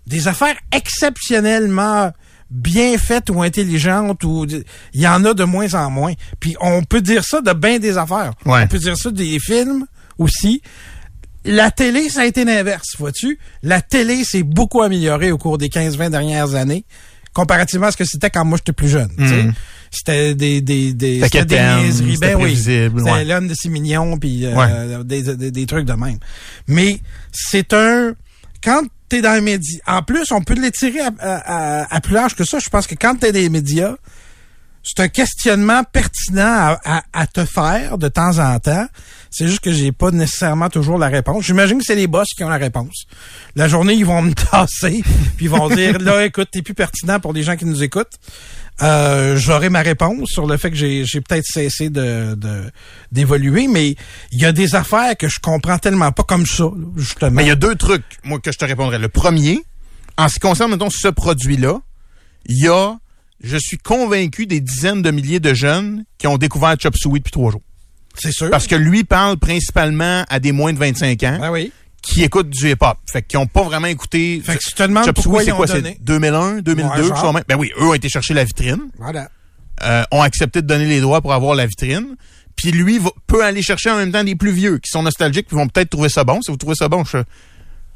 Des 0.06 0.28
affaires 0.28 0.56
exceptionnellement 0.72 2.12
bien 2.50 2.98
faites 2.98 3.30
ou 3.30 3.42
intelligentes, 3.42 4.24
ou 4.24 4.46
il 4.46 5.02
y 5.02 5.08
en 5.08 5.26
a 5.26 5.34
de 5.34 5.44
moins 5.44 5.74
en 5.74 5.90
moins. 5.90 6.14
Puis 6.40 6.56
on 6.62 6.84
peut 6.84 7.02
dire 7.02 7.24
ça 7.24 7.42
de 7.42 7.52
bien 7.54 7.80
des 7.80 7.98
affaires. 7.98 8.32
Ouais. 8.46 8.62
On 8.64 8.68
peut 8.68 8.80
dire 8.80 8.98
ça 8.98 9.10
des 9.12 9.40
films 9.40 9.86
aussi. 10.18 10.62
La 11.46 11.72
télé, 11.72 12.10
ça 12.10 12.22
a 12.22 12.26
été 12.26 12.46
l'inverse, 12.46 12.96
vois-tu? 12.98 13.38
La 13.64 13.82
télé 13.82 14.24
s'est 14.24 14.44
beaucoup 14.44 14.82
améliorée 14.82 15.32
au 15.32 15.38
cours 15.38 15.58
des 15.58 15.68
15-20 15.68 16.10
dernières 16.12 16.56
années, 16.56 16.86
comparativement 17.34 17.88
à 17.88 17.92
ce 17.92 17.98
que 17.98 18.06
c'était 18.06 18.30
quand 18.30 18.46
moi 18.46 18.58
j'étais 18.58 18.72
plus 18.72 18.88
jeune. 18.88 19.10
sais. 19.18 19.50
C'était 19.96 20.34
des, 20.34 20.60
des, 20.62 20.92
des, 20.94 21.22
C'était 21.22 21.46
des 21.46 21.60
niaiseries. 21.60 22.18
Ben 22.20 22.36
oui. 22.42 22.56
C'était 22.58 22.90
ouais. 22.90 23.24
l'homme 23.26 23.48
de 23.48 23.54
six 23.54 23.70
millions, 23.70 24.18
puis 24.18 24.44
euh, 24.46 24.56
Ouais. 24.56 25.04
des, 25.04 25.36
des, 25.36 25.52
des 25.52 25.66
trucs 25.68 25.86
de 25.86 25.94
même. 25.94 26.18
Mais 26.68 27.00
c'est 27.32 27.72
un... 27.74 28.14
Quand 28.64 28.82
t'es 29.08 29.22
dans 29.22 29.34
les 29.36 29.42
médias... 29.42 29.80
En 29.86 30.02
plus, 30.02 30.32
on 30.32 30.42
peut 30.42 30.56
l'étirer 30.56 31.02
à, 31.02 31.12
à, 31.20 31.82
à- 31.84 31.96
à 31.96 32.02
plus 32.02 32.14
large 32.16 32.34
que 32.36 32.44
ça. 32.44 32.58
Je 32.60 32.70
pense 32.70 32.88
que 32.88 32.96
quand 32.96 33.16
t'es 33.20 33.32
dans 33.32 33.38
les 33.40 33.50
médias, 33.50 33.96
c'est 34.84 35.02
un 35.02 35.08
questionnement 35.08 35.84
pertinent 35.86 36.78
à, 36.84 37.28
te 37.28 37.46
faire 37.46 37.98
de 37.98 38.10
temps 38.10 38.38
en 38.40 38.60
temps. 38.60 38.86
C'est 39.32 39.48
juste 39.48 39.62
que 39.62 39.72
j'ai 39.72 39.92
pas 39.92 40.12
nécessairement 40.12 40.70
toujours 40.70 40.98
la 40.98 41.08
réponse. 41.08 41.46
J'imagine 41.46 41.78
que 41.80 41.84
c'est 41.86 41.96
les 41.96 42.08
boss 42.08 42.28
qui 42.36 42.44
ont 42.44 42.50
la 42.50 42.58
réponse. 42.58 43.06
La 43.56 43.68
journée, 43.68 43.94
ils 43.94 44.06
vont 44.06 44.22
me 44.22 44.34
tasser, 44.52 45.02
puis 45.38 45.46
ils 45.46 45.50
vont 45.50 45.70
dire 45.70 46.00
là, 46.00 46.26
écoute, 46.26 46.50
t'es 46.52 46.62
plus 46.62 46.74
pertinent 46.74 47.20
pour 47.20 47.32
les 47.34 47.44
gens 47.44 47.56
qui 47.56 47.66
nous 47.66 47.82
écoutent. 47.82 48.20
Euh, 48.82 49.38
J'aurai 49.38 49.70
ma 49.70 49.82
réponse 49.82 50.30
sur 50.30 50.48
le 50.48 50.58
fait 50.58 50.70
que 50.72 50.76
j'ai 50.76 51.04
peut-être 51.22 51.46
cessé 51.46 51.90
de 51.90 52.36
de- 52.36 52.72
d'évoluer, 53.12 53.68
mais 53.68 53.96
il 54.32 54.40
y 54.42 54.46
a 54.46 54.52
des 54.52 54.76
affaires 54.76 55.16
que 55.16 55.28
je 55.30 55.40
comprends 55.40 55.78
tellement 55.78 56.12
pas 56.12 56.24
comme 56.24 56.46
ça, 56.46 56.66
justement. 56.98 57.32
Mais 57.32 57.44
il 57.44 57.48
y 57.48 57.52
a 57.52 57.56
deux 57.56 57.76
trucs, 57.76 58.04
moi, 58.24 58.40
que 58.40 58.52
je 58.52 58.58
te 58.58 58.66
répondrais. 58.66 59.00
Le 59.00 59.10
premier, 59.10 59.64
en 60.18 60.28
ce 60.28 60.34
qui 60.34 60.40
concerne, 60.42 60.72
mettons, 60.72 60.90
ce 60.90 61.08
produit-là, 61.08 61.80
il 62.48 62.64
y 62.64 62.68
a, 62.68 62.96
je 63.44 63.58
suis 63.58 63.78
convaincu 63.78 64.46
des 64.48 64.62
dizaines 64.62 65.02
de 65.02 65.12
milliers 65.12 65.40
de 65.40 65.54
jeunes 65.54 66.06
qui 66.18 66.28
ont 66.28 66.38
découvert 66.38 66.76
Chop 66.80 66.96
Suey 66.96 67.20
depuis 67.20 67.32
trois 67.32 67.52
jours. 67.52 67.62
c'est 68.18 68.32
sûr. 68.32 68.50
Parce 68.50 68.68
que 68.68 68.76
lui 68.76 69.04
parle 69.04 69.38
principalement 69.38 70.24
à 70.30 70.40
des 70.40 70.52
moins 70.52 70.74
de 70.74 70.80
25 70.80 71.22
ans 71.24 71.40
Ah 71.42 71.52
oui. 71.52 71.72
qui 72.02 72.24
écoutent 72.24 72.50
du 72.50 72.70
hip-hop. 72.72 72.98
Fait 73.12 73.22
qu'ils 73.22 73.40
ont 73.40 73.48
pas 73.48 73.64
vraiment 73.64 73.88
écouté. 73.88 74.42
Fait 74.44 74.56
que 74.58 74.64
si 74.64 74.70
tu 74.70 74.76
te 74.76 74.84
demandes 74.84 75.06
Chop 75.06 75.16
pourquoi 75.16 75.42
Suey, 75.42 75.52
c'est 75.52 75.56
quoi? 75.58 75.68
C'est 75.68 75.98
2001, 76.02 76.62
2002, 76.62 77.02
Ouais, 77.02 77.08
genre. 77.08 77.20
sûrement. 77.20 77.40
Ben 77.48 77.58
oui, 77.58 77.72
eux 77.80 77.84
ont 77.88 77.94
été 77.94 78.10
chercher 78.10 78.34
la 78.34 78.44
vitrine, 78.44 78.82
Voilà. 78.98 79.30
euh, 79.84 80.04
ont 80.12 80.22
accepté 80.22 80.62
de 80.62 80.68
donner 80.68 80.86
les 80.86 81.02
droits 81.02 81.22
pour 81.22 81.34
avoir 81.34 81.56
la 81.56 81.66
vitrine. 81.66 82.16
Puis 82.56 82.72
lui 82.72 83.00
va- 83.00 83.10
peut 83.26 83.44
aller 83.44 83.64
chercher 83.64 83.90
en 83.90 83.98
même 83.98 84.12
temps 84.12 84.24
des 84.24 84.36
plus 84.36 84.52
vieux 84.52 84.78
qui 84.78 84.90
sont 84.92 85.02
nostalgiques 85.02 85.48
qui 85.50 85.56
vont 85.56 85.68
peut-être 85.68 85.90
trouver 85.90 86.10
ça 86.10 86.24
bon. 86.24 86.40
Si 86.44 86.52
vous 86.52 86.58
trouvez 86.58 86.76
ça 86.76 86.88
bon, 86.88 87.04
je... 87.04 87.18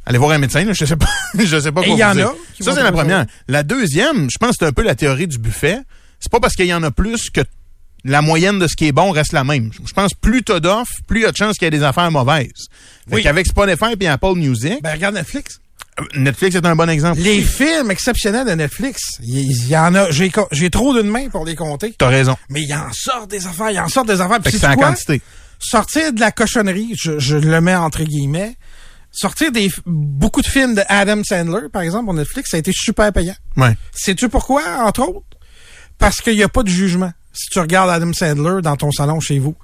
allez 0.07 0.17
voir 0.17 0.31
un 0.31 0.39
médecin. 0.39 0.63
là, 0.63 0.73
je 0.73 0.85
sais 0.85 0.95
pas, 0.95 1.05
je 1.37 1.59
sais 1.59 1.71
pas 1.71 1.81
quoi 1.83 1.93
il 1.93 1.99
y 1.99 2.03
en 2.03 2.15
dire. 2.15 2.29
a 2.29 2.63
Ça 2.63 2.73
c'est 2.73 2.81
la 2.83 2.91
première. 2.91 3.25
La 3.47 3.61
deuxième, 3.63 4.29
je 4.31 4.37
pense 4.39 4.51
que 4.51 4.55
c'est 4.61 4.65
un 4.65 4.71
peu 4.73 4.81
la 4.83 4.95
théorie 4.95 5.27
du 5.27 5.37
buffet. 5.37 5.79
C'est 6.19 6.31
pas 6.31 6.39
parce 6.39 6.55
qu'il 6.55 6.65
y 6.65 6.73
en 6.73 6.81
a 6.81 6.89
plus 6.91 7.29
que 7.29 7.41
la 8.03 8.21
moyenne 8.21 8.57
de 8.57 8.67
ce 8.67 8.75
qui 8.75 8.85
est 8.87 8.91
bon 8.91 9.11
reste 9.11 9.33
la 9.33 9.43
même. 9.43 9.69
Je 9.85 9.93
pense 9.93 10.13
plus 10.13 10.41
t'as 10.43 10.59
d'offres, 10.59 10.91
plus 11.07 11.19
il 11.19 11.23
y 11.23 11.25
a 11.25 11.31
de 11.31 11.37
chances 11.37 11.57
qu'il 11.57 11.65
y 11.65 11.67
ait 11.67 11.71
des 11.77 11.83
affaires 11.83 12.09
mauvaises. 12.09 12.67
Fait 13.09 13.15
Oui. 13.15 13.23
qu'avec 13.23 13.45
Spotify 13.47 13.95
et 13.99 14.07
Apple 14.07 14.33
Music, 14.35 14.81
Ben 14.81 14.93
regarde 14.93 15.15
Netflix. 15.15 15.59
euh, 15.99 16.03
Netflix 16.15 16.55
est 16.55 16.65
un 16.65 16.75
bon 16.75 16.89
exemple. 16.89 17.19
Les 17.19 17.41
films 17.41 17.91
exceptionnels 17.91 18.47
de 18.47 18.51
Netflix, 18.53 19.19
il 19.21 19.67
y, 19.67 19.75
en 19.77 19.93
a. 19.95 20.09
J'ai 20.11 20.69
trop 20.69 20.93
d'une 20.99 21.09
main 21.11 21.27
pour 21.29 21.43
les 21.45 21.55
compter. 21.55 21.93
T'as 21.97 22.07
raison. 22.07 22.35
Mais 22.49 22.61
il 22.61 22.73
en 22.73 22.91
sort 22.93 23.27
des 23.27 23.45
affaires, 23.45 23.71
il 23.71 23.79
en 23.79 23.89
sort 23.89 24.05
des 24.05 24.21
affaires. 24.21 24.39
Fait 24.43 24.51
que 24.51 24.57
c'est 24.57 24.67
en 24.67 24.75
quoi? 24.75 24.87
quantité. 24.89 25.21
Sortir 25.59 26.13
de 26.13 26.19
la 26.19 26.31
cochonnerie, 26.31 26.93
je, 26.95 27.17
je 27.19 27.35
le 27.35 27.61
mets 27.61 27.75
entre 27.75 28.03
guillemets. 28.03 28.55
Sortir 29.19 29.51
des 29.51 29.71
beaucoup 29.87 30.41
de 30.41 30.47
films 30.47 30.75
de 30.75 30.83
Adam 30.87 31.23
Sandler, 31.23 31.69
par 31.73 31.81
exemple, 31.81 32.05
pour 32.05 32.13
Netflix, 32.13 32.51
ça 32.51 32.57
a 32.57 32.59
été 32.59 32.71
super 32.71 33.11
payant. 33.11 33.33
Ouais. 33.55 33.75
Sais-tu 33.91 34.29
pourquoi, 34.29 34.61
entre 34.85 35.01
autres? 35.01 35.25
Parce 35.97 36.21
qu'il 36.21 36.35
n'y 36.35 36.43
a 36.43 36.49
pas 36.49 36.61
de 36.61 36.69
jugement. 36.69 37.11
Si 37.33 37.49
tu 37.49 37.59
regardes 37.59 37.89
Adam 37.89 38.13
Sandler 38.13 38.61
dans 38.61 38.75
ton 38.75 38.91
salon 38.91 39.19
chez 39.19 39.39
vous, 39.39 39.55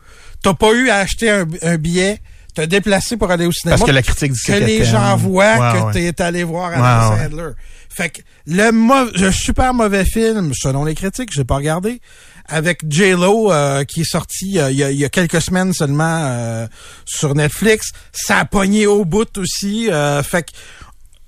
t'as 0.42 0.56
pas 0.56 0.74
eu 0.74 0.90
à 0.90 0.98
acheter 0.98 1.30
un, 1.30 1.46
un 1.62 1.78
billet, 1.78 2.20
te 2.56 2.62
déplacer 2.62 3.16
pour 3.16 3.30
aller 3.30 3.46
au 3.46 3.52
cinéma. 3.52 3.78
Parce 3.78 3.88
que 3.88 3.94
la 3.94 4.02
critique 4.02 4.32
dit 4.32 4.40
que 4.40 4.46
qu'elle 4.48 4.66
les 4.66 4.86
gens 4.86 5.16
voient 5.18 5.74
que 5.74 5.98
ouais. 5.98 6.14
t'es 6.14 6.24
allé 6.24 6.44
voir 6.44 6.72
Adam 6.74 7.16
ouais. 7.16 7.24
Sandler. 7.24 7.52
Fait 7.90 8.10
que 8.10 8.22
le, 8.48 9.22
le 9.22 9.32
super 9.32 9.76
mauvais 9.76 10.06
film, 10.06 10.52
selon 10.56 10.84
les 10.84 10.96
critiques, 10.96 11.30
j'ai 11.32 11.44
pas 11.44 11.58
regardé, 11.58 12.02
avec 12.46 12.82
J-Lo 12.90 13.52
euh, 13.52 13.84
qui 13.86 14.02
est 14.02 14.10
sorti 14.10 14.60
euh, 14.60 14.70
il 14.72 14.78
y, 14.78 14.84
a, 14.84 14.92
il 14.92 14.98
y 14.98 15.06
a 15.06 15.10
quelques 15.10 15.42
semaines 15.42 15.74
seulement 15.74 16.26
euh, 16.26 16.68
sur 17.06 17.36
Netflix, 17.36 17.92
ça 18.12 18.40
a 18.40 18.46
pogné 18.46 18.86
au 18.86 19.06
bout 19.06 19.38
aussi. 19.38 19.90
euh, 19.92 20.22
fait 20.24 20.44
que 20.44 20.52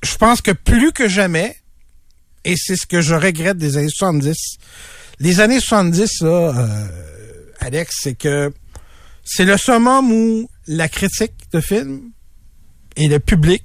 je 0.04 0.16
pense 0.18 0.42
que 0.42 0.52
plus 0.52 0.92
que 0.92 1.08
jamais, 1.08 1.56
et 2.44 2.56
c'est 2.58 2.76
ce 2.76 2.86
que 2.86 3.02
je 3.02 3.16
regrette 3.16 3.58
des 3.58 3.78
années 3.78 3.90
70, 3.90 4.36
les 5.20 5.40
années 5.40 5.60
70, 5.62 6.22
là, 6.22 6.30
euh, 6.30 6.88
Alex, 7.60 7.96
c'est 8.04 8.16
que 8.16 8.54
c'est 9.24 9.46
le 9.46 9.58
summum 9.58 10.12
où 10.12 10.50
la 10.68 10.88
critique 10.90 11.34
de 11.52 11.62
film 11.62 12.12
et 12.98 13.08
le 13.08 13.20
public 13.20 13.64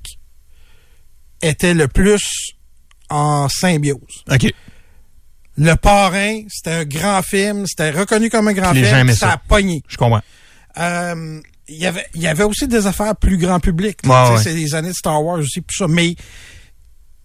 étaient 1.43 1.75
le 1.75 1.89
plus 1.89 2.23
en 3.11 3.49
symbiose. 3.49 4.25
OK. 4.31 4.53
Le 5.59 5.75
Parrain, 5.75 6.43
c'était 6.49 6.71
un 6.73 6.85
grand 6.85 7.23
film, 7.23 7.67
c'était 7.67 7.91
reconnu 7.91 8.31
comme 8.31 8.49
un 8.49 8.53
grand 8.53 8.73
Les 8.73 8.85
film, 8.85 9.09
ça 9.11 9.15
ça. 9.15 9.33
a 9.33 9.37
pogné. 9.37 9.83
Je 9.89 9.97
comprends. 9.97 10.23
Euh, 10.79 11.41
il 11.69 11.77
y 11.77 11.87
avait 11.87 12.07
il 12.15 12.23
y 12.23 12.27
avait 12.27 12.45
aussi 12.45 12.67
des 12.69 12.87
affaires 12.87 13.15
plus 13.17 13.37
grand 13.37 13.61
public. 13.61 13.99
Ouais. 14.05 14.37
C'est 14.43 14.55
les 14.55 14.75
années 14.75 14.91
de 14.91 14.95
Star 14.95 15.23
Wars 15.23 15.39
aussi, 15.39 15.61
tout 15.63 15.77
ça. 15.77 15.87
Mais 15.89 16.15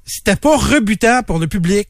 c'était 0.05 0.35
pas 0.35 0.57
rebutant 0.57 1.23
pour 1.23 1.39
le 1.39 1.47
public 1.47 1.88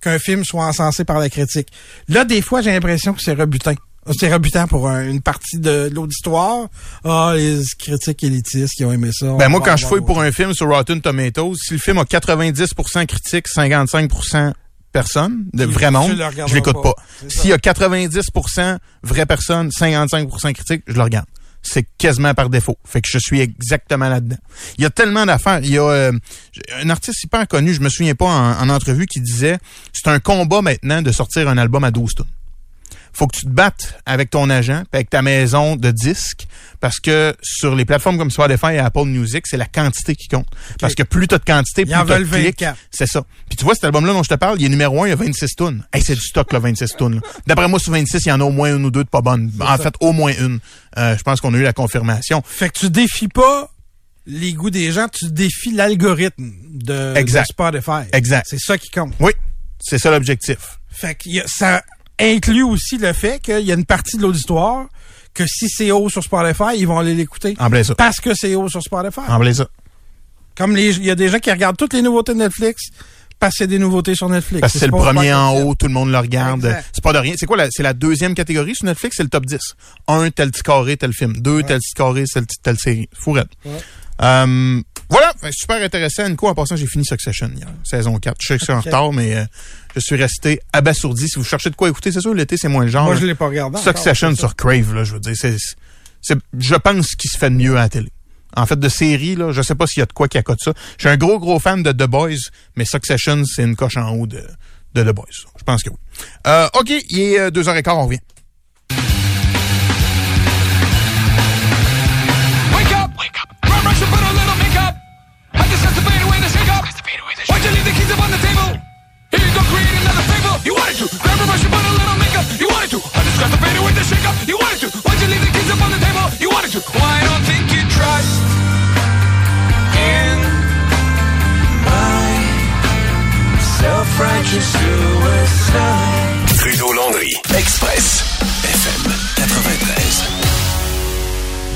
qu'un 0.00 0.18
film 0.18 0.44
soit 0.44 0.66
encensé 0.66 1.04
par 1.04 1.18
la 1.18 1.30
critique. 1.30 1.68
Là, 2.08 2.24
des 2.24 2.42
fois, 2.42 2.60
j'ai 2.60 2.72
l'impression 2.72 3.14
que 3.14 3.22
c'est 3.22 3.32
rebutant. 3.34 3.74
C'est 4.18 4.30
rebutant 4.30 4.66
pour 4.66 4.86
un- 4.90 5.08
une 5.08 5.22
partie 5.22 5.58
de 5.58 5.88
l'auditoire. 5.90 6.68
Ah, 7.04 7.32
les 7.36 7.62
critiques 7.78 8.22
élitistes 8.22 8.74
qui 8.76 8.84
ont 8.84 8.92
aimé 8.92 9.08
ça. 9.12 9.32
Ben 9.38 9.48
moi, 9.48 9.62
quand 9.64 9.78
je 9.78 9.86
fouille 9.86 10.04
pour 10.04 10.20
un 10.20 10.30
film 10.30 10.52
sur 10.52 10.68
Rotten 10.68 11.00
Tomatoes, 11.00 11.54
si 11.56 11.72
le 11.72 11.78
film 11.78 11.96
a 11.96 12.04
90% 12.04 13.06
critique, 13.06 13.48
55% 13.48 14.52
personnes, 14.94 15.46
de 15.52 15.64
vrai 15.64 15.90
monde, 15.90 16.16
je 16.46 16.54
l'écoute 16.54 16.80
pas. 16.82 16.94
S'il 17.28 17.50
y 17.50 17.52
a 17.52 17.56
90% 17.56 18.78
vraies 19.02 19.26
personnes, 19.26 19.68
55% 19.68 20.52
critiques, 20.54 20.84
je 20.86 20.94
le 20.94 21.02
regarde. 21.02 21.26
C'est 21.62 21.86
quasiment 21.98 22.32
par 22.32 22.48
défaut. 22.48 22.78
Fait 22.84 23.00
que 23.00 23.08
je 23.10 23.18
suis 23.18 23.40
exactement 23.40 24.08
là-dedans. 24.08 24.36
Il 24.78 24.82
y 24.82 24.86
a 24.86 24.90
tellement 24.90 25.26
d'affaires. 25.26 25.60
Il 25.62 25.70
y 25.70 25.78
a 25.78 25.82
euh, 25.82 26.12
un 26.80 26.90
artiste 26.90 27.24
hyper 27.24 27.48
connu, 27.48 27.74
je 27.74 27.80
me 27.80 27.88
souviens 27.88 28.14
pas 28.14 28.26
en, 28.26 28.60
en 28.60 28.68
entrevue, 28.68 29.06
qui 29.06 29.20
disait 29.20 29.58
c'est 29.92 30.08
un 30.08 30.20
combat 30.20 30.62
maintenant 30.62 31.02
de 31.02 31.10
sortir 31.10 31.48
un 31.48 31.58
album 31.58 31.82
à 31.82 31.90
12 31.90 32.14
tonnes 32.14 32.26
faut 33.16 33.26
que 33.26 33.36
tu 33.36 33.44
te 33.46 33.50
battes 33.50 34.00
avec 34.06 34.30
ton 34.30 34.50
agent, 34.50 34.82
avec 34.92 35.08
ta 35.08 35.22
maison 35.22 35.76
de 35.76 35.90
disques, 35.90 36.46
parce 36.80 36.98
que 37.00 37.34
sur 37.42 37.74
les 37.74 37.84
plateformes 37.84 38.18
comme 38.18 38.30
Spotify 38.30 38.72
et 38.74 38.78
Apple 38.78 39.04
Music, 39.04 39.46
c'est 39.46 39.56
la 39.56 39.66
quantité 39.66 40.14
qui 40.16 40.28
compte. 40.28 40.46
Parce 40.80 40.94
que 40.94 41.02
plus 41.04 41.28
t'as 41.28 41.38
de 41.38 41.44
quantité, 41.44 41.84
plus 41.84 41.92
t'as 41.92 42.04
de 42.18 42.24
clics. 42.24 42.60
24. 42.60 42.76
C'est 42.90 43.06
ça. 43.06 43.22
Puis 43.48 43.56
tu 43.56 43.64
vois, 43.64 43.74
cet 43.74 43.84
album-là 43.84 44.12
dont 44.12 44.22
je 44.22 44.28
te 44.28 44.34
parle, 44.34 44.60
il 44.60 44.66
est 44.66 44.68
numéro 44.68 45.02
un, 45.02 45.06
il 45.06 45.10
y 45.10 45.12
a 45.12 45.16
26 45.16 45.54
tonnes. 45.54 45.84
Hey, 45.92 46.02
c'est 46.02 46.14
du 46.14 46.20
stock, 46.20 46.52
là, 46.52 46.58
26 46.58 46.96
tonnes. 46.98 47.20
D'après 47.46 47.68
moi, 47.68 47.78
sur 47.78 47.92
26, 47.92 48.20
il 48.26 48.28
y 48.28 48.32
en 48.32 48.40
a 48.40 48.44
au 48.44 48.50
moins 48.50 48.76
une 48.76 48.84
ou 48.84 48.90
deux 48.90 49.04
de 49.04 49.08
pas 49.08 49.20
bonnes. 49.22 49.50
En 49.60 49.78
fait, 49.78 49.94
au 50.00 50.12
moins 50.12 50.32
une. 50.38 50.58
Euh, 50.98 51.16
je 51.16 51.22
pense 51.22 51.40
qu'on 51.40 51.54
a 51.54 51.56
eu 51.58 51.62
la 51.62 51.72
confirmation. 51.72 52.42
Fait 52.46 52.68
que 52.70 52.78
tu 52.78 52.90
défies 52.90 53.28
pas 53.28 53.70
les 54.26 54.52
goûts 54.54 54.70
des 54.70 54.90
gens, 54.90 55.06
tu 55.08 55.26
défies 55.30 55.72
l'algorithme 55.72 56.50
de, 56.72 57.14
Exact. 57.16 57.42
de 57.42 57.46
Spotify. 57.52 58.08
Exact. 58.12 58.46
C'est 58.48 58.58
ça 58.58 58.78
qui 58.78 58.88
compte. 58.90 59.12
Oui, 59.20 59.32
c'est 59.80 59.98
ça 59.98 60.10
l'objectif. 60.10 60.78
Fait 60.90 61.14
que 61.14 61.28
y 61.28 61.40
a- 61.40 61.44
ça 61.46 61.82
inclut 62.20 62.62
aussi 62.62 62.98
le 62.98 63.12
fait 63.12 63.40
qu'il 63.40 63.60
y 63.60 63.72
a 63.72 63.74
une 63.74 63.84
partie 63.84 64.16
de 64.16 64.22
l'auditoire 64.22 64.86
que 65.32 65.44
si 65.46 65.68
c'est 65.68 65.90
haut 65.90 66.08
sur 66.08 66.22
Spotify, 66.22 66.76
ils 66.76 66.86
vont 66.86 66.98
aller 66.98 67.14
l'écouter. 67.14 67.56
En 67.58 67.70
ça. 67.82 67.94
Parce 67.94 68.20
que 68.20 68.34
c'est 68.34 68.54
haut 68.54 68.68
sur 68.68 68.82
Spotify. 68.82 69.20
En 69.28 69.52
ça. 69.52 69.66
Comme 70.56 70.76
il 70.76 71.04
y 71.04 71.10
a 71.10 71.16
des 71.16 71.28
gens 71.28 71.38
qui 71.38 71.50
regardent 71.50 71.76
toutes 71.76 71.94
les 71.94 72.02
nouveautés 72.02 72.32
de 72.32 72.38
Netflix 72.38 72.90
parce 73.40 73.54
que 73.54 73.58
c'est 73.58 73.66
des 73.66 73.78
nouveautés 73.78 74.14
sur 74.14 74.28
Netflix. 74.28 74.60
Parce 74.60 74.72
que 74.72 74.78
c'est 74.78 74.86
le 74.86 74.92
premier 74.92 75.34
en 75.34 75.54
haut, 75.54 75.74
tout 75.74 75.86
le 75.86 75.92
monde 75.92 76.10
le 76.10 76.18
regarde. 76.18 76.76
C'est 76.92 77.02
pas 77.02 77.12
de 77.12 77.18
rien. 77.18 77.34
C'est 77.36 77.46
quoi 77.46 77.56
la, 77.56 77.66
c'est 77.70 77.82
la 77.82 77.92
deuxième 77.92 78.34
catégorie 78.34 78.74
sur 78.74 78.86
Netflix, 78.86 79.16
c'est 79.16 79.22
le 79.22 79.28
top 79.28 79.44
10. 79.44 79.58
Un, 80.08 80.30
tel 80.30 80.50
petit 80.50 80.62
carré, 80.62 80.96
tel 80.96 81.12
film. 81.12 81.34
Deux, 81.36 81.62
tel 81.62 81.78
petit 81.78 81.94
carré, 81.94 82.24
tel, 82.32 82.46
telle 82.62 82.78
série. 82.78 83.08
Fourette. 83.12 83.50
Euh, 84.22 84.80
voilà, 85.10 85.32
super 85.50 85.82
intéressant. 85.82 86.28
Nico, 86.28 86.48
en 86.48 86.54
passant, 86.54 86.76
j'ai 86.76 86.86
fini 86.86 87.04
Succession 87.04 87.50
hier, 87.54 87.68
saison 87.84 88.18
4. 88.18 88.36
Je 88.40 88.46
sais 88.46 88.58
que 88.58 88.64
c'est 88.64 88.72
en 88.72 88.80
retard, 88.80 89.12
mais 89.12 89.34
euh, 89.36 89.44
je 89.94 90.00
suis 90.00 90.16
resté 90.16 90.60
abasourdi. 90.72 91.28
Si 91.28 91.36
vous 91.38 91.44
cherchez 91.44 91.70
de 91.70 91.76
quoi 91.76 91.88
écouter, 91.88 92.10
c'est 92.12 92.20
sûr, 92.20 92.34
l'été, 92.34 92.56
c'est 92.56 92.68
moins 92.68 92.84
le 92.84 92.90
genre. 92.90 93.04
Moi, 93.04 93.16
je 93.16 93.26
l'ai 93.26 93.34
pas 93.34 93.46
regardé. 93.46 93.78
Succession 93.78 94.34
sur 94.34 94.56
Crave, 94.56 94.94
là, 94.94 95.04
je 95.04 95.14
veux 95.14 95.20
dire, 95.20 95.34
c'est, 95.36 95.56
c'est, 96.22 96.38
je 96.58 96.74
pense 96.76 97.08
ce 97.08 97.16
qui 97.16 97.28
se 97.28 97.38
fait 97.38 97.50
de 97.50 97.56
mieux 97.56 97.76
à 97.76 97.82
la 97.82 97.88
télé. 97.88 98.10
En 98.56 98.66
fait, 98.66 98.78
de 98.78 98.88
série, 98.88 99.34
là, 99.34 99.50
je 99.50 99.62
sais 99.62 99.74
pas 99.74 99.86
s'il 99.86 100.00
y 100.00 100.02
a 100.02 100.06
de 100.06 100.12
quoi 100.12 100.28
qui 100.28 100.38
accote 100.38 100.60
ça. 100.62 100.72
Je 100.96 101.02
suis 101.02 101.08
un 101.08 101.16
gros, 101.16 101.38
gros 101.40 101.58
fan 101.58 101.82
de 101.82 101.90
The 101.90 102.08
Boys, 102.08 102.50
mais 102.76 102.84
Succession, 102.84 103.42
c'est 103.44 103.64
une 103.64 103.74
coche 103.74 103.96
en 103.96 104.10
haut 104.12 104.26
de, 104.28 104.42
de 104.94 105.02
The 105.02 105.14
Boys. 105.14 105.24
Je 105.58 105.64
pense 105.64 105.82
que 105.82 105.90
oui. 105.90 105.96
Euh, 106.46 106.68
OK, 106.78 106.92
il 107.10 107.18
est 107.18 107.40
euh, 107.40 107.50
deux 107.50 107.68
heures 107.68 107.76
et 107.76 107.82
quart, 107.82 107.98
on 107.98 108.06
revient. 108.06 108.20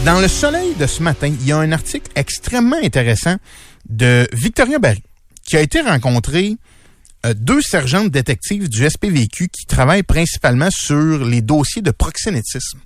Dans 0.08 0.22
le 0.22 0.28
soleil 0.28 0.74
de 0.74 0.86
ce 0.86 1.02
matin, 1.02 1.26
il 1.26 1.46
y 1.46 1.52
a 1.52 1.58
un 1.58 1.70
article 1.70 2.10
extrêmement 2.14 2.78
intéressant 2.82 3.36
de 3.90 4.26
Victoria 4.32 4.78
Barry, 4.78 5.02
qui 5.44 5.54
a 5.58 5.60
été 5.60 5.82
rencontrée 5.82 6.56
euh, 7.26 7.34
deux 7.34 7.60
sergentes 7.60 8.08
détectives 8.08 8.70
du 8.70 8.88
SPVQ 8.88 9.48
qui 9.48 9.66
travaillent 9.66 10.02
principalement 10.02 10.70
sur 10.70 11.26
les 11.26 11.42
dossiers 11.42 11.82
de 11.82 11.90
proxénétisme 11.90 12.78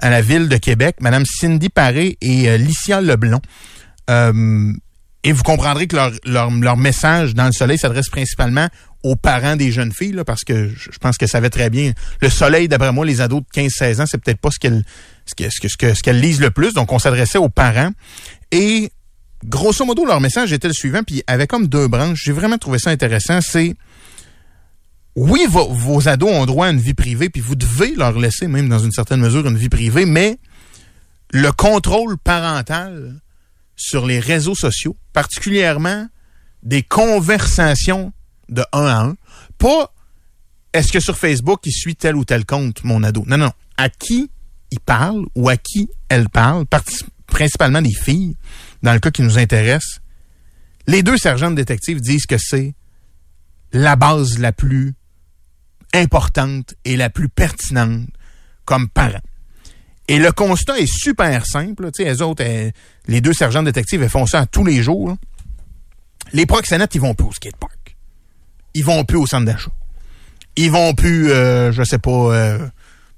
à 0.00 0.10
la 0.10 0.20
ville 0.20 0.48
de 0.48 0.56
Québec, 0.56 0.96
Madame 1.00 1.24
Cindy 1.24 1.68
Paré 1.68 2.18
et 2.20 2.48
euh, 2.48 2.56
Licia 2.56 3.00
Leblond. 3.02 3.40
Euh, 4.10 4.72
et 5.22 5.30
vous 5.30 5.44
comprendrez 5.44 5.86
que 5.86 5.96
leur, 6.24 6.76
message 6.76 7.34
dans 7.34 7.46
le 7.46 7.52
soleil 7.52 7.78
s'adresse 7.78 8.08
principalement 8.08 8.66
aux 9.04 9.14
parents 9.14 9.54
des 9.54 9.70
jeunes 9.70 9.92
filles, 9.92 10.20
parce 10.26 10.42
que 10.42 10.70
je 10.70 10.90
je 10.90 10.98
pense 10.98 11.18
qu'elles 11.18 11.28
savaient 11.28 11.50
très 11.50 11.70
bien. 11.70 11.92
Le 12.20 12.28
soleil, 12.28 12.66
d'après 12.66 12.90
moi, 12.90 13.06
les 13.06 13.20
ados 13.20 13.42
de 13.42 13.60
15-16 13.60 14.02
ans, 14.02 14.06
c'est 14.06 14.18
peut-être 14.18 14.40
pas 14.40 14.50
ce 14.50 14.58
qu'elles 14.58 14.82
ce 15.28 15.34
que, 15.34 15.50
ce 15.50 15.60
que, 15.60 15.88
ce 15.88 15.94
ce 15.94 16.02
qu'elles 16.02 16.20
lisent 16.20 16.40
le 16.40 16.50
plus. 16.50 16.74
Donc, 16.74 16.92
on 16.92 16.98
s'adressait 16.98 17.38
aux 17.38 17.48
parents. 17.48 17.90
Et 18.50 18.90
grosso 19.44 19.84
modo, 19.84 20.04
leur 20.04 20.20
message 20.20 20.52
était 20.52 20.68
le 20.68 20.74
suivant, 20.74 21.02
puis 21.02 21.22
avec 21.26 21.50
comme 21.50 21.66
deux 21.66 21.88
branches. 21.88 22.20
J'ai 22.24 22.32
vraiment 22.32 22.58
trouvé 22.58 22.78
ça 22.78 22.90
intéressant. 22.90 23.40
C'est 23.40 23.76
oui, 25.16 25.46
vos, 25.48 25.68
vos 25.68 26.08
ados 26.08 26.30
ont 26.30 26.46
droit 26.46 26.66
à 26.66 26.70
une 26.70 26.80
vie 26.80 26.94
privée, 26.94 27.28
puis 27.28 27.40
vous 27.40 27.56
devez 27.56 27.94
leur 27.96 28.16
laisser, 28.18 28.46
même 28.46 28.68
dans 28.68 28.78
une 28.78 28.92
certaine 28.92 29.20
mesure, 29.20 29.46
une 29.46 29.58
vie 29.58 29.68
privée, 29.68 30.06
mais 30.06 30.38
le 31.32 31.50
contrôle 31.50 32.16
parental 32.18 33.20
sur 33.74 34.06
les 34.06 34.20
réseaux 34.20 34.54
sociaux, 34.54 34.96
particulièrement 35.12 36.06
des 36.62 36.82
conversations 36.82 38.12
de 38.48 38.64
un 38.72 38.86
à 38.86 39.00
un, 39.02 39.16
pas 39.58 39.92
est-ce 40.72 40.92
que 40.92 41.00
sur 41.00 41.16
Facebook 41.16 41.60
il 41.64 41.72
suit 41.72 41.96
tel 41.96 42.16
ou 42.16 42.24
tel 42.24 42.44
compte, 42.44 42.84
mon 42.84 43.02
ado? 43.02 43.24
Non, 43.26 43.38
non. 43.38 43.52
À 43.76 43.88
qui 43.88 44.30
il 44.70 44.80
parle 44.80 45.24
ou 45.34 45.48
à 45.48 45.56
qui 45.56 45.88
elle 46.08 46.28
parle, 46.28 46.64
parti- 46.66 47.04
principalement 47.26 47.82
des 47.82 47.92
filles, 47.92 48.36
dans 48.82 48.92
le 48.92 49.00
cas 49.00 49.10
qui 49.10 49.22
nous 49.22 49.38
intéresse. 49.38 50.00
Les 50.86 51.02
deux 51.02 51.16
sergents 51.18 51.50
de 51.50 51.56
détective 51.56 52.00
disent 52.00 52.26
que 52.26 52.38
c'est 52.38 52.74
la 53.72 53.96
base 53.96 54.38
la 54.38 54.52
plus 54.52 54.94
importante 55.94 56.74
et 56.84 56.96
la 56.96 57.10
plus 57.10 57.28
pertinente 57.28 58.06
comme 58.64 58.88
parent. 58.88 59.20
Et 60.08 60.18
le 60.18 60.32
constat 60.32 60.78
est 60.78 60.90
super 60.90 61.44
simple. 61.44 61.90
Tu 61.94 62.02
elles 62.02 62.22
autres, 62.22 62.42
elles- 62.42 62.72
les 63.06 63.20
deux 63.20 63.32
sergents 63.34 63.60
de 63.62 63.66
détective, 63.66 64.02
elles 64.02 64.08
font 64.08 64.26
ça 64.26 64.46
tous 64.46 64.64
les 64.64 64.82
jours. 64.82 65.16
Les 66.32 66.46
proxénètes, 66.46 66.94
ils 66.94 67.00
vont 67.00 67.14
plus 67.14 67.26
au 67.26 67.32
skatepark. 67.32 67.96
Ils 68.74 68.84
vont 68.84 69.04
plus 69.04 69.18
au 69.18 69.26
centre 69.26 69.44
d'achat. 69.46 69.70
Ils 70.56 70.70
vont 70.70 70.94
plus, 70.94 71.30
euh, 71.30 71.72
je 71.72 71.82
sais 71.84 71.98
pas, 71.98 72.10
euh, 72.10 72.66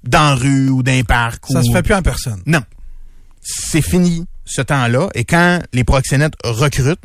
dans 0.05 0.31
la 0.31 0.35
rue 0.35 0.69
ou 0.69 0.83
dans 0.83 0.93
un 0.93 1.03
parc. 1.03 1.45
Ça 1.49 1.61
ou... 1.61 1.65
se 1.65 1.73
fait 1.73 1.83
plus 1.83 1.95
en 1.95 2.03
personne. 2.03 2.43
Non. 2.47 2.63
C'est 3.43 3.83
fini 3.83 4.27
ce 4.45 4.63
temps-là. 4.63 5.09
Et 5.15 5.25
quand 5.25 5.61
les 5.73 5.85
proxénètes 5.85 6.35
recrutent, 6.45 7.03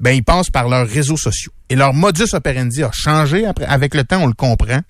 ben 0.00 0.10
ils 0.10 0.24
passent 0.24 0.50
par 0.50 0.68
leurs 0.68 0.88
réseaux 0.88 1.16
sociaux. 1.16 1.52
Et 1.68 1.76
leur 1.76 1.94
modus 1.94 2.34
operandi 2.34 2.82
a 2.82 2.90
changé 2.92 3.46
après, 3.46 3.64
avec 3.64 3.94
le 3.94 4.04
temps, 4.04 4.22
on 4.22 4.26
le 4.26 4.34
comprend. 4.34 4.80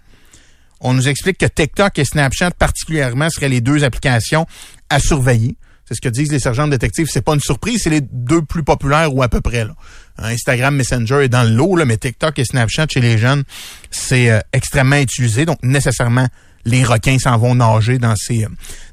On 0.80 0.92
nous 0.92 1.08
explique 1.08 1.38
que 1.38 1.46
TikTok 1.46 1.98
et 1.98 2.04
Snapchat 2.04 2.50
particulièrement 2.52 3.30
seraient 3.30 3.48
les 3.48 3.60
deux 3.60 3.84
applications 3.84 4.46
à 4.90 4.98
surveiller. 4.98 5.56
C'est 5.86 5.94
ce 5.94 6.00
que 6.00 6.08
disent 6.08 6.32
les 6.32 6.40
sergents 6.40 6.66
de 6.66 6.72
détectives. 6.72 7.08
C'est 7.10 7.22
pas 7.22 7.34
une 7.34 7.40
surprise, 7.40 7.82
c'est 7.84 7.90
les 7.90 8.00
deux 8.00 8.42
plus 8.42 8.64
populaires 8.64 9.14
ou 9.14 9.22
à 9.22 9.28
peu 9.28 9.40
près. 9.40 9.64
Là. 9.64 9.74
Instagram 10.18 10.74
Messenger 10.74 11.24
est 11.24 11.28
dans 11.28 11.42
le 11.42 11.54
lot, 11.54 11.76
là, 11.76 11.84
mais 11.84 11.96
TikTok 11.96 12.38
et 12.38 12.44
Snapchat 12.44 12.86
chez 12.90 13.00
les 13.00 13.18
jeunes, 13.18 13.44
c'est 13.90 14.30
euh, 14.30 14.40
extrêmement 14.52 14.96
utilisé. 14.96 15.44
Donc 15.44 15.58
nécessairement, 15.62 16.28
les 16.64 16.84
requins 16.84 17.18
s'en 17.18 17.36
vont 17.38 17.54
nager 17.54 17.98
dans 17.98 18.16
ces, 18.16 18.46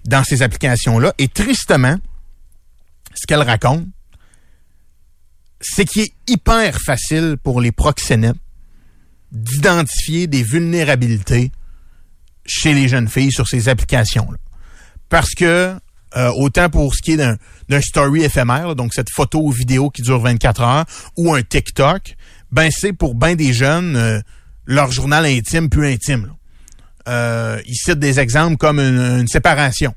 dans 0.05 0.23
ces 0.23 0.41
applications-là. 0.41 1.13
Et 1.17 1.27
tristement, 1.27 1.97
ce 3.15 3.25
qu'elle 3.27 3.41
raconte, 3.41 3.87
c'est 5.59 5.85
qu'il 5.85 6.03
est 6.03 6.13
hyper 6.27 6.79
facile 6.81 7.37
pour 7.41 7.61
les 7.61 7.71
proxénètes 7.71 8.35
d'identifier 9.31 10.27
des 10.27 10.43
vulnérabilités 10.43 11.51
chez 12.45 12.73
les 12.73 12.87
jeunes 12.87 13.07
filles 13.07 13.31
sur 13.31 13.47
ces 13.47 13.69
applications-là. 13.69 14.37
Parce 15.07 15.31
que, 15.31 15.75
euh, 16.17 16.31
autant 16.35 16.69
pour 16.69 16.93
ce 16.95 17.01
qui 17.01 17.13
est 17.13 17.17
d'un 17.17 17.81
story 17.81 18.23
éphémère, 18.23 18.75
donc 18.75 18.93
cette 18.93 19.09
photo 19.09 19.39
ou 19.41 19.51
vidéo 19.51 19.89
qui 19.89 20.01
dure 20.01 20.19
24 20.19 20.61
heures, 20.61 20.85
ou 21.17 21.33
un 21.33 21.41
TikTok, 21.41 22.15
ben 22.51 22.69
c'est 22.71 22.93
pour 22.93 23.15
ben 23.15 23.35
des 23.35 23.53
jeunes 23.53 23.95
euh, 23.95 24.19
leur 24.65 24.91
journal 24.91 25.25
intime 25.25 25.69
plus 25.69 25.87
intime. 25.87 26.25
là. 26.25 26.33
Euh, 27.07 27.59
ils 27.65 27.75
citent 27.75 27.99
des 27.99 28.19
exemples 28.19 28.57
comme 28.57 28.79
une, 28.79 29.27
séparation. 29.27 29.93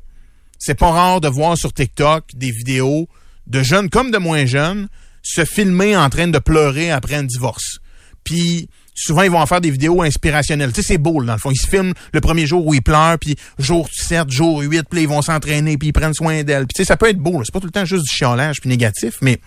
C'est 0.58 0.78
pas 0.78 0.90
rare 0.90 1.20
de 1.20 1.28
voir 1.28 1.56
sur 1.56 1.72
TikTok 1.72 2.24
des 2.34 2.50
vidéos 2.50 3.08
de 3.46 3.62
jeunes 3.62 3.90
comme 3.90 4.10
de 4.10 4.18
moins 4.18 4.46
jeunes 4.46 4.88
se 5.22 5.44
filmer 5.44 5.96
en 5.96 6.08
train 6.10 6.28
de 6.28 6.38
pleurer 6.38 6.90
après 6.90 7.14
un 7.14 7.24
divorce. 7.24 7.78
Puis 8.24 8.68
souvent 8.94 9.22
ils 9.22 9.30
vont 9.30 9.40
en 9.40 9.46
faire 9.46 9.60
des 9.60 9.70
vidéos 9.70 10.02
inspirationnelles. 10.02 10.72
Tu 10.72 10.82
sais 10.82 10.94
c'est 10.94 10.98
beau 10.98 11.20
là, 11.20 11.26
dans 11.26 11.32
le 11.34 11.38
fond, 11.38 11.50
ils 11.50 11.58
se 11.58 11.66
filment 11.66 11.92
le 12.12 12.20
premier 12.20 12.46
jour 12.46 12.66
où 12.66 12.74
ils 12.74 12.82
pleurent 12.82 13.18
puis 13.18 13.36
jour 13.58 13.88
7, 13.92 14.30
jour 14.30 14.60
8, 14.60 14.84
puis 14.88 15.02
ils 15.02 15.08
vont 15.08 15.22
s'entraîner 15.22 15.76
puis 15.76 15.88
ils 15.88 15.92
prennent 15.92 16.14
soin 16.14 16.42
d'elles. 16.44 16.66
Puis 16.66 16.74
tu 16.76 16.82
sais 16.82 16.86
ça 16.86 16.96
peut 16.96 17.08
être 17.08 17.18
beau, 17.18 17.42
c'est 17.44 17.52
pas 17.52 17.60
tout 17.60 17.66
le 17.66 17.72
temps 17.72 17.84
juste 17.84 18.04
du 18.04 18.14
chiolage 18.14 18.60
puis 18.60 18.68
négatif, 18.68 19.16
mais 19.20 19.40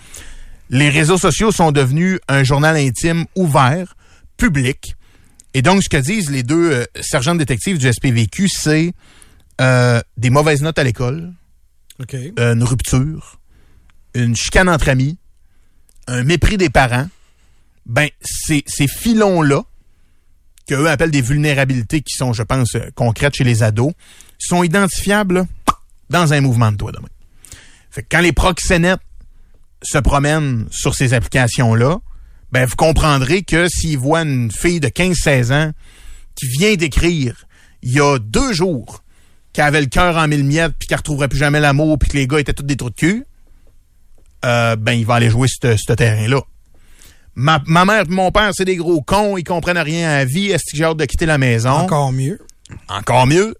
les 0.69 0.89
réseaux 0.89 1.17
sociaux 1.17 1.51
sont 1.51 1.71
devenus 1.71 2.19
un 2.27 2.43
journal 2.43 2.75
intime 2.75 3.25
ouvert, 3.35 3.95
public. 4.35 4.95
Et 5.57 5.63
donc, 5.63 5.81
ce 5.81 5.89
que 5.89 5.97
disent 5.97 6.29
les 6.29 6.43
deux 6.43 6.71
euh, 6.71 6.85
sergents 7.01 7.33
de 7.33 7.39
détectives 7.39 7.79
du 7.79 7.91
SPVQ, 7.91 8.47
c'est 8.47 8.93
euh, 9.59 9.99
des 10.15 10.29
mauvaises 10.29 10.61
notes 10.61 10.77
à 10.77 10.83
l'école, 10.83 11.33
euh, 12.13 12.53
une 12.53 12.63
rupture, 12.63 13.39
une 14.13 14.35
chicane 14.35 14.69
entre 14.69 14.87
amis, 14.87 15.17
un 16.05 16.23
mépris 16.23 16.57
des 16.57 16.69
parents. 16.69 17.07
Ben, 17.87 18.07
ces, 18.21 18.63
ces 18.67 18.87
filons-là, 18.87 19.63
qu'eux 20.67 20.87
appellent 20.87 21.09
des 21.09 21.23
vulnérabilités 21.23 22.01
qui 22.01 22.13
sont, 22.13 22.33
je 22.33 22.43
pense, 22.43 22.77
concrètes 22.93 23.37
chez 23.37 23.43
les 23.43 23.63
ados, 23.63 23.93
sont 24.37 24.61
identifiables 24.63 25.47
dans 26.11 26.33
un 26.33 26.41
mouvement 26.41 26.71
de 26.71 26.77
doigt 26.77 26.91
de 26.91 26.99
main. 26.99 27.09
Fait 27.89 28.03
que 28.03 28.09
quand 28.11 28.21
les 28.21 28.31
proxénètes 28.31 29.01
se 29.81 29.97
promènent 29.97 30.67
sur 30.69 30.93
ces 30.93 31.15
applications-là, 31.15 31.97
ben 32.51 32.65
vous 32.65 32.75
comprendrez 32.75 33.43
que 33.43 33.67
s'ils 33.67 33.97
voient 33.97 34.21
une 34.21 34.51
fille 34.51 34.79
de 34.79 34.87
15-16 34.87 35.53
ans 35.53 35.71
qui 36.35 36.47
vient 36.47 36.75
d'écrire 36.75 37.45
il 37.81 37.93
y 37.93 37.99
a 37.99 38.17
deux 38.19 38.53
jours 38.53 39.03
qu'elle 39.53 39.65
avait 39.65 39.81
le 39.81 39.87
cœur 39.87 40.17
en 40.17 40.27
mille 40.27 40.43
miettes 40.43 40.73
puis 40.79 40.87
qu'elle 40.87 40.97
retrouverait 40.97 41.27
plus 41.27 41.39
jamais 41.39 41.59
l'amour 41.59 41.97
puis 41.99 42.09
que 42.09 42.17
les 42.17 42.27
gars 42.27 42.39
étaient 42.39 42.53
tous 42.53 42.63
des 42.63 42.75
trous 42.75 42.89
de 42.89 42.95
cul, 42.95 43.25
euh, 44.45 44.75
ben 44.75 44.93
il 44.93 45.05
va 45.05 45.15
aller 45.15 45.29
jouer 45.29 45.47
ce 45.47 45.93
terrain-là. 45.93 46.41
Ma, 47.35 47.61
ma 47.67 47.85
mère 47.85 48.01
et 48.01 48.09
mon 48.09 48.31
père, 48.31 48.49
c'est 48.53 48.65
des 48.65 48.75
gros 48.77 49.01
cons, 49.01 49.37
ils 49.37 49.43
comprennent 49.43 49.77
rien 49.77 50.09
à 50.09 50.17
la 50.17 50.25
vie, 50.25 50.47
est-ce 50.47 50.63
que 50.71 50.77
j'ai 50.77 50.83
hâte 50.83 50.97
de 50.97 51.05
quitter 51.05 51.27
la 51.27 51.37
maison? 51.37 51.69
Encore 51.69 52.11
mieux. 52.11 52.39
Encore 52.87 53.27
mieux, 53.27 53.55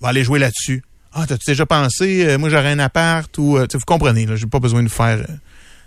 va 0.00 0.08
aller 0.08 0.22
jouer 0.22 0.38
là-dessus. 0.38 0.82
Ah, 1.14 1.26
t'as-tu 1.26 1.46
déjà 1.46 1.66
pensé, 1.66 2.26
euh, 2.26 2.38
moi 2.38 2.48
j'aurais 2.48 2.72
un 2.72 2.78
appart 2.78 3.36
ou... 3.38 3.56
euh, 3.56 3.66
vous 3.72 3.80
comprenez, 3.86 4.26
là, 4.26 4.36
j'ai 4.36 4.46
pas 4.46 4.58
besoin 4.58 4.82
de 4.82 4.88
faire, 4.88 5.18
euh, 5.18 5.34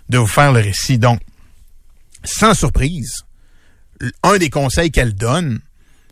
de 0.08 0.18
vous 0.18 0.26
faire 0.26 0.52
le 0.52 0.60
récit. 0.60 0.98
Donc, 0.98 1.20
sans 2.26 2.54
surprise, 2.54 3.24
un 4.22 4.38
des 4.38 4.50
conseils 4.50 4.90
qu'elle 4.90 5.14
donne, 5.14 5.60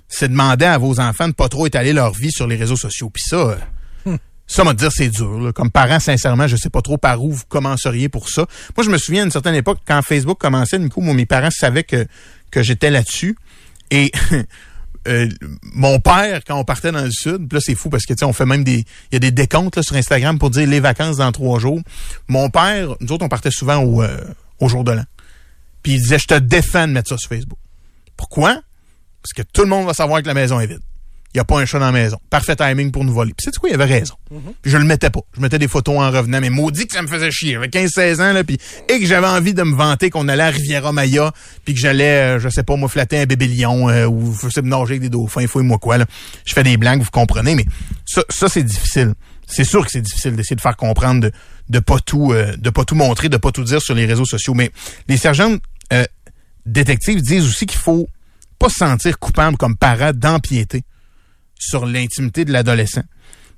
c'est 0.08 0.28
demander 0.28 0.64
à 0.64 0.78
vos 0.78 1.00
enfants 1.00 1.28
de 1.28 1.32
pas 1.32 1.48
trop 1.48 1.66
étaler 1.66 1.92
leur 1.92 2.12
vie 2.12 2.30
sur 2.30 2.46
les 2.46 2.56
réseaux 2.56 2.76
sociaux. 2.76 3.10
Puis 3.10 3.22
ça, 3.26 3.36
euh, 3.36 4.16
ça 4.46 4.64
m'a 4.64 4.74
dire 4.74 4.90
c'est 4.92 5.08
dur. 5.08 5.40
là. 5.40 5.52
Comme 5.52 5.70
parent, 5.70 6.00
sincèrement, 6.00 6.46
je 6.46 6.56
sais 6.56 6.70
pas 6.70 6.82
trop 6.82 6.98
par 6.98 7.22
où 7.22 7.32
vous 7.32 7.44
commenceriez 7.48 8.08
pour 8.08 8.28
ça. 8.28 8.46
Moi, 8.76 8.84
je 8.84 8.90
me 8.90 8.98
souviens 8.98 9.22
à 9.22 9.24
une 9.24 9.30
certaine 9.30 9.54
époque, 9.54 9.78
quand 9.86 10.00
Facebook 10.02 10.38
commençait, 10.38 10.78
Nico, 10.78 11.00
moi, 11.00 11.14
mes 11.14 11.26
parents 11.26 11.50
savaient 11.50 11.84
que, 11.84 12.06
que 12.50 12.62
j'étais 12.62 12.90
là-dessus. 12.90 13.36
Et 13.90 14.12
euh, 15.08 15.28
mon 15.62 15.98
père, 15.98 16.42
quand 16.46 16.58
on 16.58 16.64
partait 16.64 16.92
dans 16.92 17.04
le 17.04 17.10
sud, 17.10 17.52
là, 17.52 17.60
c'est 17.60 17.74
fou 17.74 17.88
parce 17.88 18.04
que, 18.04 18.12
tu 18.12 18.18
sais, 18.20 18.24
on 18.24 18.32
fait 18.32 18.46
même 18.46 18.64
des... 18.64 18.84
Il 19.10 19.14
y 19.14 19.16
a 19.16 19.20
des 19.20 19.30
décomptes 19.30 19.76
là, 19.76 19.82
sur 19.82 19.96
Instagram 19.96 20.38
pour 20.38 20.50
dire 20.50 20.68
les 20.68 20.80
vacances 20.80 21.16
dans 21.16 21.32
trois 21.32 21.58
jours. 21.58 21.80
Mon 22.28 22.50
père, 22.50 22.94
nous 23.00 23.12
autres, 23.12 23.24
on 23.24 23.28
partait 23.28 23.50
souvent 23.50 23.78
au, 23.78 24.02
euh, 24.02 24.18
au 24.60 24.68
jour 24.68 24.84
de 24.84 24.92
l'an. 24.92 25.04
Puis 25.84 25.92
il 25.92 26.00
disait, 26.00 26.18
je 26.18 26.26
te 26.26 26.34
défends 26.34 26.88
de 26.88 26.92
mettre 26.94 27.10
ça 27.10 27.16
sur 27.16 27.28
Facebook. 27.28 27.58
Pourquoi? 28.16 28.60
Parce 29.22 29.32
que 29.32 29.42
tout 29.42 29.62
le 29.62 29.68
monde 29.68 29.86
va 29.86 29.94
savoir 29.94 30.20
que 30.22 30.26
la 30.26 30.34
maison 30.34 30.58
est 30.58 30.66
vide. 30.66 30.80
Il 31.34 31.38
n'y 31.38 31.40
a 31.40 31.44
pas 31.44 31.58
un 31.58 31.66
chat 31.66 31.80
dans 31.80 31.86
la 31.86 31.92
maison. 31.92 32.16
Parfait 32.30 32.54
timing 32.54 32.92
pour 32.92 33.04
nous 33.04 33.12
voler. 33.12 33.34
Puis 33.36 33.46
sais 33.46 33.50
quoi, 33.58 33.68
il 33.68 33.74
avait 33.74 33.84
raison. 33.86 34.14
Puis 34.62 34.70
je 34.70 34.76
le 34.76 34.84
mettais 34.84 35.10
pas. 35.10 35.20
Je 35.34 35.40
mettais 35.40 35.58
des 35.58 35.66
photos 35.66 35.98
en 35.98 36.10
revenant, 36.10 36.40
mais 36.40 36.48
maudit 36.48 36.86
que 36.86 36.94
ça 36.94 37.02
me 37.02 37.08
faisait 37.08 37.30
chier. 37.32 37.54
J'avais 37.54 37.66
15-16 37.66 38.22
ans, 38.22 38.32
là, 38.32 38.44
puis, 38.44 38.56
et 38.88 39.00
que 39.00 39.04
j'avais 39.06 39.26
envie 39.26 39.52
de 39.52 39.64
me 39.64 39.74
vanter 39.74 40.10
qu'on 40.10 40.28
allait 40.28 40.44
à 40.44 40.50
Riviera 40.50 40.92
Maya, 40.92 41.32
puis 41.64 41.74
que 41.74 41.80
j'allais, 41.80 42.36
euh, 42.36 42.38
je 42.38 42.48
sais 42.48 42.62
pas, 42.62 42.76
moi, 42.76 42.88
flatter 42.88 43.18
un 43.18 43.26
bébé 43.26 43.48
lion, 43.48 43.90
euh, 43.90 44.06
ou 44.06 44.32
je 44.40 44.48
sais, 44.48 44.62
nager 44.62 44.92
avec 44.92 45.00
des 45.00 45.08
dauphins, 45.08 45.46
fouille-moi 45.48 45.78
quoi, 45.78 45.98
là. 45.98 46.06
Je 46.44 46.52
fais 46.52 46.62
des 46.62 46.76
blagues, 46.76 47.00
vous 47.00 47.10
comprenez, 47.10 47.56
mais 47.56 47.66
ça, 48.06 48.22
ça 48.28 48.48
c'est 48.48 48.62
difficile. 48.62 49.14
C'est 49.46 49.64
sûr 49.64 49.84
que 49.84 49.90
c'est 49.90 50.02
difficile 50.02 50.36
d'essayer 50.36 50.56
de 50.56 50.60
faire 50.60 50.76
comprendre, 50.76 51.20
de, 51.20 51.32
de 51.68 51.78
pas 51.80 51.98
tout, 51.98 52.32
euh, 52.32 52.56
de 52.56 52.70
pas 52.70 52.84
tout 52.84 52.94
montrer, 52.94 53.28
de 53.28 53.36
pas 53.36 53.50
tout 53.50 53.64
dire 53.64 53.82
sur 53.82 53.94
les 53.94 54.06
réseaux 54.06 54.24
sociaux. 54.24 54.54
Mais 54.54 54.70
les 55.08 55.16
sergents 55.16 55.56
détectives 56.66 57.22
disent 57.22 57.46
aussi 57.46 57.66
qu'il 57.66 57.78
faut 57.78 58.08
pas 58.58 58.68
se 58.68 58.76
sentir 58.76 59.18
coupable 59.18 59.56
comme 59.56 59.76
parent 59.76 60.12
d'empiéter 60.14 60.84
sur 61.58 61.86
l'intimité 61.86 62.44
de 62.44 62.52
l'adolescent. 62.52 63.02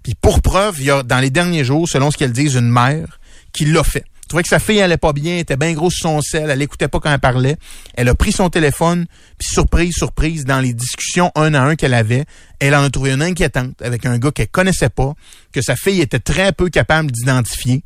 Puis 0.02 0.14
pour 0.14 0.40
preuve, 0.40 0.76
il 0.78 0.86
y 0.86 0.90
a 0.90 1.02
dans 1.02 1.18
les 1.18 1.30
derniers 1.30 1.64
jours, 1.64 1.88
selon 1.88 2.10
ce 2.10 2.16
qu'elles 2.16 2.32
disent, 2.32 2.54
une 2.54 2.70
mère 2.70 3.18
qui 3.52 3.64
l'a 3.64 3.82
fait, 3.82 4.04
trouvait 4.28 4.42
que 4.42 4.48
sa 4.48 4.58
fille 4.58 4.80
allait 4.80 4.96
pas 4.96 5.12
bien, 5.12 5.34
elle 5.34 5.40
était 5.40 5.56
bien 5.56 5.72
grosse 5.72 5.94
sur 5.94 6.10
son 6.10 6.20
sel, 6.20 6.50
elle 6.50 6.62
écoutait 6.62 6.88
pas 6.88 7.00
quand 7.00 7.12
elle 7.12 7.18
parlait. 7.18 7.56
Elle 7.94 8.08
a 8.08 8.14
pris 8.14 8.32
son 8.32 8.50
téléphone, 8.50 9.06
puis 9.38 9.48
surprise, 9.48 9.94
surprise, 9.94 10.44
dans 10.44 10.60
les 10.60 10.74
discussions 10.74 11.32
un 11.34 11.54
à 11.54 11.62
un 11.62 11.76
qu'elle 11.76 11.94
avait, 11.94 12.24
elle 12.60 12.74
en 12.74 12.82
a 12.82 12.90
trouvé 12.90 13.12
une 13.12 13.22
inquiétante 13.22 13.80
avec 13.82 14.06
un 14.06 14.18
gars 14.18 14.30
qu'elle 14.30 14.48
connaissait 14.48 14.90
pas, 14.90 15.14
que 15.52 15.62
sa 15.62 15.76
fille 15.76 16.00
était 16.00 16.18
très 16.18 16.52
peu 16.52 16.68
capable 16.68 17.10
d'identifier. 17.10 17.82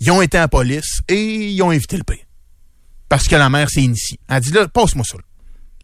Ils 0.00 0.10
ont 0.10 0.22
été 0.22 0.38
la 0.38 0.48
police 0.48 1.00
et 1.08 1.50
ils 1.50 1.62
ont 1.62 1.72
évité 1.72 1.96
le 1.96 2.04
pire. 2.04 2.24
Parce 3.08 3.28
que 3.28 3.36
la 3.36 3.48
mère 3.50 3.68
s'est 3.70 3.82
initiée. 3.82 4.18
Elle 4.28 4.40
dit 4.40 4.52
là, 4.52 4.66
passe-moi 4.68 5.04
ça. 5.04 5.16
là. 5.16 5.24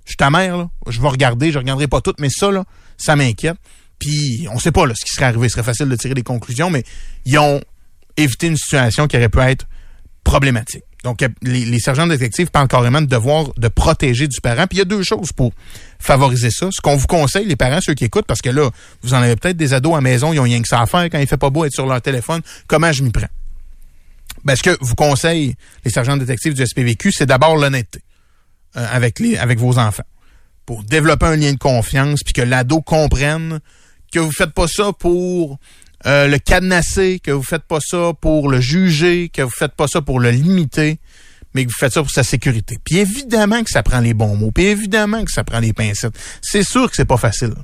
Je 0.05 0.11
suis 0.11 0.17
ta 0.17 0.31
mère, 0.31 0.57
là. 0.57 0.69
Je 0.89 1.01
vais 1.01 1.09
regarder, 1.09 1.53
je 1.53 1.59
regarderai 1.59 1.87
pas 1.87 2.01
tout, 2.01 2.15
mais 2.19 2.31
ça, 2.31 2.51
là, 2.51 2.65
ça 2.97 3.17
m'inquiète. 3.17 3.57
Puis 3.99 4.49
on 4.51 4.59
sait 4.59 4.73
pas 4.73 4.87
là, 4.87 4.95
ce 4.97 5.05
qui 5.05 5.13
serait 5.13 5.27
arrivé. 5.27 5.49
Ce 5.49 5.53
serait 5.55 5.63
facile 5.63 5.89
de 5.89 5.97
tirer 5.97 6.15
des 6.15 6.23
conclusions, 6.23 6.71
mais 6.71 6.85
ils 7.27 7.39
ont 7.39 7.61
évité 8.17 8.47
une 8.49 8.57
situation 8.57 9.07
qui 9.07 9.17
aurait 9.17 9.29
pu 9.29 9.39
être 9.41 9.67
problématique. 10.25 10.83
Donc, 11.05 11.25
les, 11.43 11.65
les 11.65 11.79
sergents 11.81 12.07
détectives 12.07 12.51
parlent 12.51 12.69
carrément 12.69 13.01
de 13.01 13.07
devoir 13.07 13.53
de 13.57 13.69
protéger 13.69 14.29
du 14.29 14.41
parent. 14.41 14.67
Puis 14.67 14.77
il 14.77 14.79
y 14.79 14.83
a 14.83 14.85
deux 14.85 15.03
choses 15.03 15.33
pour 15.33 15.53
favoriser 15.99 16.51
ça. 16.51 16.69
Ce 16.71 16.81
qu'on 16.81 16.97
vous 16.97 17.07
conseille, 17.07 17.47
les 17.47 17.57
parents, 17.57 17.81
ceux 17.81 17.95
qui 17.95 18.05
écoutent, 18.05 18.27
parce 18.27 18.43
que 18.43 18.51
là, 18.51 18.69
vous 19.03 19.15
en 19.15 19.19
avez 19.19 19.37
peut-être 19.37 19.57
des 19.57 19.73
ados 19.73 19.93
à 19.95 19.97
la 19.97 20.01
maison, 20.03 20.33
ils 20.33 20.41
ont 20.41 20.45
rien 20.45 20.61
que 20.61 20.69
ça 20.69 20.81
à 20.81 20.87
faire 20.87 21.05
quand 21.05 21.19
il 21.19 21.27
fait 21.27 21.39
pas 21.39 21.49
beau 21.51 21.65
être 21.65 21.73
sur 21.73 21.87
leur 21.87 22.03
téléphone. 22.03 22.43
Comment 22.67 22.93
je 22.93 23.03
m'y 23.03 23.11
prends? 23.11 23.29
Ben, 24.45 24.57
ce 24.57 24.63
que 24.63 24.77
vous 24.81 24.95
conseille 24.95 25.55
les 25.85 25.91
sergents 25.91 26.17
détectives 26.17 26.55
du 26.55 26.67
SPVQ, 26.67 27.13
c'est 27.13 27.27
d'abord 27.27 27.57
l'honnêteté 27.57 28.03
euh, 28.77 28.87
avec 28.91 29.19
les 29.19 29.37
avec 29.37 29.59
vos 29.59 29.79
enfants 29.79 30.05
pour 30.67 30.85
développer 30.85 31.27
un 31.27 31.37
lien 31.37 31.53
de 31.53 31.59
confiance 31.59 32.21
puis 32.23 32.33
que 32.33 32.43
l'ado 32.43 32.81
comprenne 32.81 33.61
que 34.13 34.19
vous 34.19 34.33
faites 34.33 34.53
pas 34.53 34.69
ça 34.69 34.93
pour 34.93 35.59
euh, 36.07 36.27
le 36.29 36.39
cadenasser, 36.39 37.21
que 37.21 37.31
vous 37.31 37.43
faites 37.43 37.65
pas 37.65 37.79
ça 37.81 38.13
pour 38.21 38.49
le 38.49 38.61
juger, 38.61 39.29
que 39.29 39.43
vous 39.43 39.51
faites 39.51 39.75
pas 39.75 39.87
ça 39.87 40.01
pour 40.01 40.19
le 40.19 40.31
limiter, 40.31 40.99
mais 41.55 41.65
que 41.65 41.71
vous 41.71 41.77
faites 41.79 41.93
ça 41.93 42.01
pour 42.01 42.11
sa 42.11 42.23
sécurité. 42.23 42.79
Puis 42.85 42.99
évidemment 42.99 43.63
que 43.63 43.71
ça 43.71 43.83
prend 43.83 44.01
les 44.01 44.15
bons 44.15 44.37
mots, 44.37 44.51
puis 44.51 44.67
évidemment 44.67 45.25
que 45.25 45.31
ça 45.31 45.45
prend 45.45 45.61
les 45.61 45.73
pincettes. 45.73 46.15
C'est 46.41 46.63
sûr 46.63 46.89
que 46.89 46.97
c'est 46.97 47.05
pas 47.05 47.19
facile. 47.19 47.55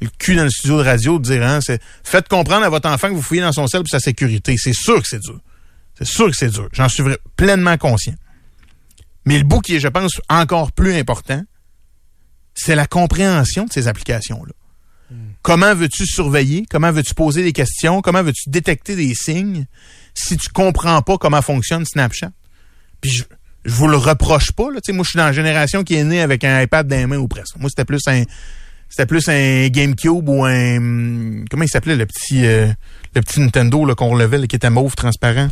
Le 0.00 0.08
cul 0.18 0.36
dans 0.36 0.44
le 0.44 0.50
studio 0.50 0.78
de 0.78 0.84
radio 0.84 1.18
de 1.18 1.24
dire 1.24 1.42
hein, 1.42 1.60
c'est 1.60 1.80
faites 2.04 2.28
comprendre 2.28 2.64
à 2.64 2.68
votre 2.68 2.88
enfant 2.88 3.08
que 3.08 3.14
vous 3.14 3.22
fouillez 3.22 3.40
dans 3.40 3.52
son 3.52 3.66
sel 3.66 3.80
pour 3.80 3.88
sa 3.88 4.00
sécurité. 4.00 4.56
C'est 4.58 4.74
sûr 4.74 5.00
que 5.00 5.08
c'est 5.08 5.20
dur. 5.20 5.40
C'est 5.98 6.06
sûr 6.06 6.30
que 6.30 6.36
c'est 6.36 6.50
dur. 6.50 6.68
J'en 6.72 6.88
suis 6.88 7.02
pleinement 7.36 7.76
conscient. 7.76 8.14
Mais 9.24 9.36
le 9.36 9.44
bout 9.44 9.60
qui 9.60 9.76
est, 9.76 9.80
je 9.80 9.88
pense, 9.88 10.20
encore 10.28 10.72
plus 10.72 10.94
important, 10.94 11.42
c'est 12.54 12.74
la 12.74 12.86
compréhension 12.86 13.64
de 13.64 13.72
ces 13.72 13.88
applications-là. 13.88 14.52
Comment 15.42 15.74
veux-tu 15.74 16.06
surveiller? 16.06 16.66
Comment 16.68 16.92
veux-tu 16.92 17.14
poser 17.14 17.42
des 17.42 17.52
questions? 17.52 18.02
Comment 18.02 18.22
veux-tu 18.22 18.50
détecter 18.50 18.94
des 18.94 19.14
signes 19.14 19.66
si 20.14 20.36
tu 20.36 20.48
comprends 20.50 21.00
pas 21.02 21.16
comment 21.16 21.40
fonctionne 21.40 21.84
Snapchat? 21.86 22.30
Puis 23.00 23.10
je, 23.10 23.24
je 23.64 23.72
vous 23.72 23.88
le 23.88 23.96
reproche 23.96 24.52
pas. 24.52 24.70
Là. 24.70 24.80
Moi, 24.92 25.04
je 25.04 25.10
suis 25.10 25.16
dans 25.16 25.24
la 25.24 25.32
génération 25.32 25.82
qui 25.82 25.94
est 25.94 26.04
née 26.04 26.20
avec 26.20 26.44
un 26.44 26.60
iPad 26.60 26.86
dans 26.86 26.96
les 26.96 27.06
mains 27.06 27.16
ou 27.16 27.28
presque. 27.28 27.56
Moi, 27.56 27.70
c'était 27.70 27.84
plus 27.84 28.02
un 28.06 28.24
c'était 28.88 29.06
plus 29.06 29.28
un 29.28 29.68
GameCube 29.68 30.28
ou 30.28 30.44
un 30.44 30.76
hum, 30.78 31.44
comment 31.50 31.64
il 31.64 31.68
s'appelait 31.68 31.96
le 31.96 32.06
petit 32.06 32.46
euh, 32.46 32.68
le 33.14 33.20
petit 33.20 33.40
Nintendo 33.40 33.94
qu'on 33.94 34.08
relevait 34.08 34.38
là, 34.38 34.46
qui 34.46 34.56
était 34.56 34.70
mauve 34.70 34.94
transparent? 34.94 35.48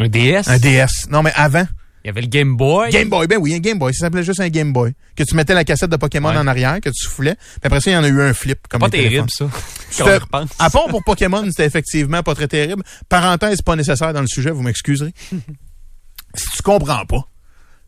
Un 0.00 0.08
DS? 0.08 0.48
Un 0.48 0.58
DS. 0.58 1.08
Non, 1.10 1.22
mais 1.22 1.32
avant. 1.34 1.66
Il 2.02 2.06
y 2.06 2.10
avait 2.10 2.22
le 2.22 2.28
Game 2.28 2.56
Boy. 2.56 2.90
Game 2.90 3.10
Boy, 3.10 3.26
ben 3.26 3.36
oui, 3.38 3.54
un 3.54 3.58
Game 3.58 3.78
Boy. 3.78 3.92
Ça 3.92 4.06
s'appelait 4.06 4.22
juste 4.22 4.40
un 4.40 4.48
Game 4.48 4.72
Boy. 4.72 4.94
Que 5.14 5.22
tu 5.22 5.34
mettais 5.36 5.52
la 5.52 5.64
cassette 5.64 5.90
de 5.90 5.96
Pokémon 5.96 6.30
Ouais. 6.30 6.38
en 6.38 6.46
arrière, 6.46 6.80
que 6.80 6.88
tu 6.88 6.94
soufflais. 7.04 7.34
Puis 7.34 7.60
après 7.64 7.80
ça, 7.82 7.90
il 7.90 7.94
y 7.94 7.96
en 7.98 8.04
a 8.04 8.08
eu 8.08 8.22
un 8.22 8.32
flip. 8.32 8.66
Comme 8.70 8.80
Pas 8.80 8.88
téléphones. 8.88 9.26
terrible, 9.28 9.52
ça. 9.90 9.98
Quand 9.98 10.10
on 10.10 10.18
repense. 10.18 10.50
À 10.58 10.70
part 10.70 10.86
pour 10.86 11.04
Pokémon, 11.04 11.44
c'était 11.50 11.66
effectivement 11.66 12.22
pas 12.22 12.34
très 12.34 12.48
terrible. 12.48 12.82
Parenthèse 13.10 13.60
pas 13.60 13.76
nécessaire 13.76 14.14
dans 14.14 14.22
le 14.22 14.26
sujet, 14.26 14.50
vous 14.50 14.62
m'excuserez. 14.62 15.12
si 16.34 16.46
tu 16.56 16.62
comprends 16.62 17.04
pas, 17.04 17.22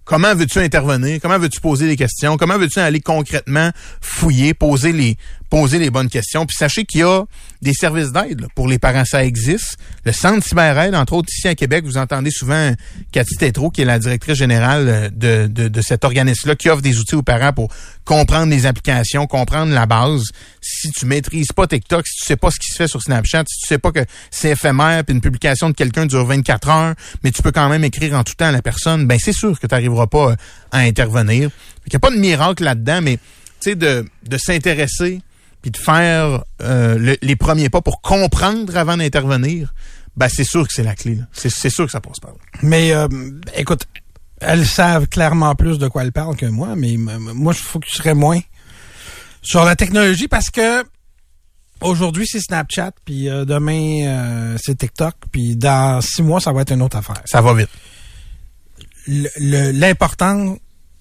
comment 0.05 0.35
veux-tu 0.35 0.59
intervenir? 0.59 1.19
Comment 1.23 1.39
veux-tu 1.39 1.61
poser 1.63 1.87
des 1.89 1.97
questions? 1.97 2.37
Comment 2.37 2.59
veux-tu 2.59 2.81
aller 2.81 3.01
concrètement 3.01 3.71
fouiller, 4.03 4.53
poser 4.53 4.93
les, 4.93 5.17
poser 5.53 5.79
les 5.79 5.91
bonnes 5.91 6.09
questions? 6.09 6.47
Puis 6.47 6.57
sachez 6.57 6.87
qu'il 6.87 7.01
y 7.01 7.03
a 7.03 7.25
des 7.61 7.75
services 7.75 8.11
d'aide 8.11 8.47
pour 8.55 8.69
les 8.69 8.79
parents, 8.79 9.05
ça 9.05 9.23
existe. 9.23 9.77
Le 10.07 10.13
Centre 10.13 10.43
CyberAide, 10.47 10.95
entre 10.95 11.13
autres 11.13 11.29
ici 11.29 11.47
à 11.47 11.55
Québec, 11.55 11.85
vous 11.85 11.99
entendez 11.99 12.31
souvent 12.31 12.73
Cathy 13.13 13.37
Tétrault, 13.37 13.69
qui 13.69 13.83
est 13.83 13.85
la 13.85 13.99
directrice 13.99 14.39
générale 14.39 14.89
euh, 14.89 15.47
de, 15.47 15.69
de, 15.69 15.83
cet 15.83 16.07
organisme-là, 16.07 16.57
qui 16.57 16.71
offre 16.71 16.81
des 16.81 16.97
outils 16.99 17.17
aux 17.17 17.23
parents 17.23 17.53
pour 17.53 17.69
comprendre 18.07 18.51
les 18.51 18.65
applications, 18.65 19.27
comprendre 19.27 19.75
la 19.75 19.85
base. 19.85 20.31
Si 20.63 20.91
tu 20.91 21.05
maîtrises 21.05 21.53
pas 21.55 21.67
TikTok, 21.67 22.07
si 22.07 22.21
tu 22.21 22.25
sais 22.29 22.37
pas 22.37 22.51
ce 22.51 22.59
qui 22.59 22.73
se 22.73 22.77
fait 22.77 22.89
sur 22.89 23.03
Snapchat, 23.03 23.45
si 23.47 23.61
tu 23.61 23.67
sais 23.67 23.79
pas 23.79 23.93
que 23.93 24.07
c'est 24.31 24.53
éphémère, 24.53 25.05
puis 25.05 25.15
une 25.15 25.21
publication 25.21 25.69
de 25.69 25.75
quelqu'un 25.75 26.07
dure 26.07 26.25
24 26.25 26.69
heures, 26.71 26.95
mais 27.23 27.31
tu 27.31 27.43
peux 27.43 27.53
quand 27.53 27.69
même 27.69 27.85
écrire 27.85 28.15
en 28.15 28.25
tout 28.25 28.33
temps 28.35 28.47
à 28.47 28.53
la 28.53 28.63
personne, 28.63 29.07
ben 29.07 29.19
c'est 29.23 29.35
sûr 29.35 29.61
que 29.61 29.67
tu 29.67 29.75
n'arriveras 29.75 30.07
pas 30.07 30.31
euh, 30.31 30.37
à 30.71 30.79
intervenir. 30.79 31.51
Il 31.87 31.91
n'y 31.91 31.97
a 31.97 32.01
pas 32.01 32.11
de 32.11 32.17
miracle 32.17 32.65
là-dedans, 32.65 33.03
mais 33.03 33.19
tu 33.61 33.71
sais, 33.71 33.75
de, 33.75 34.07
de 34.27 34.39
s'intéresser 34.39 35.21
puis 35.63 35.71
de 35.71 35.77
faire 35.79 36.45
euh, 36.61 36.99
le- 36.99 37.17
les 37.23 37.37
premiers 37.37 37.71
pas 37.71 37.81
pour 37.81 38.01
comprendre 38.03 38.77
avant 38.77 38.97
d'intervenir, 38.97 39.73
ben 40.17 40.29
c'est 40.29 40.45
sûr 40.45 40.67
que 40.67 40.73
c'est 40.75 40.83
la 40.83 40.95
clé. 40.95 41.19
C'est 41.33 41.71
sûr 41.71 41.87
que 41.87 41.93
ça 41.93 42.01
passe 42.01 42.21
par 42.21 42.33
là. 42.33 42.37
Mais 42.63 42.93
euh, 42.93 43.09
écoute, 43.57 43.87
elles 44.41 44.67
savent 44.67 45.07
clairement 45.07 45.55
plus 45.55 45.79
de 45.79 45.89
quoi 45.89 46.03
elles 46.03 46.13
parlent 46.13 46.37
que 46.37 46.47
moi, 46.47 46.75
mais 46.77 46.97
moi, 46.99 47.53
je 47.53 47.61
focuserais 47.61 48.15
moins 48.15 48.41
sur 49.41 49.65
la 49.65 49.77
technologie 49.77 50.29
parce 50.29 50.51
que 50.51 50.85
aujourd'hui, 51.81 52.27
c'est 52.27 52.41
Snapchat, 52.41 52.93
puis 53.05 53.29
euh, 53.29 53.45
demain, 53.45 54.05
euh, 54.07 54.57
c'est 54.61 54.77
TikTok, 54.77 55.15
puis 55.31 55.57
dans 55.57 56.01
six 56.01 56.23
mois, 56.23 56.41
ça 56.41 56.53
va 56.53 56.63
être 56.63 56.73
une 56.73 56.83
autre 56.83 56.97
affaire. 56.97 57.23
Ça 57.25 57.41
va 57.41 57.55
vite. 57.55 57.71
L'important, 59.39 60.57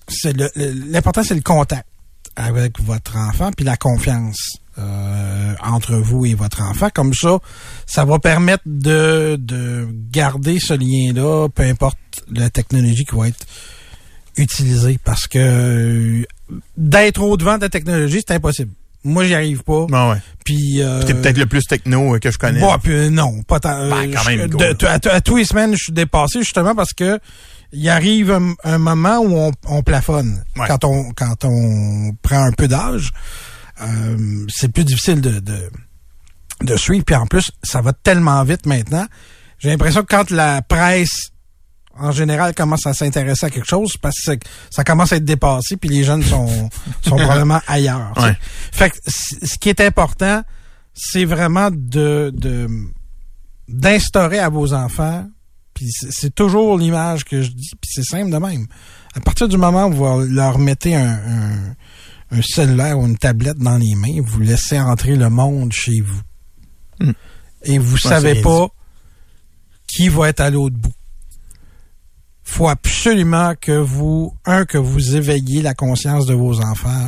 c'est 0.07 0.33
le- 0.33 0.49
l'important, 0.55 1.23
c'est 1.23 1.35
le 1.35 1.41
contact 1.41 1.87
avec 2.35 2.79
votre 2.81 3.17
enfant, 3.17 3.51
puis 3.55 3.65
la 3.65 3.77
confiance 3.77 4.57
euh, 4.79 5.53
entre 5.63 5.95
vous 5.95 6.25
et 6.25 6.33
votre 6.33 6.61
enfant. 6.61 6.89
Comme 6.93 7.13
ça, 7.13 7.39
ça 7.85 8.05
va 8.05 8.19
permettre 8.19 8.63
de, 8.65 9.35
de 9.39 9.87
garder 10.11 10.59
ce 10.59 10.73
lien-là, 10.73 11.49
peu 11.49 11.63
importe 11.63 11.97
la 12.31 12.49
technologie 12.49 13.05
qui 13.05 13.15
va 13.15 13.27
être 13.27 13.45
utilisée, 14.37 14.97
parce 15.03 15.27
que 15.27 15.39
euh, 15.39 16.23
d'être 16.77 17.21
au 17.21 17.35
devant 17.37 17.57
de 17.57 17.63
la 17.63 17.69
technologie, 17.69 18.21
c'est 18.25 18.33
impossible. 18.35 18.71
Moi, 19.03 19.25
j'y 19.25 19.33
arrive 19.33 19.63
pas. 19.63 19.87
Bon, 19.89 20.11
ouais. 20.11 20.17
Puis 20.45 20.75
euh, 20.81 21.01
T'es 21.03 21.15
peut-être 21.15 21.37
le 21.39 21.47
plus 21.47 21.63
techno 21.63 22.15
euh, 22.15 22.19
que 22.19 22.29
je 22.29 22.37
connais. 22.37 22.59
Bon, 22.59 22.77
puis, 22.77 22.91
euh, 22.93 23.09
non, 23.09 23.41
pas 23.43 23.59
tant. 23.59 23.89
Ben, 23.89 24.11
quand 24.13 24.25
même, 24.25 24.47
de- 24.47 24.85
à 24.85 25.21
tous 25.21 25.37
les 25.37 25.45
semaines, 25.45 25.71
je 25.73 25.83
suis 25.85 25.91
dépassé 25.93 26.39
justement 26.39 26.75
parce 26.75 26.93
que 26.93 27.19
il 27.73 27.89
arrive 27.89 28.31
un, 28.31 28.53
un 28.63 28.77
moment 28.77 29.19
où 29.19 29.35
on, 29.37 29.51
on 29.67 29.83
plafonne. 29.83 30.43
Ouais. 30.57 30.67
Quand 30.67 30.83
on 30.83 31.11
quand 31.13 31.45
on 31.45 32.13
prend 32.21 32.43
un 32.43 32.51
peu 32.51 32.67
d'âge, 32.67 33.11
euh, 33.81 34.45
c'est 34.49 34.71
plus 34.71 34.83
difficile 34.83 35.21
de, 35.21 35.39
de 35.39 35.69
de 36.61 36.75
suivre. 36.75 37.03
Puis 37.05 37.15
en 37.15 37.25
plus, 37.25 37.51
ça 37.63 37.81
va 37.81 37.93
tellement 37.93 38.43
vite 38.43 38.65
maintenant. 38.65 39.05
J'ai 39.59 39.69
l'impression 39.69 40.01
que 40.01 40.07
quand 40.07 40.31
la 40.31 40.61
presse 40.61 41.31
en 41.97 42.11
général 42.11 42.55
commence 42.55 42.85
à 42.87 42.93
s'intéresser 42.93 43.45
à 43.45 43.49
quelque 43.49 43.67
chose, 43.67 43.97
parce 43.97 44.15
que 44.25 44.31
ça 44.69 44.83
commence 44.83 45.11
à 45.11 45.17
être 45.17 45.25
dépassé, 45.25 45.77
puis 45.77 45.89
les 45.89 46.03
jeunes 46.03 46.23
sont 46.23 46.69
sont 47.01 47.15
probablement 47.15 47.61
ailleurs. 47.67 48.13
Ouais. 48.17 48.35
Fait 48.71 48.89
que 48.89 48.97
ce 49.07 49.57
qui 49.57 49.69
est 49.69 49.81
important, 49.81 50.41
c'est 50.93 51.25
vraiment 51.25 51.69
de 51.71 52.31
de 52.33 52.67
d'instaurer 53.67 54.39
à 54.39 54.49
vos 54.49 54.73
enfants, 54.73 55.25
puis 55.81 56.11
c'est 56.11 56.35
toujours 56.35 56.77
l'image 56.77 57.25
que 57.25 57.41
je 57.41 57.49
dis, 57.49 57.71
puis 57.81 57.89
c'est 57.91 58.03
simple 58.03 58.29
de 58.29 58.37
même. 58.37 58.67
À 59.15 59.19
partir 59.19 59.47
du 59.47 59.57
moment 59.57 59.87
où 59.87 59.93
vous 59.93 60.19
leur 60.27 60.59
mettez 60.59 60.95
un, 60.95 61.09
un, 61.09 61.75
un 62.37 62.41
cellulaire 62.43 62.99
ou 62.99 63.07
une 63.07 63.17
tablette 63.17 63.57
dans 63.57 63.77
les 63.77 63.95
mains, 63.95 64.21
vous 64.23 64.41
laissez 64.41 64.79
entrer 64.79 65.15
le 65.15 65.31
monde 65.31 65.73
chez 65.73 66.01
vous. 66.01 66.21
Hmm. 66.99 67.13
Et 67.63 67.79
vous 67.79 67.97
c'est 67.97 68.09
savez 68.09 68.41
pas 68.43 68.67
qui 69.87 70.07
va 70.07 70.29
être 70.29 70.41
à 70.41 70.51
l'autre 70.51 70.75
bout. 70.75 70.93
faut 72.43 72.69
absolument 72.69 73.55
que 73.59 73.71
vous, 73.71 74.31
un, 74.45 74.65
que 74.65 74.77
vous 74.77 75.15
éveilliez 75.15 75.63
la 75.63 75.73
conscience 75.73 76.27
de 76.27 76.35
vos 76.35 76.61
enfants 76.61 77.07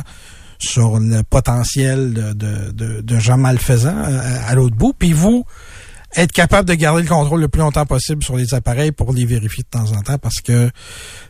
sur 0.58 0.98
le 0.98 1.22
potentiel 1.22 2.12
de, 2.12 2.32
de, 2.32 2.72
de, 2.72 3.00
de 3.02 3.18
gens 3.20 3.36
malfaisants 3.36 3.96
euh, 3.96 4.18
à, 4.18 4.48
à 4.48 4.54
l'autre 4.56 4.76
bout, 4.76 4.94
puis 4.98 5.12
vous, 5.12 5.44
être 6.16 6.32
capable 6.32 6.68
de 6.68 6.74
garder 6.74 7.02
le 7.02 7.08
contrôle 7.08 7.40
le 7.40 7.48
plus 7.48 7.60
longtemps 7.60 7.86
possible 7.86 8.22
sur 8.22 8.36
les 8.36 8.54
appareils 8.54 8.92
pour 8.92 9.12
les 9.12 9.24
vérifier 9.24 9.64
de 9.64 9.68
temps 9.68 9.92
en 9.92 10.02
temps, 10.02 10.18
parce 10.18 10.40
que 10.40 10.70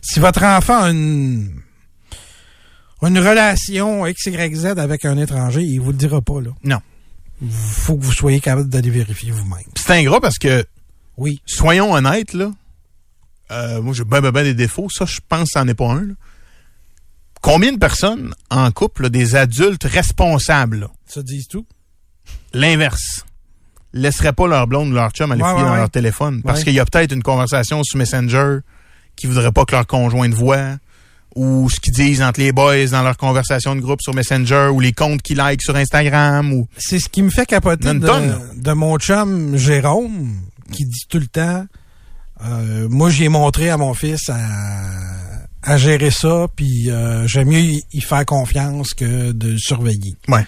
si 0.01 0.19
votre 0.19 0.43
enfant 0.43 0.83
a 0.83 0.89
une, 0.91 1.51
une 3.01 3.19
relation 3.19 4.03
XYZ 4.05 4.65
avec 4.77 5.05
un 5.05 5.17
étranger, 5.17 5.61
il 5.63 5.79
vous 5.79 5.91
le 5.91 5.97
dira 5.97 6.21
pas, 6.21 6.41
là. 6.41 6.51
Non. 6.63 6.79
Faut 7.49 7.97
que 7.97 8.03
vous 8.03 8.11
soyez 8.13 8.39
capable 8.39 8.69
d'aller 8.69 8.89
vérifier 8.89 9.31
vous-même. 9.31 9.65
C'est 9.75 9.91
ingrat 9.93 10.21
parce 10.21 10.37
que, 10.37 10.65
Oui. 11.17 11.41
soyons 11.45 11.93
honnêtes, 11.93 12.33
là, 12.33 12.51
euh, 13.51 13.81
moi 13.81 13.93
j'ai 13.93 14.03
ben, 14.03 14.21
ben, 14.21 14.31
ben 14.31 14.43
des 14.43 14.53
défauts, 14.55 14.87
ça 14.89 15.05
je 15.05 15.19
pense 15.27 15.49
que 15.49 15.59
c'en 15.59 15.67
est 15.67 15.73
pas 15.75 15.87
un. 15.91 16.01
là. 16.07 16.13
Combien 17.41 17.71
de 17.73 17.77
personnes 17.77 18.33
en 18.49 18.71
couple, 18.71 19.03
là, 19.03 19.09
des 19.09 19.35
adultes 19.35 19.83
responsables, 19.83 20.79
là, 20.79 20.87
Ça 21.05 21.21
dit 21.21 21.45
tout? 21.47 21.65
l'inverse, 22.53 23.23
laisseraient 23.95 24.33
pas 24.33 24.45
leur 24.47 24.67
blonde 24.67 24.89
ou 24.89 24.93
leur 24.93 25.09
chum 25.11 25.31
aller 25.31 25.41
Ouais, 25.41 25.49
fouiller 25.49 25.63
ouais, 25.63 25.69
dans 25.69 25.75
leur 25.75 25.89
téléphone. 25.89 26.41
Parce 26.43 26.63
qu'il 26.63 26.73
y 26.73 26.79
a 26.79 26.85
peut-être 26.85 27.11
une 27.13 27.23
conversation 27.23 27.81
sur 27.83 27.97
Messenger 27.97 28.59
qui 29.15 29.25
voudrait 29.25 29.51
pas 29.51 29.65
que 29.65 29.71
leur 29.73 29.87
conjointe 29.87 30.33
voit 30.33 30.75
ou 31.35 31.69
ce 31.69 31.79
qu'ils 31.79 31.93
disent 31.93 32.21
entre 32.21 32.39
les 32.39 32.51
boys 32.51 32.85
dans 32.91 33.01
leur 33.03 33.17
conversation 33.17 33.75
de 33.75 33.81
groupe 33.81 34.01
sur 34.01 34.13
Messenger 34.13 34.69
ou 34.71 34.79
les 34.79 34.93
comptes 34.93 35.21
qu'ils 35.21 35.37
like 35.37 35.61
sur 35.61 35.75
Instagram 35.75 36.53
ou 36.53 36.67
C'est 36.77 36.99
ce 36.99 37.09
qui 37.09 37.21
me 37.23 37.29
fait 37.29 37.45
capoter 37.45 37.93
de, 37.93 38.61
de 38.61 38.71
mon 38.73 38.97
chum 38.97 39.57
Jérôme, 39.57 40.35
qui 40.71 40.85
dit 40.85 41.05
tout 41.09 41.19
le 41.19 41.27
temps, 41.27 41.65
euh, 42.45 42.87
moi 42.89 43.09
j'ai 43.09 43.27
montré 43.29 43.69
à 43.69 43.77
mon 43.77 43.93
fils 43.93 44.29
à, 44.29 44.37
à 45.63 45.77
gérer 45.77 46.11
ça, 46.11 46.47
puis 46.55 46.89
euh, 46.89 47.27
j'aime 47.27 47.49
mieux 47.49 47.59
y, 47.59 47.83
y 47.91 48.01
faire 48.01 48.25
confiance 48.25 48.93
que 48.93 49.31
de 49.31 49.49
le 49.51 49.57
surveiller. 49.57 50.15
Ouais. 50.29 50.45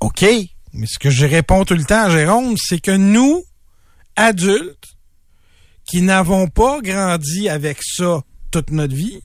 OK, 0.00 0.24
mais 0.72 0.86
ce 0.86 0.98
que 0.98 1.10
je 1.10 1.26
réponds 1.26 1.64
tout 1.64 1.74
le 1.74 1.84
temps 1.84 2.04
à 2.04 2.10
Jérôme, 2.10 2.54
c'est 2.56 2.80
que 2.80 2.96
nous, 2.96 3.44
adultes, 4.16 4.96
qui 5.84 6.02
n'avons 6.02 6.48
pas 6.48 6.80
grandi 6.80 7.48
avec 7.48 7.78
ça 7.82 8.20
toute 8.50 8.70
notre 8.70 8.94
vie, 8.94 9.20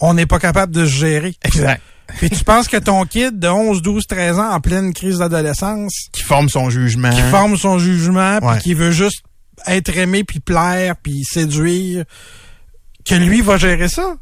on 0.00 0.14
n'est 0.14 0.26
pas 0.26 0.38
capable 0.38 0.74
de 0.74 0.84
se 0.86 0.90
gérer. 0.90 1.34
exact. 1.42 1.82
Puis 2.18 2.30
tu 2.30 2.42
penses 2.42 2.66
que 2.66 2.76
ton 2.76 3.04
kid 3.04 3.38
de 3.38 3.46
11, 3.48 3.82
12, 3.82 4.06
13 4.06 4.38
ans 4.38 4.50
en 4.50 4.60
pleine 4.60 4.92
crise 4.92 5.18
d'adolescence, 5.18 6.08
qui 6.12 6.22
forme 6.22 6.48
son 6.48 6.68
jugement. 6.68 7.10
qui 7.10 7.22
forme 7.22 7.56
son 7.56 7.78
jugement, 7.78 8.40
puis 8.40 8.62
qui 8.62 8.74
veut 8.74 8.90
juste 8.90 9.22
être 9.66 9.96
aimé, 9.96 10.24
puis 10.24 10.40
plaire, 10.40 10.96
puis 10.96 11.22
séduire, 11.24 12.04
que 13.04 13.14
lui 13.14 13.42
va 13.42 13.58
gérer 13.58 13.88
ça? 13.88 14.16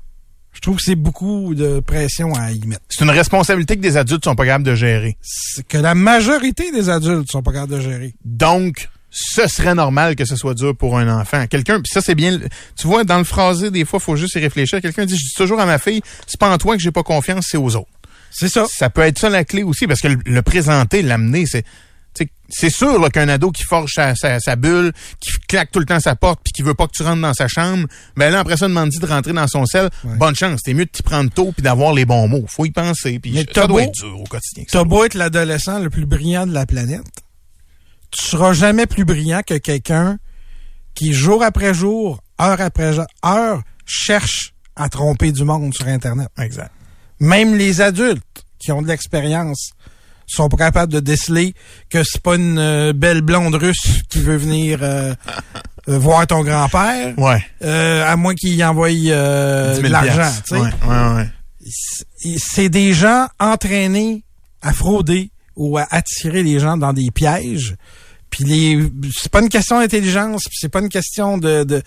Je 0.58 0.62
trouve 0.62 0.76
que 0.78 0.82
c'est 0.82 0.96
beaucoup 0.96 1.54
de 1.54 1.78
pression 1.78 2.34
à 2.34 2.50
y 2.50 2.58
mettre. 2.66 2.82
C'est 2.88 3.04
une 3.04 3.10
responsabilité 3.10 3.76
que 3.76 3.80
des 3.80 3.96
adultes 3.96 4.24
sont 4.24 4.34
pas 4.34 4.44
capables 4.44 4.64
de 4.64 4.74
gérer. 4.74 5.16
C'est 5.22 5.64
que 5.64 5.78
la 5.78 5.94
majorité 5.94 6.72
des 6.72 6.88
adultes 6.88 7.30
sont 7.30 7.44
pas 7.44 7.52
capables 7.52 7.76
de 7.76 7.80
gérer. 7.80 8.12
Donc, 8.24 8.88
ce 9.08 9.46
serait 9.46 9.76
normal 9.76 10.16
que 10.16 10.24
ce 10.24 10.34
soit 10.34 10.54
dur 10.54 10.76
pour 10.76 10.98
un 10.98 11.20
enfant. 11.20 11.46
Quelqu'un, 11.46 11.76
puis 11.80 11.92
ça 11.92 12.00
c'est 12.00 12.16
bien, 12.16 12.40
tu 12.76 12.88
vois, 12.88 13.04
dans 13.04 13.18
le 13.18 13.24
phrasé, 13.24 13.70
des 13.70 13.84
fois, 13.84 14.00
faut 14.00 14.16
juste 14.16 14.34
y 14.34 14.40
réfléchir. 14.40 14.80
Quelqu'un 14.80 15.04
dit, 15.04 15.16
je 15.16 15.26
dis 15.26 15.34
toujours 15.36 15.60
à 15.60 15.66
ma 15.66 15.78
fille, 15.78 16.02
c'est 16.26 16.40
pas 16.40 16.50
en 16.50 16.58
toi 16.58 16.76
que 16.76 16.82
j'ai 16.82 16.90
pas 16.90 17.04
confiance, 17.04 17.46
c'est 17.48 17.56
aux 17.56 17.76
autres. 17.76 17.86
C'est 18.32 18.48
ça. 18.48 18.66
Ça 18.68 18.90
peut 18.90 19.02
être 19.02 19.20
ça 19.20 19.30
la 19.30 19.44
clé 19.44 19.62
aussi, 19.62 19.86
parce 19.86 20.00
que 20.00 20.08
le, 20.08 20.18
le 20.26 20.42
présenter, 20.42 21.02
l'amener, 21.02 21.46
c'est, 21.46 21.64
c'est 22.48 22.70
sûr 22.70 22.98
là, 23.00 23.10
qu'un 23.10 23.28
ado 23.28 23.50
qui 23.50 23.62
forge 23.64 23.92
sa, 23.94 24.14
sa, 24.14 24.40
sa 24.40 24.56
bulle, 24.56 24.92
qui 25.20 25.30
claque 25.48 25.70
tout 25.70 25.78
le 25.80 25.84
temps 25.86 26.00
sa 26.00 26.16
porte, 26.16 26.40
puis 26.42 26.52
qui 26.52 26.62
veut 26.62 26.74
pas 26.74 26.86
que 26.86 26.92
tu 26.92 27.02
rentres 27.02 27.20
dans 27.20 27.34
sa 27.34 27.46
chambre, 27.48 27.86
ben 28.16 28.30
là 28.32 28.40
après 28.40 28.56
ça 28.56 28.68
demande 28.68 28.90
de 28.90 29.06
rentrer 29.06 29.32
dans 29.32 29.46
son 29.46 29.66
sel. 29.66 29.90
Ouais. 30.04 30.16
Bonne 30.16 30.34
chance, 30.34 30.60
c'est 30.64 30.74
mieux 30.74 30.84
de 30.86 30.90
t'y 30.90 31.02
prendre 31.02 31.30
tôt 31.30 31.52
puis 31.52 31.62
d'avoir 31.62 31.92
les 31.92 32.04
bons 32.04 32.26
mots. 32.28 32.44
Faut 32.48 32.64
y 32.64 32.70
penser, 32.70 33.18
puis 33.18 33.32
Mais 33.32 33.44
ça 33.44 33.66
doit 33.66 33.66
beau- 33.66 33.78
être 33.80 33.92
dur 33.92 34.20
au 34.20 34.24
quotidien. 34.24 34.64
T'as 34.70 34.84
beau 34.84 35.04
être 35.04 35.14
l'adolescent 35.14 35.78
le 35.78 35.90
plus 35.90 36.06
brillant 36.06 36.46
de 36.46 36.52
la 36.54 36.64
planète, 36.66 37.02
tu 38.10 38.24
seras 38.24 38.52
jamais 38.54 38.86
plus 38.86 39.04
brillant 39.04 39.42
que 39.46 39.54
quelqu'un 39.58 40.18
qui, 40.94 41.12
jour 41.12 41.42
après 41.42 41.74
jour, 41.74 42.22
heure 42.40 42.60
après 42.60 42.98
heure, 43.24 43.62
cherche 43.84 44.54
à 44.76 44.88
tromper 44.88 45.32
du 45.32 45.44
monde 45.44 45.74
sur 45.74 45.86
Internet. 45.86 46.28
Exact. 46.38 46.72
Même 47.20 47.54
les 47.56 47.80
adultes 47.80 48.22
qui 48.58 48.72
ont 48.72 48.80
de 48.82 48.88
l'expérience 48.88 49.72
sont 50.36 50.48
pas 50.48 50.56
capables 50.56 50.92
de 50.92 51.00
déceler 51.00 51.54
que 51.90 52.02
c'est 52.04 52.20
pas 52.22 52.36
une 52.36 52.58
euh, 52.58 52.92
belle 52.92 53.22
blonde 53.22 53.54
russe 53.54 54.02
qui 54.08 54.20
veut 54.20 54.36
venir 54.36 54.80
euh, 54.82 55.14
euh, 55.88 55.98
voir 55.98 56.26
ton 56.26 56.42
grand-père, 56.44 57.18
Ouais. 57.18 57.44
euh, 57.62 58.04
à 58.06 58.16
moins 58.16 58.34
qu'il 58.34 58.54
y 58.54 58.64
envoie 58.64 58.88
euh, 58.90 59.74
10 59.74 59.76
de 59.82 59.86
000 59.88 59.92
l'argent. 59.92 60.32
Ouais, 60.52 60.58
ouais, 60.60 61.14
ouais. 61.16 61.28
C'est- 62.38 62.68
des 62.68 62.92
gens 62.94 63.26
entraînés 63.38 64.22
à 64.62 64.72
frauder 64.72 65.30
ou 65.56 65.78
à 65.78 65.86
attirer 65.90 66.42
les 66.42 66.58
gens 66.60 66.76
dans 66.76 66.92
des 66.92 67.10
pièges. 67.10 67.76
Puis 68.30 68.44
les, 68.44 68.90
c'est 69.16 69.30
pas 69.32 69.40
une 69.40 69.48
question 69.48 69.78
d'intelligence, 69.80 70.42
c'est 70.52 70.68
pas 70.68 70.80
une 70.80 70.88
question 70.90 71.38
de, 71.38 71.64
de 71.64 71.82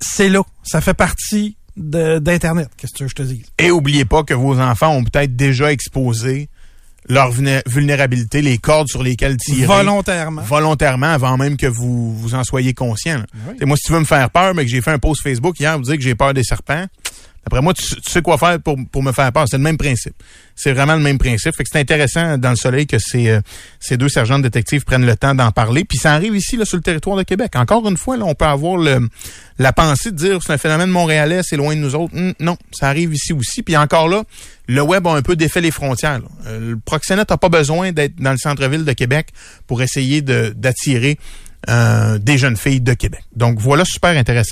c'est 0.00 0.28
là, 0.30 0.42
ça 0.62 0.80
fait 0.80 0.94
partie 0.94 1.56
d'internet. 1.76 2.68
Qu'est-ce 2.76 2.92
que 2.98 3.08
je 3.08 3.14
te 3.14 3.22
dise? 3.22 3.44
Et 3.58 3.70
oubliez 3.70 4.04
pas 4.04 4.22
que 4.22 4.34
vos 4.34 4.58
enfants 4.58 4.90
ont 4.96 5.04
peut-être 5.04 5.36
déjà 5.36 5.70
exposé 5.72 6.48
leur 7.08 7.30
vulné- 7.32 7.62
vulnérabilité, 7.66 8.42
les 8.42 8.58
cordes 8.58 8.88
sur 8.88 9.02
lesquelles 9.02 9.36
tirer. 9.36 9.66
Volontairement. 9.66 10.42
volontairement 10.42 11.06
avant 11.12 11.36
même 11.36 11.56
que 11.56 11.66
vous 11.66 12.16
vous 12.16 12.34
en 12.34 12.44
soyez 12.44 12.74
conscient. 12.74 13.22
Oui. 13.48 13.66
Moi, 13.66 13.76
si 13.76 13.86
tu 13.86 13.92
veux 13.92 14.00
me 14.00 14.04
faire 14.04 14.30
peur, 14.30 14.54
mais 14.54 14.64
que 14.64 14.70
j'ai 14.70 14.80
fait 14.80 14.92
un 14.92 14.98
post 14.98 15.22
Facebook 15.22 15.58
hier, 15.58 15.76
vous 15.76 15.84
dire 15.84 15.96
que 15.96 16.02
j'ai 16.02 16.14
peur 16.14 16.32
des 16.34 16.44
serpents, 16.44 16.86
d'après 17.44 17.60
moi, 17.62 17.74
tu, 17.74 17.84
sais 18.06 18.22
quoi 18.22 18.38
faire 18.38 18.60
pour, 18.60 18.76
pour 18.90 19.02
me 19.02 19.12
faire 19.12 19.32
peur. 19.32 19.44
C'est 19.48 19.56
le 19.56 19.62
même 19.62 19.76
principe. 19.76 20.14
C'est 20.54 20.72
vraiment 20.72 20.94
le 20.94 21.00
même 21.00 21.18
principe. 21.18 21.54
Fait 21.56 21.64
que 21.64 21.70
c'est 21.72 21.80
intéressant 21.80 22.38
dans 22.38 22.50
le 22.50 22.56
soleil 22.56 22.86
que 22.86 22.98
ces, 22.98 23.28
euh, 23.30 23.40
ces 23.80 23.96
deux 23.96 24.08
sergents 24.08 24.38
de 24.38 24.44
détectives 24.44 24.84
prennent 24.84 25.06
le 25.06 25.16
temps 25.16 25.34
d'en 25.34 25.50
parler. 25.50 25.84
Puis 25.84 25.98
ça 25.98 26.12
arrive 26.12 26.36
ici, 26.36 26.56
là, 26.56 26.64
sur 26.64 26.76
le 26.76 26.82
territoire 26.82 27.16
de 27.16 27.22
Québec. 27.22 27.52
Encore 27.56 27.88
une 27.88 27.96
fois, 27.96 28.16
là, 28.16 28.24
on 28.26 28.34
peut 28.34 28.44
avoir 28.44 28.78
la 29.58 29.72
pensée 29.72 30.10
de 30.10 30.16
dire 30.16 30.38
c'est 30.44 30.52
un 30.52 30.58
phénomène 30.58 30.90
montréalais, 30.90 31.40
c'est 31.42 31.56
loin 31.56 31.74
de 31.74 31.80
nous 31.80 31.94
autres. 31.94 32.14
Non, 32.40 32.56
ça 32.72 32.88
arrive 32.88 33.14
ici 33.14 33.32
aussi. 33.32 33.62
Puis 33.62 33.76
encore 33.76 34.08
là, 34.08 34.24
le 34.68 34.82
web 34.82 35.06
a 35.06 35.12
un 35.12 35.22
peu 35.22 35.36
défait 35.36 35.60
les 35.60 35.70
frontières. 35.70 36.20
Euh, 36.46 36.70
le 36.70 36.78
proxénète 36.78 37.30
n'a 37.30 37.36
pas 37.36 37.48
besoin 37.48 37.92
d'être 37.92 38.16
dans 38.16 38.32
le 38.32 38.38
centre-ville 38.38 38.84
de 38.84 38.92
Québec 38.92 39.28
pour 39.66 39.82
essayer 39.82 40.22
de- 40.22 40.52
d'attirer 40.56 41.18
euh, 41.68 42.18
des 42.18 42.38
jeunes 42.38 42.56
filles 42.56 42.80
de 42.80 42.92
Québec. 42.92 43.22
Donc 43.36 43.60
voilà, 43.60 43.84
super 43.84 44.16
intéressant. 44.16 44.50